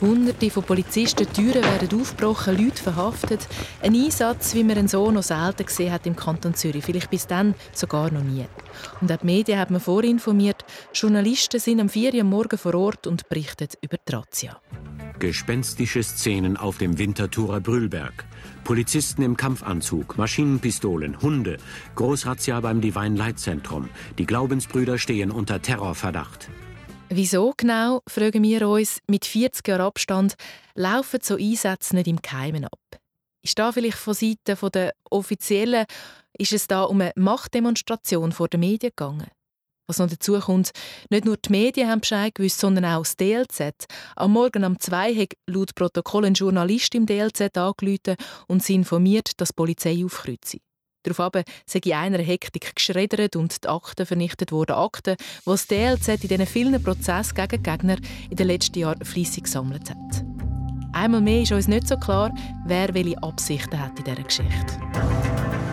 Hunderte 0.00 0.50
von 0.50 0.62
Polizisten, 0.62 1.26
Türen 1.32 1.62
werden 1.62 2.00
aufgebrochen, 2.00 2.56
Leute 2.56 2.82
verhaftet. 2.82 3.46
Ein 3.82 3.94
Einsatz, 3.94 4.54
wie 4.54 4.64
man 4.64 4.78
ihn 4.78 4.88
so 4.88 5.10
noch 5.10 5.22
selten 5.22 5.66
gesehen 5.66 5.92
hat 5.92 6.06
im 6.06 6.16
Kanton 6.16 6.54
Zürich, 6.54 6.84
vielleicht 6.84 7.10
bis 7.10 7.26
dann 7.26 7.54
sogar 7.72 8.10
noch 8.10 8.22
nie. 8.22 8.46
Und 9.00 9.12
auch 9.12 9.16
die 9.18 9.26
Medien 9.26 9.58
haben 9.58 9.74
wir 9.74 9.80
vorinformiert, 9.80 10.64
Journalisten 10.92 11.60
sind 11.60 11.80
am 11.80 11.88
4 11.88 12.14
Uhr 12.14 12.24
morgen 12.24 12.58
vor 12.58 12.74
Ort 12.74 13.06
und 13.06 13.28
berichten 13.28 13.68
über 13.82 13.96
die 13.96 14.14
Razzia. 14.14 14.60
Gespenstische 15.18 16.02
Szenen 16.02 16.56
auf 16.56 16.78
dem 16.78 16.96
Winterthurer 16.96 17.60
Brühlberg. 17.60 18.24
Polizisten 18.62 19.22
im 19.22 19.36
Kampfanzug, 19.36 20.16
Maschinenpistolen, 20.16 21.20
Hunde, 21.20 21.56
Großrazzia 21.96 22.60
beim 22.60 22.80
Divine 22.80 23.16
Light 23.16 23.40
Zentrum. 23.40 23.88
Die 24.18 24.26
Glaubensbrüder 24.26 24.96
stehen 24.96 25.30
unter 25.32 25.60
Terrorverdacht. 25.60 26.48
Wieso 27.08 27.52
genau, 27.56 28.02
fragen 28.08 28.42
wir 28.44 28.68
uns, 28.68 29.00
mit 29.08 29.24
40 29.24 29.66
Jahren 29.66 29.80
Abstand 29.80 30.34
laufen 30.74 31.20
so 31.22 31.34
Einsätze 31.34 31.96
nicht 31.96 32.06
im 32.06 32.22
Keimen 32.22 32.64
ab? 32.64 32.78
Ist 33.42 33.58
da 33.58 33.72
vielleicht 33.72 33.98
von 33.98 34.14
Seiten 34.14 34.56
der 34.72 34.92
Offiziellen 35.10 35.86
ist 36.38 36.52
es 36.52 36.68
da 36.68 36.84
um 36.84 37.00
eine 37.00 37.12
Machtdemonstration 37.16 38.30
vor 38.30 38.48
den 38.48 38.60
Medien 38.60 38.92
gegangen? 38.94 39.26
Was 39.88 39.98
noch 39.98 40.10
dazu 40.10 40.38
kommt, 40.38 40.70
nicht 41.08 41.24
nur 41.24 41.38
die 41.38 41.50
Medien 41.50 41.88
haben 41.88 42.00
Bescheid 42.00 42.34
gewusst, 42.34 42.60
sondern 42.60 42.84
auch 42.84 43.00
das 43.00 43.16
DLZ. 43.16 43.86
Am 44.16 44.32
Morgen 44.32 44.62
um 44.64 44.78
zwei 44.78 45.14
hat 45.14 45.32
laut 45.46 45.74
Protokoll 45.74 46.26
ein 46.26 46.34
Journalist 46.34 46.94
im 46.94 47.06
DLZ 47.06 47.56
angerufen 47.56 48.16
und 48.48 48.62
sie 48.62 48.74
informiert, 48.74 49.40
dass 49.40 49.48
die 49.48 49.54
Polizei 49.54 50.04
aufkreuze. 50.04 50.58
Daraufhin 51.04 51.44
sei 51.64 51.80
in 51.84 51.92
einer 51.94 52.18
Hektik 52.18 52.76
geschreddert 52.76 53.34
und 53.34 53.64
die 53.64 53.68
Akten 53.68 54.04
vernichtet 54.04 54.52
worden. 54.52 54.72
Akten, 54.72 55.16
die 55.18 55.50
das 55.50 55.66
DLZ 55.66 56.08
in 56.08 56.28
diesen 56.28 56.46
vielen 56.46 56.82
Prozessen 56.82 57.34
gegen 57.34 57.62
Gegner 57.62 57.96
in 58.28 58.36
den 58.36 58.46
letzten 58.46 58.78
Jahren 58.78 59.02
fleissig 59.02 59.44
gesammelt 59.44 59.88
hat. 59.88 60.24
Einmal 60.92 61.22
mehr 61.22 61.42
ist 61.42 61.52
uns 61.52 61.66
nicht 61.66 61.88
so 61.88 61.96
klar, 61.96 62.34
wer 62.66 62.92
welche 62.92 63.22
Absichten 63.22 63.80
hat 63.80 63.98
in 63.98 64.04
dieser 64.04 64.22
Geschichte. 64.22 65.67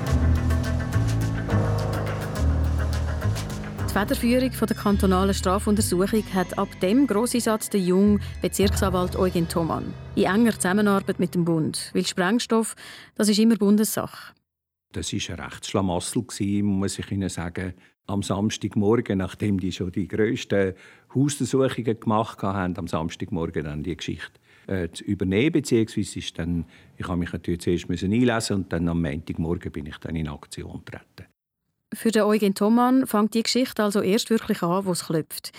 Federführung 3.96 4.52
der 4.52 4.76
kantonalen 4.76 5.34
Strafuntersuchung 5.34 6.26
hat 6.34 6.58
ab 6.58 6.68
dem 6.82 7.08
Grosseinsatz 7.08 7.70
der 7.70 7.80
Jung 7.80 8.20
Bezirksanwalt 8.42 9.16
Eugen 9.16 9.48
Thomann 9.48 9.94
in 10.16 10.26
enger 10.26 10.52
Zusammenarbeit 10.52 11.18
mit 11.18 11.34
dem 11.34 11.46
Bund, 11.46 11.92
weil 11.94 12.06
Sprengstoff, 12.06 12.76
das 13.16 13.30
ist 13.30 13.40
immer 13.40 13.56
Bundessache. 13.56 14.34
Das 14.92 15.14
war 15.14 15.38
ein 15.38 15.46
Rechtsschlamassel, 15.46 16.26
muss 16.64 17.00
ich 17.00 17.10
Ihnen 17.10 17.30
sagen. 17.30 17.74
Am 18.06 18.22
Samstagmorgen, 18.22 19.20
nachdem 19.20 19.62
die 19.62 19.72
schon 19.72 19.94
die 19.94 20.10
grössten 20.10 20.74
Hausuntersuchungen 21.16 21.98
gemacht 21.98 22.44
haben, 22.44 22.76
am 22.76 22.90
Samstagmorgen 22.90 23.64
dann 23.64 23.82
die 23.82 23.96
Geschichte 23.96 24.42
äh, 24.68 24.90
zu 24.90 25.06
übernehmen, 25.06 25.54
beziehungsweise 25.54 26.20
ist 26.20 26.38
dann, 26.38 26.66
ich 26.98 27.08
habe 27.08 27.18
mich 27.18 27.32
natürlich 27.32 27.62
zuerst 27.62 27.90
einlesen 27.90 28.58
und 28.58 28.74
dann 28.74 28.90
am 28.90 29.02
Montagmorgen 29.02 29.72
bin 29.72 29.86
ich 29.86 29.98
dann 30.00 30.18
in 30.18 30.28
Aktion 30.28 30.82
getreten. 30.84 31.15
Für 31.96 32.12
den 32.12 32.24
Eugen 32.24 32.54
Thomann 32.54 33.08
fängt 33.08 33.34
die 33.34 33.44
Geschichte 33.44 33.82
also 33.82 34.02
erst 34.02 34.30
wirklich 34.30 34.62
an, 34.62 34.86
wo 34.86 34.92
es 34.92 35.06
klopft. 35.06 35.52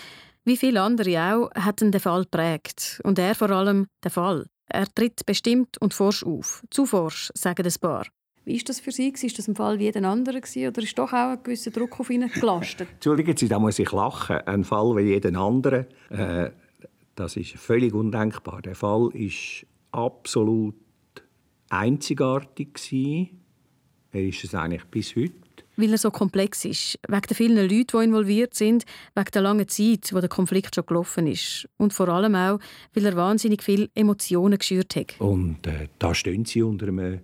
Wie 0.45 0.55
viele 0.55 0.81
andere 0.81 1.19
auch, 1.19 1.49
hat 1.55 1.81
den 1.81 1.91
Fall 1.99 2.25
prägt 2.25 3.01
und 3.03 3.17
er 3.19 3.35
vor 3.35 3.49
allem 3.49 3.87
den 4.03 4.11
Fall. 4.11 4.45
Er 4.69 4.85
tritt 4.85 5.25
bestimmt 5.25 5.81
und 5.81 5.93
forsch 5.93 6.23
auf. 6.23 6.63
Zu 6.69 6.85
forsch, 6.85 7.31
sagen 7.33 7.65
ein 7.65 7.73
paar. 7.81 8.05
Wie 8.45 8.55
ist 8.55 8.69
das 8.69 8.79
für 8.79 8.91
Sie? 8.91 9.09
Ist 9.09 9.37
das 9.37 9.47
ein 9.47 9.55
Fall 9.55 9.79
wie 9.79 9.85
jeden 9.85 10.05
anderen 10.05 10.41
oder 10.41 10.81
ist 10.81 10.97
doch 10.97 11.11
auch 11.11 11.31
ein 11.31 11.43
gewisser 11.43 11.71
Druck 11.71 11.99
auf 11.99 12.09
ihn 12.09 12.29
gelastet? 12.29 12.87
Entschuldigen 12.93 13.35
Sie, 13.35 13.49
da 13.49 13.59
muss 13.59 13.79
ich 13.79 13.91
lachen. 13.91 14.37
Ein 14.37 14.63
Fall 14.63 14.95
wie 14.95 15.13
jeden 15.13 15.35
anderen, 15.35 15.87
äh, 16.09 16.51
das 17.15 17.35
ist 17.35 17.57
völlig 17.57 17.93
undenkbar. 17.93 18.61
Der 18.61 18.75
Fall 18.75 19.09
ist 19.13 19.65
absolut 19.91 20.75
einzigartig 21.69 22.75
gewesen. 22.75 23.41
Er 24.11 24.23
ist 24.23 24.43
es 24.43 24.55
eigentlich 24.55 24.85
bis 24.85 25.15
heute. 25.15 25.46
Weil 25.77 25.91
er 25.91 25.97
so 25.99 26.09
komplex 26.09 26.65
ist, 26.65 26.99
wegen 27.07 27.21
der 27.21 27.35
vielen 27.35 27.69
Leute, 27.69 27.97
die 27.97 28.03
involviert 28.03 28.55
sind, 28.55 28.83
wegen 29.13 29.31
der 29.31 29.41
langen 29.43 29.67
Zeit, 29.67 30.11
wo 30.11 30.19
der 30.19 30.27
Konflikt 30.27 30.73
schon 30.73 30.85
gelaufen 30.87 31.27
ist 31.27 31.69
und 31.77 31.93
vor 31.93 32.09
allem 32.09 32.33
auch, 32.33 32.59
weil 32.93 33.05
er 33.05 33.15
wahnsinnig 33.15 33.61
viele 33.61 33.89
Emotionen 33.93 34.57
geschürt 34.57 34.95
hat. 34.95 35.15
Und 35.19 35.67
äh, 35.67 35.87
da 35.99 36.15
stehen 36.15 36.45
Sie 36.45 36.63
unter 36.63 36.87
einem 36.87 37.19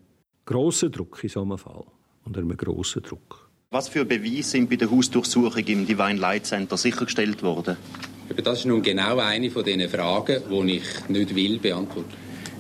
grossen 0.45 0.91
Druck 0.91 1.23
in 1.23 1.29
so 1.29 1.41
einem 1.41 1.57
Fall. 1.57 1.83
Unter 2.25 2.41
einem 2.41 2.55
grossen 2.55 3.01
Druck. 3.01 3.49
Was 3.71 3.89
für 3.89 4.05
Beweise 4.05 4.43
sind 4.43 4.69
bei 4.69 4.75
der 4.75 4.91
Hausdurchsuchung 4.91 5.65
im 5.65 5.87
Divine 5.87 6.19
Light 6.19 6.45
Center 6.45 6.77
sichergestellt 6.77 7.41
worden? 7.41 7.75
Das 8.43 8.59
ist 8.59 8.65
nun 8.65 8.83
genau 8.83 9.17
eine 9.17 9.49
von 9.49 9.63
diesen 9.63 9.89
Fragen, 9.89 10.43
die 10.47 10.75
ich 10.75 11.09
nicht 11.09 11.35
will 11.35 11.57
beantworten. 11.57 12.13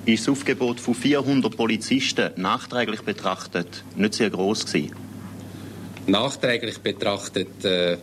Ist 0.05 0.27
das 0.27 0.33
Aufgebot 0.33 0.79
von 0.79 0.95
400 0.95 1.55
Polizisten 1.55 2.31
nachträglich 2.35 3.01
betrachtet 3.01 3.83
nicht 3.95 4.15
sehr 4.15 4.31
groß 4.31 4.65
gewesen? 4.65 5.02
Nachträglich 6.07 6.79
betrachtet, 6.79 7.63
äh, 7.65 7.97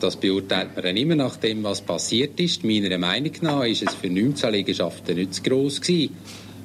das 0.00 0.16
beurteilt 0.16 0.74
man 0.74 0.84
dann 0.84 0.96
immer 0.96 1.14
nach 1.14 1.36
dem, 1.36 1.62
was 1.62 1.80
passiert 1.80 2.38
ist. 2.40 2.64
Meiner 2.64 2.98
Meinung 2.98 3.32
nach 3.40 3.64
ist 3.64 3.82
es 3.82 3.94
für 3.94 4.10
19 4.10 4.52
Liegenschaften 4.52 5.16
nicht 5.16 5.34
zu 5.34 5.42
gross 5.42 5.80
gewesen 5.80 6.16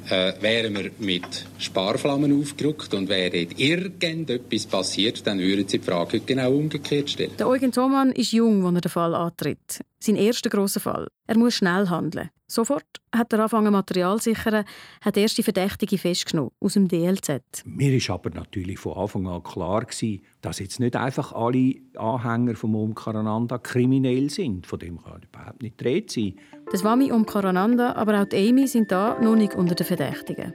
äh, 0.09 0.33
wären 0.41 0.75
wir 0.75 0.91
mit 0.99 1.45
Sparflammen 1.57 2.39
aufgerückt 2.39 2.93
und 2.93 3.09
wäre 3.09 3.47
irgendetwas 3.55 4.65
passiert, 4.65 5.25
dann 5.25 5.39
würden 5.39 5.67
Sie 5.67 5.79
die 5.79 5.85
Frage 5.85 6.19
genau 6.19 6.51
umgekehrt 6.51 7.09
stellen. 7.09 7.31
Der 7.37 7.47
Eugen 7.47 7.71
Thomann 7.71 8.11
ist 8.11 8.31
jung, 8.31 8.65
als 8.65 8.75
er 8.75 8.81
den 8.81 8.91
Fall 8.91 9.15
antritt. 9.15 9.81
Sein 10.03 10.15
erster 10.15 10.49
grosser 10.49 10.79
Fall. 10.79 11.07
Er 11.27 11.37
muss 11.37 11.53
schnell 11.53 11.87
handeln. 11.87 12.31
Sofort 12.47 12.83
hat 13.15 13.31
er 13.33 13.39
angefangen 13.39 13.71
Material 13.71 14.17
zu 14.17 14.31
sichern, 14.31 14.65
hat 14.99 15.15
erste 15.15 15.43
Verdächtige 15.43 15.99
festgenommen 15.99 16.49
aus 16.59 16.73
dem 16.73 16.87
DLZ. 16.87 17.63
Mir 17.65 17.93
ist 17.95 18.09
aber 18.09 18.31
natürlich 18.31 18.79
von 18.79 18.97
Anfang 18.97 19.27
an 19.27 19.43
klar 19.43 19.85
gewesen, 19.85 20.23
dass 20.41 20.57
jetzt 20.57 20.79
nicht 20.79 20.95
einfach 20.95 21.33
alle 21.33 21.75
Anhänger 21.95 22.55
vom 22.55 22.75
Umkarananda 22.75 23.59
kriminell 23.59 24.31
sind. 24.31 24.65
Von 24.65 24.79
dem 24.79 25.01
kann 25.01 25.21
überhaupt 25.21 25.61
nicht 25.61 25.81
reden 25.85 26.09
sein. 26.09 26.33
Das 26.71 26.83
Wami 26.83 27.11
Umkarananda, 27.11 27.93
aber 27.93 28.21
auch 28.21 28.25
die 28.25 28.49
Amy 28.49 28.67
sind 28.67 28.91
da 28.91 29.19
noch 29.21 29.35
nicht 29.35 29.53
unter 29.53 29.75
den 29.75 29.85
Verdächtigen. 29.85 30.51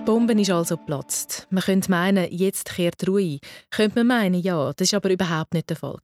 Die 0.00 0.06
Bombe 0.06 0.32
ist 0.32 0.50
also 0.50 0.78
geplatzt. 0.78 1.46
Man 1.50 1.62
könnte 1.62 1.90
meinen, 1.90 2.26
jetzt 2.32 2.70
kehrt 2.74 3.06
Ruhe. 3.06 3.38
Könnte 3.70 3.98
man 3.98 4.06
meinen, 4.06 4.40
ja, 4.40 4.72
das 4.72 4.92
war 4.92 4.96
aber 4.96 5.10
überhaupt 5.10 5.52
nicht 5.52 5.68
der 5.68 5.76
Fall. 5.76 5.98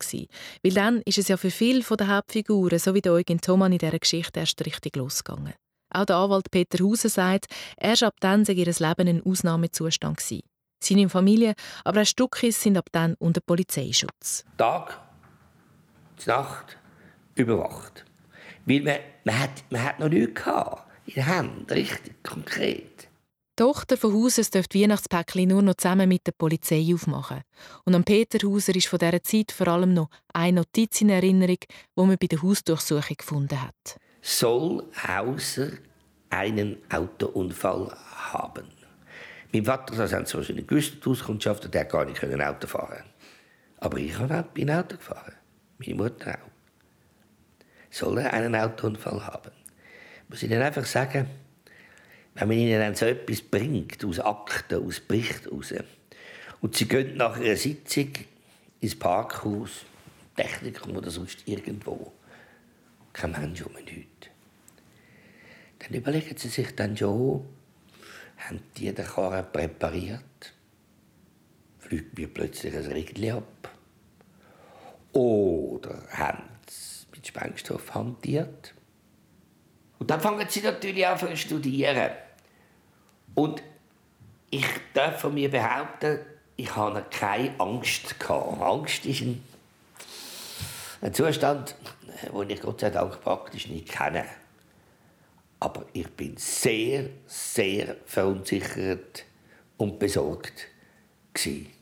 Weil 0.62 0.72
dann 0.72 1.00
ist 1.06 1.16
es 1.16 1.28
ja 1.28 1.38
für 1.38 1.50
viele 1.50 1.80
der 1.80 2.08
Hauptfiguren, 2.08 2.78
so 2.78 2.92
wie 2.92 3.00
der 3.00 3.12
Eugen 3.12 3.40
Thomann 3.40 3.72
in 3.72 3.78
dieser 3.78 3.98
Geschichte, 3.98 4.40
erst 4.40 4.64
richtig 4.66 4.96
losgegangen. 4.96 5.54
Auch 5.90 6.04
der 6.04 6.16
Anwalt 6.16 6.50
Peter 6.50 6.84
Hauser 6.84 7.08
sagt, 7.08 7.46
erst 7.78 8.02
ab 8.02 8.12
dann 8.20 8.44
sei 8.44 8.52
ihr 8.52 8.66
Leben 8.66 9.08
ein 9.08 9.22
Ausnahmezustand. 9.24 10.20
Seine 10.78 11.08
Familie, 11.08 11.54
aber 11.82 12.02
auch 12.02 12.06
Stuckis 12.06 12.62
sind 12.62 12.76
ab 12.76 12.90
dann 12.92 13.14
unter 13.14 13.40
Polizeischutz. 13.40 14.44
Tag, 14.58 15.00
Nacht, 16.26 16.76
überwacht. 17.34 18.04
Weil 18.66 18.82
man, 18.82 18.98
man, 19.24 19.38
hat, 19.38 19.64
man 19.70 19.82
hat 19.82 20.00
noch 20.00 20.10
nichts 20.10 20.34
gehabt. 20.34 20.86
In 21.06 21.14
der 21.14 21.26
Hand, 21.26 21.72
richtig 21.72 22.22
konkret. 22.22 23.08
Die 23.58 23.62
Tochter 23.62 23.96
von 23.96 24.12
Hauses 24.12 24.50
dürfte 24.50 24.78
Weihnachtspäckchen 24.78 25.48
nur 25.48 25.62
noch 25.62 25.76
zusammen 25.76 26.10
mit 26.10 26.26
der 26.26 26.32
Polizei 26.32 26.90
aufmachen. 26.92 27.40
Und 27.86 27.94
an 27.94 28.04
Peter 28.04 28.46
Hauser 28.46 28.76
ist 28.76 28.88
von 28.88 28.98
dieser 28.98 29.22
Zeit 29.22 29.50
vor 29.50 29.68
allem 29.68 29.94
noch 29.94 30.10
eine 30.34 30.60
Notiz 30.60 31.00
in 31.00 31.08
Erinnerung, 31.08 31.56
die 31.60 32.02
man 32.02 32.18
bei 32.18 32.26
der 32.26 32.42
Hausdurchsuchung 32.42 33.16
gefunden 33.16 33.62
hat. 33.62 33.98
Soll 34.20 34.84
Hauser 35.08 35.70
einen 36.28 36.76
Autounfall 36.90 37.96
haben? 38.30 38.66
Mein 39.54 39.64
Vater, 39.64 39.96
das 39.96 40.12
haben 40.12 40.26
sie 40.26 40.34
wahrscheinlich 40.34 40.66
gewusst, 40.66 40.96
die 41.02 41.08
Hauskundschaft, 41.08 41.72
der 41.72 41.86
gar 41.86 42.04
nicht 42.04 42.22
Auto 42.22 42.66
fahren 42.66 43.04
Aber 43.78 43.96
ich 43.96 44.18
bin 44.52 44.70
Auto 44.70 44.98
gefahren. 44.98 45.32
Meine 45.78 45.94
Mutter 45.94 46.32
auch. 46.32 46.50
Soll 47.88 48.18
er 48.18 48.34
einen 48.34 48.54
Autounfall 48.54 49.26
haben? 49.26 49.52
Muss 50.28 50.42
ich 50.42 50.50
dann 50.50 50.60
einfach 50.60 50.84
sagen, 50.84 51.30
wenn 52.36 52.48
man 52.48 52.56
ihnen 52.58 52.94
so 52.94 53.06
etwas 53.06 53.40
bringt, 53.40 54.04
aus 54.04 54.20
Akten, 54.20 54.86
aus 54.86 55.00
Berichten 55.00 55.48
raus, 55.48 55.72
und 56.60 56.76
sie 56.76 56.86
gehen 56.86 57.16
nach 57.16 57.36
einer 57.36 57.56
Sitzung 57.56 58.10
ins 58.80 58.98
Parkhaus, 58.98 59.84
Technikum 60.36 60.96
oder 60.96 61.10
sonst 61.10 61.46
irgendwo, 61.46 62.12
kein 63.12 63.32
Mensch 63.32 63.62
um 63.62 63.72
nichts. 63.72 64.28
Dann 65.78 65.94
überlegen 65.94 66.36
sie 66.36 66.48
sich 66.48 66.74
dann 66.74 66.96
schon, 66.96 67.46
haben 68.36 68.60
die 68.76 68.92
den 68.92 69.06
Karren 69.06 69.50
präpariert? 69.50 70.52
Fliegt 71.78 72.18
mir 72.18 72.28
plötzlich 72.28 72.74
ein 72.74 72.86
Rädchen 72.86 73.30
ab? 73.30 73.70
Oder 75.12 76.02
haben 76.10 76.42
sie 76.68 77.06
mit 77.12 77.26
Sprengstoff 77.26 77.94
hantiert? 77.94 78.74
Und 79.98 80.10
dann 80.10 80.20
fangen 80.20 80.46
sie 80.48 80.60
natürlich 80.60 81.06
an 81.06 81.18
zu 81.18 81.34
studieren. 81.36 82.10
Und 83.36 83.62
ich 84.50 84.66
darf 84.94 85.20
von 85.20 85.34
mir 85.34 85.50
behaupten, 85.50 86.20
ich 86.56 86.74
habe 86.74 87.04
keine 87.10 87.52
Angst. 87.60 88.16
Angst 88.28 89.04
ist 89.04 89.20
ein, 89.20 89.44
ein 91.02 91.14
Zustand, 91.14 91.76
den 92.32 92.50
ich 92.50 92.62
Gott 92.62 92.80
sei 92.80 92.90
Dank 92.90 93.20
praktisch 93.20 93.68
nicht 93.68 93.90
kenne. 93.90 94.24
Aber 95.60 95.84
ich 95.92 96.08
bin 96.08 96.36
sehr, 96.38 97.10
sehr 97.26 97.96
verunsichert 98.06 99.24
und 99.76 99.98
besorgt 99.98 100.68
gewesen. 101.34 101.75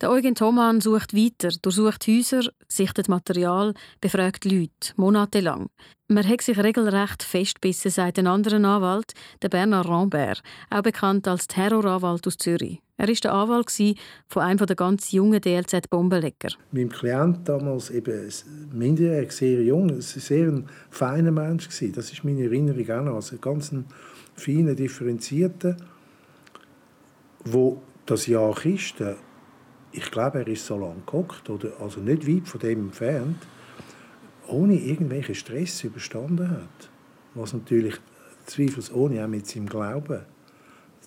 Der 0.00 0.10
Eugen 0.10 0.34
Thoman 0.34 0.80
sucht 0.80 1.14
weiter, 1.14 1.50
durchsucht 1.60 2.06
Häuser, 2.06 2.48
sichtet 2.68 3.10
Material, 3.10 3.74
befragt 4.00 4.46
Leute, 4.46 4.94
monatelang. 4.96 5.68
Man 6.08 6.26
hat 6.26 6.40
sich 6.40 6.56
regelrecht 6.56 7.22
festbissen, 7.22 7.90
sagt 7.90 8.18
ein 8.18 8.26
anderer 8.26 8.56
Anwalt, 8.56 9.12
der 9.42 9.50
Bernard 9.50 9.86
Rambert, 9.86 10.42
auch 10.70 10.80
bekannt 10.80 11.28
als 11.28 11.48
Terroranwalt 11.48 12.26
aus 12.26 12.38
Zürich. 12.38 12.80
Er 12.96 13.08
war 13.08 13.14
der 13.14 13.34
Anwalt 13.34 13.98
von 14.26 14.42
einem 14.42 14.66
der 14.66 14.74
ganz 14.74 15.12
jungen 15.12 15.38
DLZ-Bombenleger. 15.38 16.56
Mein 16.72 16.88
Klient 16.88 17.46
damals 17.46 17.90
eben 17.90 18.32
minderjährig, 18.72 19.32
sehr 19.32 19.62
jung, 19.62 19.90
ein 19.90 20.00
sehr 20.00 20.62
feiner 20.88 21.30
Mensch 21.30 21.68
Das 21.92 22.10
ist 22.10 22.24
meine 22.24 22.44
Erinnerung 22.44 22.90
auch 22.90 23.04
noch. 23.04 23.14
Also 23.16 23.36
ganz 23.36 23.70
ein 23.70 23.84
feiner, 24.34 24.74
differenzierter, 24.74 25.76
wo 27.44 27.82
das 28.06 28.26
Jahr 28.26 28.54
Christen 28.54 29.16
ich 29.92 30.10
glaube, 30.10 30.40
er 30.40 30.48
ist 30.48 30.66
so 30.66 30.78
lange 30.78 31.00
geguckt, 31.06 31.48
oder 31.50 31.72
also 31.80 32.00
nicht 32.00 32.26
weit 32.26 32.48
von 32.48 32.60
dem 32.60 32.80
entfernt, 32.80 33.38
ohne 34.46 34.74
irgendwelchen 34.74 35.34
Stress 35.34 35.84
überstanden 35.84 36.50
hat. 36.50 36.90
Was 37.34 37.52
natürlich 37.52 37.96
zweifelsohne 38.46 39.24
auch 39.24 39.28
mit 39.28 39.46
seinem 39.46 39.66
Glauben 39.66 40.20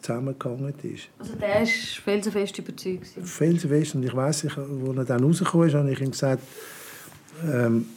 zusammengegangen 0.01 0.73
ist. 0.83 1.09
Also 1.19 1.35
der 1.35 1.63
ist 1.63 1.97
felsenfest 1.99 2.57
überzeugt? 2.59 3.07
Felsenfest. 3.23 3.95
Und 3.95 4.03
ich 4.03 4.15
weiss, 4.15 4.45
als 4.45 4.57
er 4.57 5.05
dann 5.05 5.23
rausgekommen 5.23 5.67
ist, 5.67 5.75
habe 5.75 5.91
ich 5.91 6.01
ihm 6.01 6.11
gesagt, 6.11 6.43
ähm, 7.51 7.87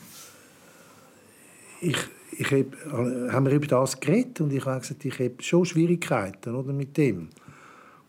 ich, 1.81 1.99
ich 2.39 2.51
hab, 2.51 2.93
haben 3.33 3.47
wir 3.47 3.53
über 3.53 3.67
das 3.67 3.99
geredet 4.01 4.41
und 4.41 4.53
ich 4.53 4.65
habe 4.65 4.81
gesagt, 4.81 5.05
ich 5.05 5.19
habe 5.19 5.35
schon 5.41 5.65
Schwierigkeiten 5.65 6.55
oder, 6.55 6.73
mit 6.73 6.97
dem. 6.97 7.29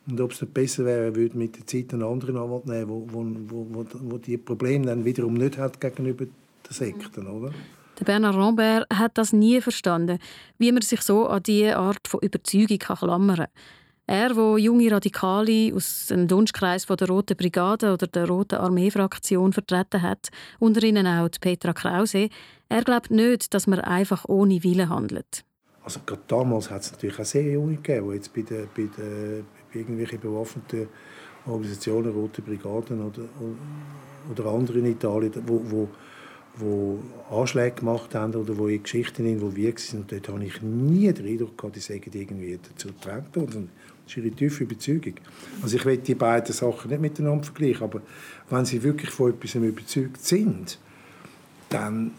Und 0.08 0.22
ob 0.22 0.32
es 0.32 0.42
nicht 0.42 0.54
besser 0.54 0.86
wäre, 0.86 1.16
würde 1.16 1.38
mit 1.38 1.58
der 1.58 1.68
Zeit 1.68 1.94
einen 1.94 2.04
anderen 2.04 2.38
Anwalt 2.38 2.66
nehmen, 2.66 2.90
wo, 2.90 3.06
wo, 3.10 3.26
wo, 3.50 3.86
wo 3.94 4.18
die 4.18 4.38
Probleme 4.38 4.86
dann 4.86 5.04
wiederum 5.04 5.34
nicht 5.34 5.58
hat 5.58 5.82
gegenüber 5.82 6.26
den 6.26 6.34
Sekten, 6.70 7.28
oder? 7.28 7.52
Der 8.00 8.06
Bernard 8.06 8.36
Rambert 8.36 8.88
hat 8.94 9.18
das 9.18 9.34
nie 9.34 9.60
verstanden, 9.60 10.20
wie 10.60 10.72
man 10.72 10.84
sich 10.84 11.02
so 11.02 11.28
an 11.28 11.42
diese 11.44 11.78
Art 11.78 12.08
von 12.08 12.20
Überzeugung 12.22 12.78
klammern 12.78 13.38
kann. 13.38 13.48
Er, 14.10 14.34
der 14.34 14.58
junge 14.58 14.90
Radikale 14.90 15.74
aus 15.76 16.06
dem 16.08 16.30
Dunstkreis 16.30 16.86
der 16.86 17.08
Roten 17.10 17.36
Brigade 17.36 17.92
oder 17.92 18.08
der 18.08 18.28
Roten 18.28 18.56
Armee-Fraktion 18.56 19.52
vertreten 19.52 20.02
hat, 20.02 20.30
unter 20.60 20.82
ihnen 20.84 21.06
auch 21.06 21.28
Petra 21.42 21.74
Krause, 21.74 22.30
er 22.70 22.84
glaubt 22.84 23.12
nicht, 23.12 23.54
dass 23.54 23.68
man 23.68 23.82
einfach 23.82 24.24
ohne 24.30 24.64
Wille 24.64 24.88
handelt. 24.88 25.44
Also 25.84 26.00
gerade 26.06 26.22
damals 26.28 26.70
hat 26.70 26.84
es 26.84 26.92
natürlich 26.94 27.20
auch 27.20 27.26
sehr 27.26 27.52
junge 27.52 27.76
gegeben, 27.76 28.10
die 28.10 28.16
jetzt 28.16 28.34
bei, 28.34 28.42
der, 28.44 28.68
bei, 28.76 28.88
der, 28.98 29.44
bei 29.78 29.82
irgendwelchen 29.82 30.20
bewaffneten 30.20 30.88
Organisationen, 31.46 32.12
Rote 32.12 32.42
Brigaden 32.42 33.02
oder, 33.02 33.24
oder 34.32 34.46
andere 34.48 34.80
in 34.80 34.86
Italien, 34.88 35.32
wo, 35.46 35.62
wo 35.66 37.00
die 37.30 37.36
Anschläge 37.36 37.76
gemacht 37.76 38.16
haben 38.16 38.36
oder 38.36 38.58
wo 38.58 38.68
in 38.68 38.82
Geschichten 38.82 39.26
involviert 39.26 39.80
sind. 39.80 40.02
Und 40.02 40.12
dort 40.12 40.28
habe 40.28 40.44
ich 40.44 40.62
nie 40.62 41.12
den 41.14 41.28
Eindruck 41.28 41.58
gehabt, 41.58 41.76
die 41.76 41.80
sagen 41.80 42.10
irgendwie 42.12 42.60
dazu 42.62 42.88
gedrängt 42.88 43.36
worden. 43.36 43.70
Das 44.04 44.16
ist 44.16 44.18
ihre 44.18 44.32
tiefe 44.32 44.64
Überzeugung. 44.64 45.14
Also 45.62 45.78
ich 45.78 45.86
will 45.86 45.98
die 45.98 46.16
beiden 46.16 46.54
Sachen 46.54 46.90
nicht 46.90 47.02
miteinander 47.02 47.44
vergleichen, 47.44 47.84
aber 47.84 48.02
wenn 48.50 48.66
sie 48.66 48.82
wirklich 48.82 49.12
von 49.12 49.32
etwas 49.32 49.56
überzeugt 49.56 50.24
sind, 50.24 50.80
dann, 51.70 52.12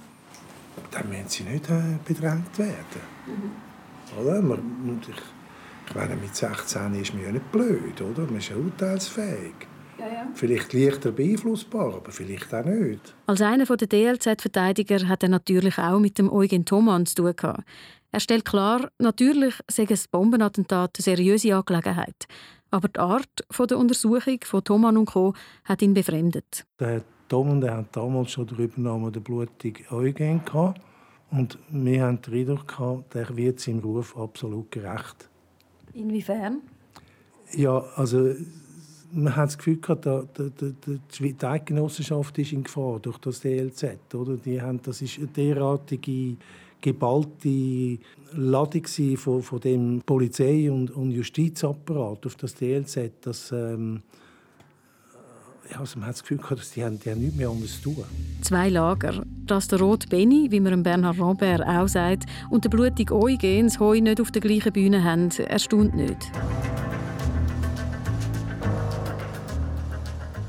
dann 0.90 1.08
müssen 1.08 1.28
sie 1.28 1.42
nicht 1.44 1.68
äh, 1.68 1.98
bedrängt 2.06 2.58
werden. 2.58 3.02
Mhm. 3.26 4.20
Oder? 4.20 4.38
Und 4.38 5.00
ich, 5.08 5.37
ich 5.88 5.94
meine, 5.94 6.16
mit 6.16 6.36
16 6.36 6.94
ist 6.94 7.14
man 7.14 7.24
ja 7.24 7.32
nicht 7.32 7.50
blöd, 7.50 8.00
oder? 8.02 8.24
Man 8.24 8.36
ist 8.36 8.50
ja 8.50 8.56
urteilsfähig. 8.56 9.54
Ja, 9.98 10.06
ja. 10.06 10.28
Vielleicht 10.34 10.72
leichter 10.72 11.12
beeinflussbar, 11.12 11.94
aber 11.94 12.12
vielleicht 12.12 12.54
auch 12.54 12.64
nicht. 12.64 13.16
Als 13.26 13.40
einer 13.40 13.64
der 13.64 13.88
DLZ-Verteidiger 13.88 15.08
hat 15.08 15.22
er 15.22 15.28
natürlich 15.30 15.78
auch 15.78 15.98
mit 15.98 16.18
dem 16.18 16.30
Eugen 16.30 16.64
Thomann 16.64 17.06
zu 17.06 17.16
tun 17.16 17.34
gehabt. 17.34 17.64
Er 18.12 18.20
stellt 18.20 18.44
klar, 18.44 18.90
natürlich 18.98 19.54
sei 19.68 19.86
ein 19.88 19.98
Bombenattentat 20.10 20.98
eine 20.98 21.02
seriöse 21.02 21.54
Angelegenheit. 21.54 22.26
Aber 22.70 22.88
die 22.88 23.00
Art 23.00 23.44
der 23.58 23.78
Untersuchung 23.78 24.38
von 24.44 24.62
Thomann 24.62 24.96
und 24.98 25.06
Co. 25.06 25.34
hat 25.64 25.82
ihn 25.82 25.94
befremdet. 25.94 26.66
Der 26.78 27.02
Thomann 27.28 27.60
der 27.60 27.78
hat 27.78 27.96
damals 27.96 28.30
schon 28.30 28.46
den 28.46 28.58
Übernahme 28.58 29.10
der 29.10 29.20
blutigen 29.20 29.86
Eugen 29.90 30.44
gehabt. 30.44 30.80
Und 31.30 31.58
wir 31.70 32.02
haben 32.04 32.22
den 32.22 32.34
Eindruck 32.34 32.68
gehabt, 32.68 33.14
der 33.14 33.36
wird 33.36 33.60
seinem 33.60 33.80
Ruf 33.80 34.16
absolut 34.16 34.70
gerecht. 34.70 35.27
Inwiefern? 35.98 36.60
Ja, 37.54 37.78
also 37.96 38.34
man 39.12 39.34
hat 39.34 39.48
das 39.48 39.58
Gefühl 39.58 39.78
gehabt, 39.78 40.06
da, 40.06 40.24
da, 40.34 40.48
die 41.18 41.34
Eidgenossenschaft 41.40 42.38
ist 42.38 42.52
in 42.52 42.62
Gefahr 42.62 42.98
durch 43.00 43.18
das 43.18 43.40
DLZ. 43.40 44.14
Oder? 44.14 44.36
Die 44.36 44.60
haben, 44.60 44.80
das 44.82 45.02
ist 45.02 45.18
eine 45.18 45.28
derartige 45.28 46.36
geballte 46.80 47.98
Ladung 48.32 48.86
von, 49.16 49.42
von 49.42 49.60
dem 49.60 50.02
Polizei- 50.04 50.70
und, 50.70 50.90
und 50.90 51.10
Justizapparat 51.10 52.26
auf 52.26 52.36
das 52.36 52.54
DLZ, 52.54 53.12
dass 53.22 53.50
ähm, 53.50 54.02
also 55.76 55.98
man 55.98 56.08
hat 56.08 56.14
das 56.14 56.22
Gefühl 56.22 56.38
gehabt, 56.38 56.60
dass 56.60 56.70
die, 56.70 56.84
haben, 56.84 56.98
die 56.98 57.10
haben 57.10 57.20
nichts 57.20 57.36
mehr 57.36 57.50
zu 57.50 57.82
tun. 57.82 58.04
Zwei 58.42 58.68
Lager. 58.68 59.22
Dass 59.46 59.68
der 59.68 59.80
Rot 59.80 60.08
Benny, 60.08 60.48
wie 60.50 60.60
man 60.60 60.82
Bernhard 60.82 61.18
Robert 61.18 61.62
auch 61.66 61.88
sagt, 61.88 62.24
und 62.50 62.64
der 62.64 62.70
blutige 62.70 63.14
Eugen 63.14 63.66
das 63.66 63.78
Heu 63.78 64.00
nicht 64.00 64.20
auf 64.20 64.30
der 64.30 64.40
gleichen 64.40 64.72
Bühne 64.72 65.04
haben, 65.04 65.30
erstaunt 65.30 65.94
nicht. 65.94 66.30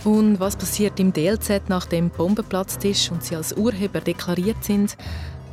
Und 0.05 0.39
was 0.39 0.55
passiert 0.55 0.99
im 0.99 1.11
DLZ, 1.11 1.67
nachdem 1.67 2.09
die 2.09 2.17
Bombe 2.17 2.41
platzt 2.41 2.85
ist 2.85 3.11
und 3.11 3.23
sie 3.23 3.35
als 3.35 3.53
Urheber 3.53 3.99
deklariert 3.99 4.63
sind? 4.63 4.95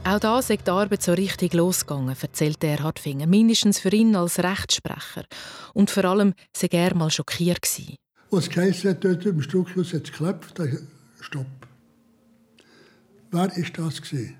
Auch 0.04 0.20
da 0.20 0.38
ist 0.38 0.50
die 0.50 0.70
Arbeit 0.70 1.02
so 1.02 1.14
richtig 1.14 1.52
losgegangen, 1.52 2.14
erzählt 2.20 2.62
Erhard 2.62 3.00
Finger. 3.00 3.26
Mindestens 3.26 3.80
für 3.80 3.92
ihn 3.92 4.14
als 4.14 4.38
Rechtssprecher. 4.38 5.24
Und 5.74 5.90
vor 5.90 6.04
allem 6.04 6.32
sei 6.56 6.68
er 6.70 6.94
mal 6.94 7.10
schockiert 7.10 7.62
gewesen. 7.62 7.96
Was 8.30 8.48
geheißen 8.48 8.90
hat, 8.90 9.04
dort 9.04 9.24
im 9.24 9.40
Struckhaus 9.40 9.92
hat 9.92 10.04
es 10.04 10.10
geklappt, 10.10 10.60
stopp. 11.20 11.46
Wer 13.30 13.56
ist 13.56 13.78
das 13.78 14.02
gewesen? 14.02 14.34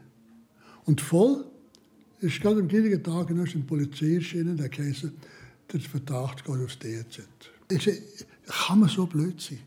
Und 0.85 1.01
voll 1.01 1.45
ist 2.21 2.41
gerade 2.41 2.61
am 2.61 2.69
gleichen 2.69 3.03
Tag 3.03 3.31
noch 3.31 3.55
ein 3.55 3.67
Polizei 3.67 4.15
erschienen, 4.15 4.57
der 4.57 4.69
geheißen, 4.69 5.13
der 5.73 5.81
Verdacht 5.81 6.45
geht 6.45 6.65
aufs 6.65 6.79
DZ. 6.79 7.29
Ich 7.71 7.85
sage, 7.85 8.03
kann 8.47 8.81
man 8.81 8.89
so 8.89 9.07
blöd 9.07 9.41
sein? 9.41 9.59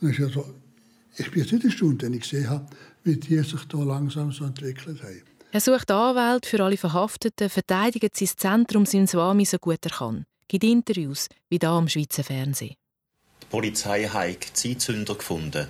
Und 0.00 0.10
ich, 0.10 0.20
also, 0.20 0.54
ich 1.16 1.30
bin 1.30 1.42
jetzt 1.42 1.52
nicht 1.52 1.64
erstaunt, 1.64 2.02
wenn 2.02 2.14
ich 2.14 2.22
gesehen 2.22 2.48
habe, 2.48 2.66
wie 3.04 3.16
die 3.16 3.38
sich 3.38 3.60
hier 3.70 3.84
langsam 3.84 4.32
so 4.32 4.44
entwickelt 4.44 5.02
haben. 5.02 5.22
Er 5.52 5.60
sucht 5.60 5.90
Anwälte 5.90 6.48
für 6.48 6.62
alle 6.62 6.76
Verhafteten, 6.76 7.50
verteidigt 7.50 8.16
sein 8.16 8.28
Zentrum 8.36 8.86
sein 8.86 9.08
Swami 9.08 9.44
so 9.44 9.58
gut 9.58 9.84
er 9.84 9.90
kann. 9.90 10.26
Gibt 10.46 10.64
Interviews, 10.64 11.28
wie 11.48 11.58
da 11.58 11.76
am 11.76 11.88
Schweizer 11.88 12.22
Fernsehen. 12.22 12.76
Die 13.42 13.46
Polizei 13.46 14.04
hat 14.04 14.44
Zeitzünder 14.52 15.14
gefunden. 15.14 15.66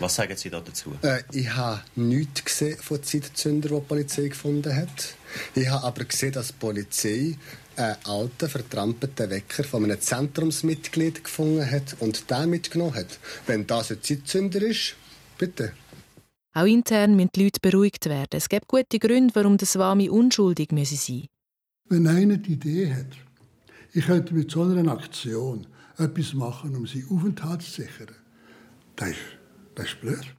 Was 0.00 0.16
sagen 0.16 0.36
Sie 0.36 0.50
da 0.50 0.60
dazu? 0.60 0.92
Äh, 1.02 1.22
ich 1.32 1.48
habe 1.54 1.82
nichts 1.94 2.44
gesehen 2.44 2.78
von 2.78 3.02
Zeitzündern, 3.02 3.72
die 3.72 3.80
die 3.80 3.86
Polizei 3.86 4.28
gefunden 4.28 4.74
hat. 4.74 5.14
Ich 5.54 5.68
habe 5.68 5.84
aber 5.84 6.04
gesehen, 6.04 6.32
dass 6.32 6.48
die 6.48 6.54
Polizei 6.54 7.36
einen 7.76 7.96
alten, 8.04 8.48
vertrampelten 8.48 9.30
Wecker 9.30 9.64
von 9.64 9.84
einem 9.84 10.00
Zentrumsmitglied 10.00 11.24
gefunden 11.24 11.68
hat 11.68 11.96
und 12.00 12.30
den 12.30 12.50
mitgenommen 12.50 12.94
hat. 12.94 13.18
Wenn 13.46 13.66
das 13.66 13.92
ein 13.92 14.02
Zeitzünder 14.02 14.62
ist, 14.62 14.96
bitte. 15.38 15.72
Auch 16.54 16.66
intern 16.66 17.16
müssen 17.16 17.30
die 17.34 17.44
Leute 17.44 17.60
beruhigt 17.60 18.06
werden. 18.06 18.30
Es 18.32 18.48
gibt 18.48 18.68
gute 18.68 18.98
Gründe, 18.98 19.34
warum 19.34 19.58
der 19.58 19.66
Swami 19.66 20.08
unschuldig 20.08 20.68
sein 20.70 20.78
müsse. 20.78 21.22
Wenn 21.88 22.06
einer 22.06 22.36
die 22.36 22.52
Idee 22.52 22.94
hat, 22.94 23.16
ich 23.92 24.06
könnte 24.06 24.34
mit 24.34 24.50
so 24.50 24.62
einer 24.62 24.90
Aktion 24.92 25.66
etwas 25.98 26.34
machen, 26.34 26.74
um 26.76 26.86
seinen 26.86 27.08
Aufenthalt 27.10 27.62
zu 27.62 27.70
sichern, 27.82 28.14
das 28.96 29.10
ist, 29.10 29.18
das 29.74 29.86
ist 29.86 30.00
blöd. 30.00 30.34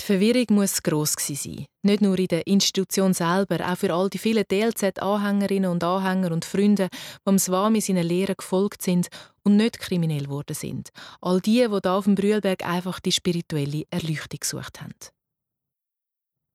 Die 0.00 0.06
Verwirrung 0.06 0.46
muss 0.50 0.82
gross 0.82 1.14
sein. 1.18 1.66
Nicht 1.82 2.00
nur 2.00 2.18
in 2.18 2.26
der 2.26 2.46
Institution 2.46 3.12
selber, 3.12 3.70
auch 3.70 3.76
für 3.76 3.92
all 3.92 4.08
die 4.08 4.18
vielen 4.18 4.44
DLZ-Anhängerinnen 4.50 5.70
und 5.70 5.84
Anhänger 5.84 6.32
und 6.32 6.46
Freunde, 6.46 6.88
die 6.90 7.30
dem 7.30 7.38
Swami 7.38 7.82
seinen 7.82 8.06
Lehren 8.06 8.34
gefolgt 8.36 8.80
sind 8.80 9.08
und 9.42 9.56
nicht 9.56 9.78
kriminell 9.78 10.24
geworden 10.24 10.54
sind. 10.54 10.88
All 11.20 11.40
die, 11.40 11.52
die 11.52 11.68
hier 11.68 11.86
auf 11.86 12.04
dem 12.04 12.14
Brühlberg 12.14 12.64
einfach 12.64 12.98
die 13.00 13.12
spirituelle 13.12 13.84
Erleuchtung 13.90 14.40
gesucht 14.40 14.80
haben. 14.80 14.94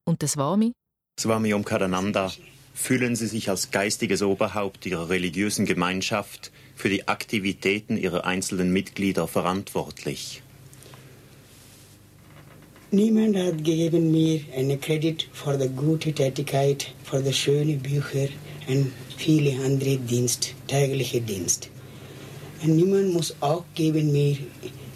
Und 0.07 0.21
der 0.21 0.29
Swami? 0.29 0.73
Swami 1.19 1.53
Omkarananda, 1.53 2.31
fühlen 2.73 3.15
Sie 3.15 3.27
sich 3.27 3.49
als 3.49 3.71
geistiges 3.71 4.21
Oberhaupt 4.21 4.85
Ihrer 4.85 5.09
religiösen 5.09 5.65
Gemeinschaft 5.65 6.51
für 6.75 6.89
die 6.89 7.07
Aktivitäten 7.07 7.97
Ihrer 7.97 8.25
einzelnen 8.25 8.71
Mitglieder 8.71 9.27
verantwortlich? 9.27 10.41
Niemand 12.91 13.35
hat 13.35 13.57
gegeben 13.57 14.11
mir 14.11 14.41
einen 14.55 14.79
Kredit 14.79 15.27
für 15.33 15.57
die 15.57 15.69
gute 15.69 16.13
Tätigkeit, 16.13 16.93
für 17.03 17.21
die 17.21 17.33
schönen 17.33 17.79
Bücher 17.79 18.27
und 18.67 18.91
viele 19.17 19.63
andere 19.63 19.97
Dienst, 19.97 20.53
tägliche 20.67 21.21
Dienst. 21.21 21.69
Und 22.63 22.75
niemand 22.75 23.13
muss 23.13 23.35
auch 23.41 23.63
geben 23.73 24.11
mir 24.11 24.37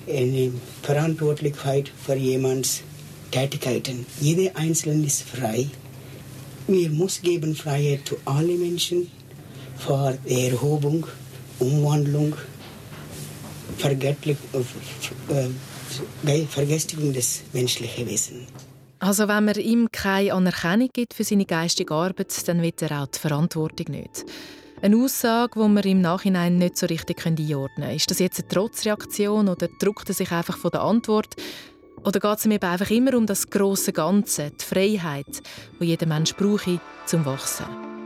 eine 0.07 0.51
Verantwortlichkeit 0.82 1.91
für 2.03 2.15
jemands 2.15 2.84
Tätigkeiten. 3.32 4.05
Jeder 4.19 4.55
Einzelne 4.55 5.05
ist 5.05 5.23
frei. 5.23 5.67
Wir 6.67 6.89
müssen 6.89 7.23
geben 7.23 7.55
Freiheit 7.55 8.07
zu 8.07 8.17
allen 8.25 8.59
Menschen 8.59 9.11
für 9.77 10.17
die 10.27 10.47
Erhobung, 10.49 11.05
Umwandlung, 11.60 12.36
Vergesslich, 13.78 14.38
äh, 15.30 16.45
Vergestigung 16.45 17.14
des 17.14 17.43
menschlichen 17.53 18.07
Wesens. 18.07 18.47
Also 18.99 19.28
wenn 19.30 19.45
man 19.45 19.55
ihm 19.55 19.89
keine 19.91 20.34
Anerkennung 20.34 20.89
gibt 20.91 21.14
für 21.14 21.24
seine 21.24 21.45
geistige 21.45 21.93
Arbeit, 21.93 22.47
dann 22.47 22.62
wird 22.62 22.82
er 22.82 23.03
auch 23.03 23.07
die 23.07 23.20
Verantwortung 23.20 23.86
nicht. 23.89 24.26
Eine 24.82 24.97
Aussage, 24.97 25.60
die 25.62 25.70
man 25.70 25.84
im 25.84 26.01
Nachhinein 26.01 26.57
nicht 26.57 26.78
so 26.78 26.86
richtig 26.86 27.26
einordnen 27.26 27.88
kann. 27.88 27.95
Ist 27.95 28.12
das 28.12 28.20
jetzt 28.20 28.39
eine 28.39 28.47
Trotzreaktion 28.49 29.47
oder 29.47 29.68
druckt 29.80 30.10
er 30.10 30.16
sich 30.16 30.32
einfach 30.32 30.57
von 30.57 30.72
der 30.72 30.82
Antwort? 30.82 31.36
Oder 32.03 32.20
geht 32.20 32.38
es 32.38 32.45
ihm 32.45 32.57
einfach 32.60 32.89
immer 32.89 33.16
um 33.16 33.26
das 33.26 33.49
große 33.49 33.91
Ganze, 33.93 34.51
die 34.51 34.64
Freiheit, 34.64 35.41
die 35.80 35.86
jeder 35.86 36.05
Mensch 36.05 36.34
brauche, 36.34 36.80
zum 37.05 37.26
Wachsen? 37.26 37.99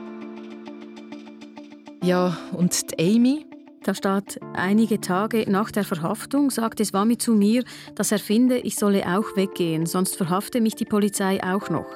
Ja, 2.04 2.38
und 2.52 2.92
die 2.92 3.16
Amy? 3.16 3.46
Da 3.84 3.96
steht, 3.96 4.38
einige 4.54 5.00
Tage 5.00 5.46
nach 5.50 5.72
der 5.72 5.86
Verhaftung 5.86 6.52
sagte 6.52 6.84
Swami 6.84 7.18
zu 7.18 7.34
mir, 7.34 7.64
dass 7.96 8.12
er 8.12 8.20
finde, 8.20 8.58
ich 8.58 8.76
solle 8.76 9.06
auch 9.08 9.38
weggehen, 9.38 9.86
sonst 9.86 10.18
verhafte 10.18 10.60
mich 10.60 10.76
die 10.76 10.84
Polizei 10.84 11.42
auch 11.42 11.70
noch. 11.70 11.88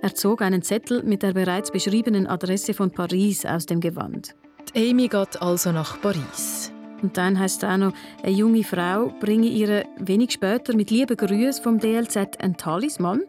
Er 0.00 0.14
zog 0.14 0.40
einen 0.40 0.62
Zettel 0.62 1.02
mit 1.02 1.22
der 1.22 1.34
bereits 1.34 1.70
beschriebenen 1.70 2.26
Adresse 2.26 2.72
von 2.72 2.90
Paris 2.90 3.44
aus 3.44 3.66
dem 3.66 3.80
Gewand. 3.80 4.34
Die 4.74 4.90
Amy 4.90 5.08
geht 5.08 5.42
also 5.42 5.72
nach 5.72 6.00
Paris. 6.00 6.72
Und 7.02 7.18
dann 7.18 7.38
heißt 7.38 7.62
es 7.62 7.68
auch 7.68 7.76
noch, 7.76 7.92
eine 8.22 8.32
junge 8.32 8.64
Frau 8.64 9.12
bringe 9.20 9.46
ihr 9.46 9.84
wenig 9.98 10.32
später 10.32 10.74
mit 10.74 10.90
lieben 10.90 11.18
Grüßen 11.18 11.62
vom 11.62 11.78
DLZ 11.78 12.38
einen 12.38 12.56
Talisman. 12.56 13.20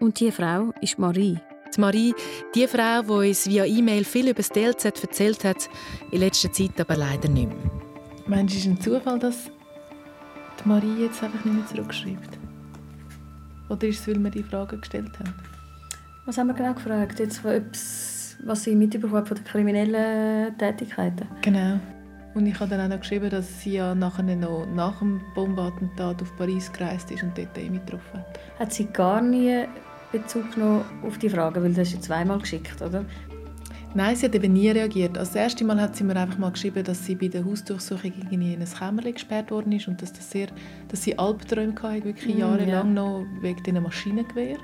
Und 0.00 0.20
diese 0.20 0.32
Frau 0.32 0.72
ist 0.82 0.98
Marie. 0.98 1.38
Die 1.74 1.80
Marie, 1.80 2.14
die 2.54 2.66
Frau, 2.66 3.02
die 3.02 3.28
uns 3.30 3.48
via 3.48 3.64
E-Mail 3.64 4.04
viel 4.04 4.28
über 4.28 4.42
das 4.42 4.50
DLZ 4.50 4.84
erzählt 4.84 5.44
hat, 5.44 5.70
in 6.10 6.20
letzter 6.20 6.52
Zeit 6.52 6.78
aber 6.78 6.96
leider 6.96 7.28
nicht 7.28 7.48
mehr. 7.48 7.70
Meinst 8.26 8.54
du, 8.54 8.58
es 8.58 8.64
ist 8.64 8.70
ein 8.70 8.80
Zufall, 8.80 9.18
dass 9.18 9.50
die 10.62 10.68
Marie 10.68 11.02
jetzt 11.04 11.22
einfach 11.22 11.44
nicht 11.44 11.54
mehr 11.56 11.66
zurückschreibt? 11.66 12.38
Oder 13.70 13.88
ist 13.88 14.00
es, 14.00 14.08
weil 14.08 14.22
wir 14.22 14.30
die 14.30 14.42
Fragen 14.42 14.80
gestellt 14.80 15.18
haben? 15.18 15.32
Was 16.26 16.36
haben 16.36 16.48
wir 16.48 16.54
genau 16.54 16.74
gefragt? 16.74 17.18
Jetzt, 17.18 17.42
was 17.42 18.62
sie 18.64 18.74
mitbekommen 18.74 19.24
von 19.24 19.36
den 19.36 19.44
kriminellen 19.44 20.56
Tätigkeiten? 20.58 21.26
Genau. 21.40 21.80
Und 22.34 22.46
ich 22.46 22.58
habe 22.60 22.70
dann 22.70 22.80
auch 22.80 22.88
noch 22.88 23.00
geschrieben, 23.00 23.30
dass 23.30 23.60
sie 23.62 23.74
ja 23.74 23.94
nachher 23.94 24.22
noch 24.22 24.66
nach 24.66 24.98
dem 24.98 25.20
Bombenattentat 25.34 26.20
auf 26.22 26.36
Paris 26.36 26.70
gereist 26.72 27.10
ist 27.10 27.22
und 27.22 27.36
dort 27.36 27.56
Amy 27.58 27.78
getroffen 27.78 28.20
hat. 28.20 28.38
Hat 28.58 28.72
sie 28.72 28.86
gar 28.86 29.20
nie 29.20 29.64
Bezug 30.12 30.54
genommen 30.54 30.84
auf 31.02 31.18
die 31.18 31.28
Frage, 31.28 31.62
weil 31.62 31.72
das 31.72 31.88
ist 31.88 31.94
ja 31.94 32.00
zweimal 32.00 32.38
geschickt, 32.38 32.80
oder? 32.82 33.04
Nein, 33.94 34.16
sie 34.16 34.26
hat 34.26 34.34
eben 34.34 34.52
nie 34.52 34.70
reagiert. 34.70 35.18
Also 35.18 35.32
das 35.32 35.42
erste 35.42 35.64
Mal 35.64 35.80
hat 35.80 35.96
sie 35.96 36.04
mir 36.04 36.16
einfach 36.16 36.38
mal 36.38 36.50
geschrieben, 36.50 36.82
dass 36.82 37.04
sie 37.04 37.14
bei 37.14 37.28
der 37.28 37.44
Hausdurchsuchung 37.44 38.12
in 38.30 38.42
ein 38.42 38.64
Kämmerchen 38.64 39.12
gesperrt 39.12 39.50
worden 39.50 39.72
ist 39.72 39.86
und 39.86 40.00
dass, 40.00 40.12
das 40.12 40.30
sehr, 40.30 40.48
dass 40.88 41.02
sie 41.02 41.18
Albträume 41.18 41.74
hatte, 41.82 42.04
wirklich 42.04 42.34
mm, 42.34 42.38
jahrelang 42.38 42.68
ja. 42.68 43.02
noch 43.02 43.26
wegen 43.40 43.62
diesen 43.62 43.82
Maschinengewehr. 43.82 44.56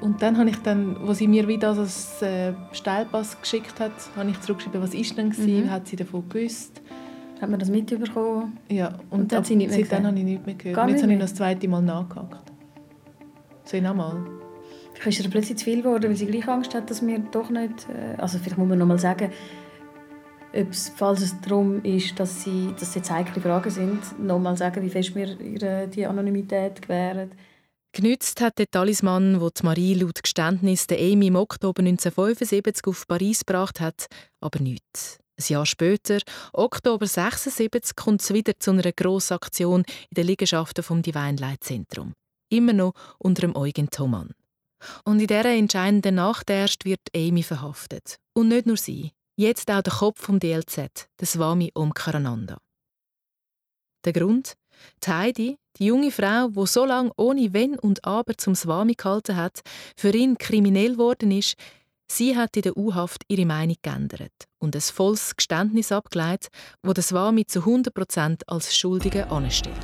Und 0.00 0.20
dann 0.22 0.38
habe 0.38 0.50
ich 0.50 0.56
dann, 0.56 0.96
wo 1.06 1.12
sie 1.12 1.28
mir 1.28 1.46
wieder 1.46 1.76
als 1.76 2.22
äh, 2.22 2.54
Steilpass 2.72 3.40
geschickt 3.40 3.78
hat, 3.78 3.92
habe 4.16 4.30
ich 4.30 4.40
zurückgeschrieben, 4.40 4.82
was 4.82 4.94
ist 4.94 5.16
denn 5.16 5.30
gewesen, 5.30 5.66
mhm. 5.66 5.70
hat 5.70 5.86
sie 5.86 5.96
davon 5.96 6.28
gewusst. 6.28 6.80
Hat 7.40 7.50
man 7.50 7.60
das 7.60 7.70
mitbekommen? 7.70 8.56
Ja, 8.68 8.98
und, 9.10 9.22
und 9.22 9.34
ab, 9.34 9.44
sie 9.44 9.68
seitdem 9.68 10.06
habe 10.06 10.18
ich 10.18 10.24
nichts 10.24 10.46
mehr 10.46 10.54
gehört. 10.54 10.76
Gar 10.76 10.84
und 10.86 10.90
jetzt 10.92 11.02
habe 11.02 11.12
ich 11.12 11.18
das 11.18 11.34
zweite 11.34 11.68
Mal 11.68 11.82
nachgehakt. 11.82 12.50
Soll 13.64 13.78
ich 13.78 13.84
nochmal? 13.84 14.41
Ist 15.04 15.18
es 15.18 15.28
plötzlich 15.28 15.58
zu 15.58 15.64
viel 15.64 15.82
geworden, 15.82 16.04
weil 16.04 16.16
sie 16.16 16.26
gleich 16.26 16.46
Angst 16.48 16.74
hat, 16.74 16.88
dass 16.90 17.04
wir 17.04 17.18
doch 17.18 17.50
nicht... 17.50 17.88
Äh, 17.88 18.16
also 18.18 18.38
vielleicht 18.38 18.58
muss 18.58 18.68
man 18.68 18.78
noch 18.78 18.86
mal 18.86 18.98
sagen, 18.98 19.32
ob's, 20.54 20.92
falls 20.94 21.22
es 21.22 21.40
darum 21.40 21.82
ist, 21.84 22.18
dass 22.20 22.44
sie, 22.44 22.74
dass 22.78 22.94
jetzt 22.94 23.10
heikle 23.10 23.42
Fragen 23.42 23.70
sind, 23.70 24.18
noch 24.18 24.38
mal 24.38 24.56
sagen, 24.56 24.82
wie 24.82 24.90
fest 24.90 25.14
wir 25.14 25.40
ihre 25.40 25.88
die 25.88 26.06
Anonymität 26.06 26.82
gewähren. 26.82 27.32
Genützt 27.94 28.40
hat 28.40 28.58
der 28.58 28.70
Talisman, 28.70 29.40
wo 29.40 29.50
die 29.50 29.64
Marie 29.64 29.94
laut 29.94 30.22
Geständnis 30.22 30.86
der 30.86 30.98
Amy 30.98 31.26
im 31.26 31.36
Oktober 31.36 31.80
1975 31.80 32.86
auf 32.86 33.06
Paris 33.06 33.40
gebracht 33.44 33.80
hat, 33.80 34.06
aber 34.40 34.60
nichts. 34.60 35.18
Ein 35.38 35.44
Jahr 35.48 35.66
später, 35.66 36.18
Oktober 36.52 37.04
1976, 37.04 37.96
kommt 37.96 38.22
es 38.22 38.32
wieder 38.32 38.58
zu 38.58 38.70
einer 38.70 38.92
Grossaktion 38.92 39.82
in 40.10 40.14
den 40.14 40.26
Liegenschaften 40.26 40.82
vom 40.82 41.02
Divine 41.02 41.36
Light 41.36 41.64
Zentrum. 41.64 42.14
Immer 42.48 42.72
noch 42.72 42.92
unter 43.18 43.42
dem 43.42 43.56
Eugen 43.56 43.90
Thomann. 43.90 44.32
Und 45.04 45.20
in 45.20 45.26
dieser 45.26 45.46
entscheidenden 45.46 46.16
Nacht 46.16 46.50
erst 46.50 46.84
wird 46.84 47.00
Amy 47.14 47.42
verhaftet. 47.42 48.16
Und 48.34 48.48
nicht 48.48 48.66
nur 48.66 48.76
sie. 48.76 49.12
Jetzt 49.36 49.70
auch 49.70 49.82
der 49.82 49.92
Kopf 49.92 50.20
vom 50.20 50.38
DLZ, 50.38 51.08
der 51.18 51.26
Swami 51.26 51.70
Omkarananda. 51.74 52.58
Der 54.04 54.12
Grund? 54.12 54.54
Die 55.04 55.10
Heidi, 55.10 55.56
die 55.78 55.86
junge 55.86 56.10
Frau, 56.10 56.48
die 56.48 56.66
so 56.66 56.84
lange 56.84 57.12
ohne 57.16 57.52
Wenn 57.52 57.78
und 57.78 58.04
Aber 58.04 58.36
zum 58.36 58.54
Swami 58.54 58.94
gehalten 58.94 59.36
hat, 59.36 59.60
für 59.96 60.10
ihn 60.10 60.36
kriminell 60.36 60.92
geworden 60.92 61.30
ist, 61.30 61.54
sie 62.10 62.36
hat 62.36 62.56
in 62.56 62.62
der 62.62 62.76
U-Haft 62.76 63.22
ihre 63.28 63.46
Meinung 63.46 63.76
geändert 63.80 64.32
und 64.58 64.74
ein 64.74 64.80
volles 64.80 65.36
Geständnis 65.36 65.92
abgelegt, 65.92 66.48
wo 66.82 66.92
der 66.92 67.02
Swami 67.02 67.46
zu 67.46 67.60
100% 67.60 68.42
als 68.46 68.76
Schuldige 68.76 69.30
anstellt. 69.30 69.76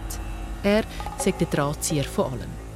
Er 0.62 0.84
sagt 1.18 1.40
der 1.40 1.49
Drahtzieher 1.49 2.05
von 2.05 2.32
allem. 2.32 2.68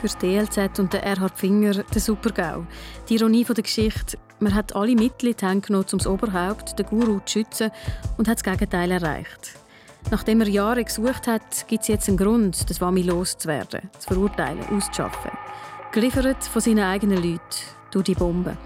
Für 0.00 0.06
das 0.06 0.18
DLZ 0.18 0.78
und 0.78 0.92
den 0.92 1.02
Erhard 1.02 1.36
Finger 1.36 1.82
der 1.82 2.00
Supergau. 2.00 2.66
Die 3.08 3.16
Ironie 3.16 3.44
der 3.44 3.62
Geschichte, 3.62 4.18
man 4.40 4.54
hat 4.54 4.76
alle 4.76 4.94
Mittel 4.94 5.30
in 5.30 5.36
die 5.36 5.60
genommen, 5.60 5.86
um 5.92 5.98
das 5.98 6.06
Oberhaupt, 6.06 6.78
den 6.78 6.86
Guru, 6.86 7.20
zu 7.26 7.38
schützen 7.38 7.70
und 8.16 8.28
hat 8.28 8.36
das 8.36 8.44
Gegenteil 8.44 8.90
erreicht. 8.90 9.58
Nachdem 10.10 10.40
er 10.40 10.48
Jahre 10.48 10.84
gesucht 10.84 11.26
hat, 11.26 11.66
gibt 11.66 11.82
es 11.82 11.88
jetzt 11.88 12.08
einen 12.08 12.16
Grund, 12.16 12.70
das 12.70 12.80
Wami 12.80 13.02
loszuwerden, 13.02 13.90
zu 13.98 14.08
verurteilen, 14.08 14.64
auszuschaffen. 14.70 15.32
Geliefert 15.92 16.44
von 16.44 16.62
seinen 16.62 16.84
eigenen 16.84 17.22
Leuten 17.22 17.40
durch 17.90 18.04
die 18.04 18.14
Bombe. 18.14 18.56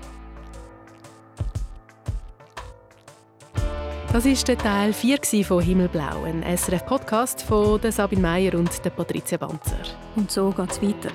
Das 4.12 4.26
war 4.26 4.34
der 4.34 4.58
Teil 4.58 4.92
4 4.92 5.18
von 5.42 5.62
Himmelblau, 5.62 6.24
ein 6.24 6.42
SRF-Podcast 6.42 7.44
von 7.44 7.80
Sabine 7.90 8.20
Meyer 8.20 8.54
und 8.56 8.70
Patricia 8.94 9.38
Banzer. 9.38 9.78
Und 10.16 10.30
so 10.30 10.50
geht 10.50 10.70
es 10.70 10.82
weiter. 10.82 11.08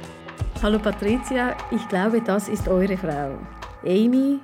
Hallo 0.64 0.80
Patricia, 0.80 1.56
ich 1.70 1.88
glaube, 1.89 2.22
das 2.22 2.50
ist 2.50 2.68
eure 2.68 2.98
Frau. 2.98 3.38
Amy, 3.86 4.39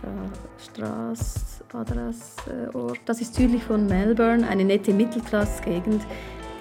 der 0.00 0.30
Straße, 0.64 1.64
Adressort, 1.72 3.00
das 3.04 3.20
ist 3.20 3.34
südlich 3.34 3.64
von 3.64 3.84
Melbourne, 3.86 4.46
eine 4.46 4.64
nette 4.64 4.92
Mittelklassgegend. 4.92 6.06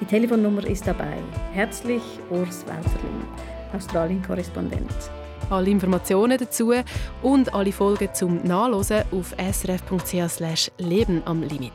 Die 0.02 0.06
Telefonnummer 0.06 0.66
ist 0.66 0.88
dabei. 0.88 1.20
Herzlich, 1.54 2.02
Urs 2.32 2.66
Welterling, 2.66 3.28
Australien-Korrespondent. 3.76 5.12
Alle 5.50 5.70
Informationen 5.70 6.38
dazu 6.38 6.74
und 7.22 7.54
alle 7.54 7.72
Folgen 7.72 8.14
zum 8.14 8.42
Nachlesen 8.44 9.04
auf 9.12 9.36
srf.ch 9.38 10.72
Leben 10.80 11.22
am 11.26 11.44
Limit. 11.44 11.72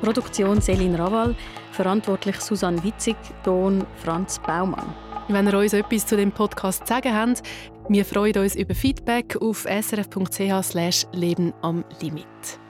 Produktion 0.00 0.60
Selin 0.60 0.94
Rawal, 0.94 1.36
verantwortlich 1.72 2.40
Susanne 2.40 2.82
Witzig, 2.82 3.16
Ton 3.44 3.84
Franz 3.96 4.40
Baumann. 4.40 4.94
Wenn 5.28 5.46
ihr 5.46 5.58
uns 5.58 5.72
etwas 5.72 6.06
zu 6.06 6.16
dem 6.16 6.32
Podcast 6.32 6.86
zu 6.86 6.94
sagen 6.94 7.14
habt, 7.14 7.42
wir 7.88 8.04
freuen 8.04 8.38
uns 8.38 8.56
über 8.56 8.74
Feedback 8.74 9.36
auf 9.40 9.64
srf.ch 9.64 11.06
Leben 11.12 11.54
am 11.62 11.84
Limit. 12.00 12.63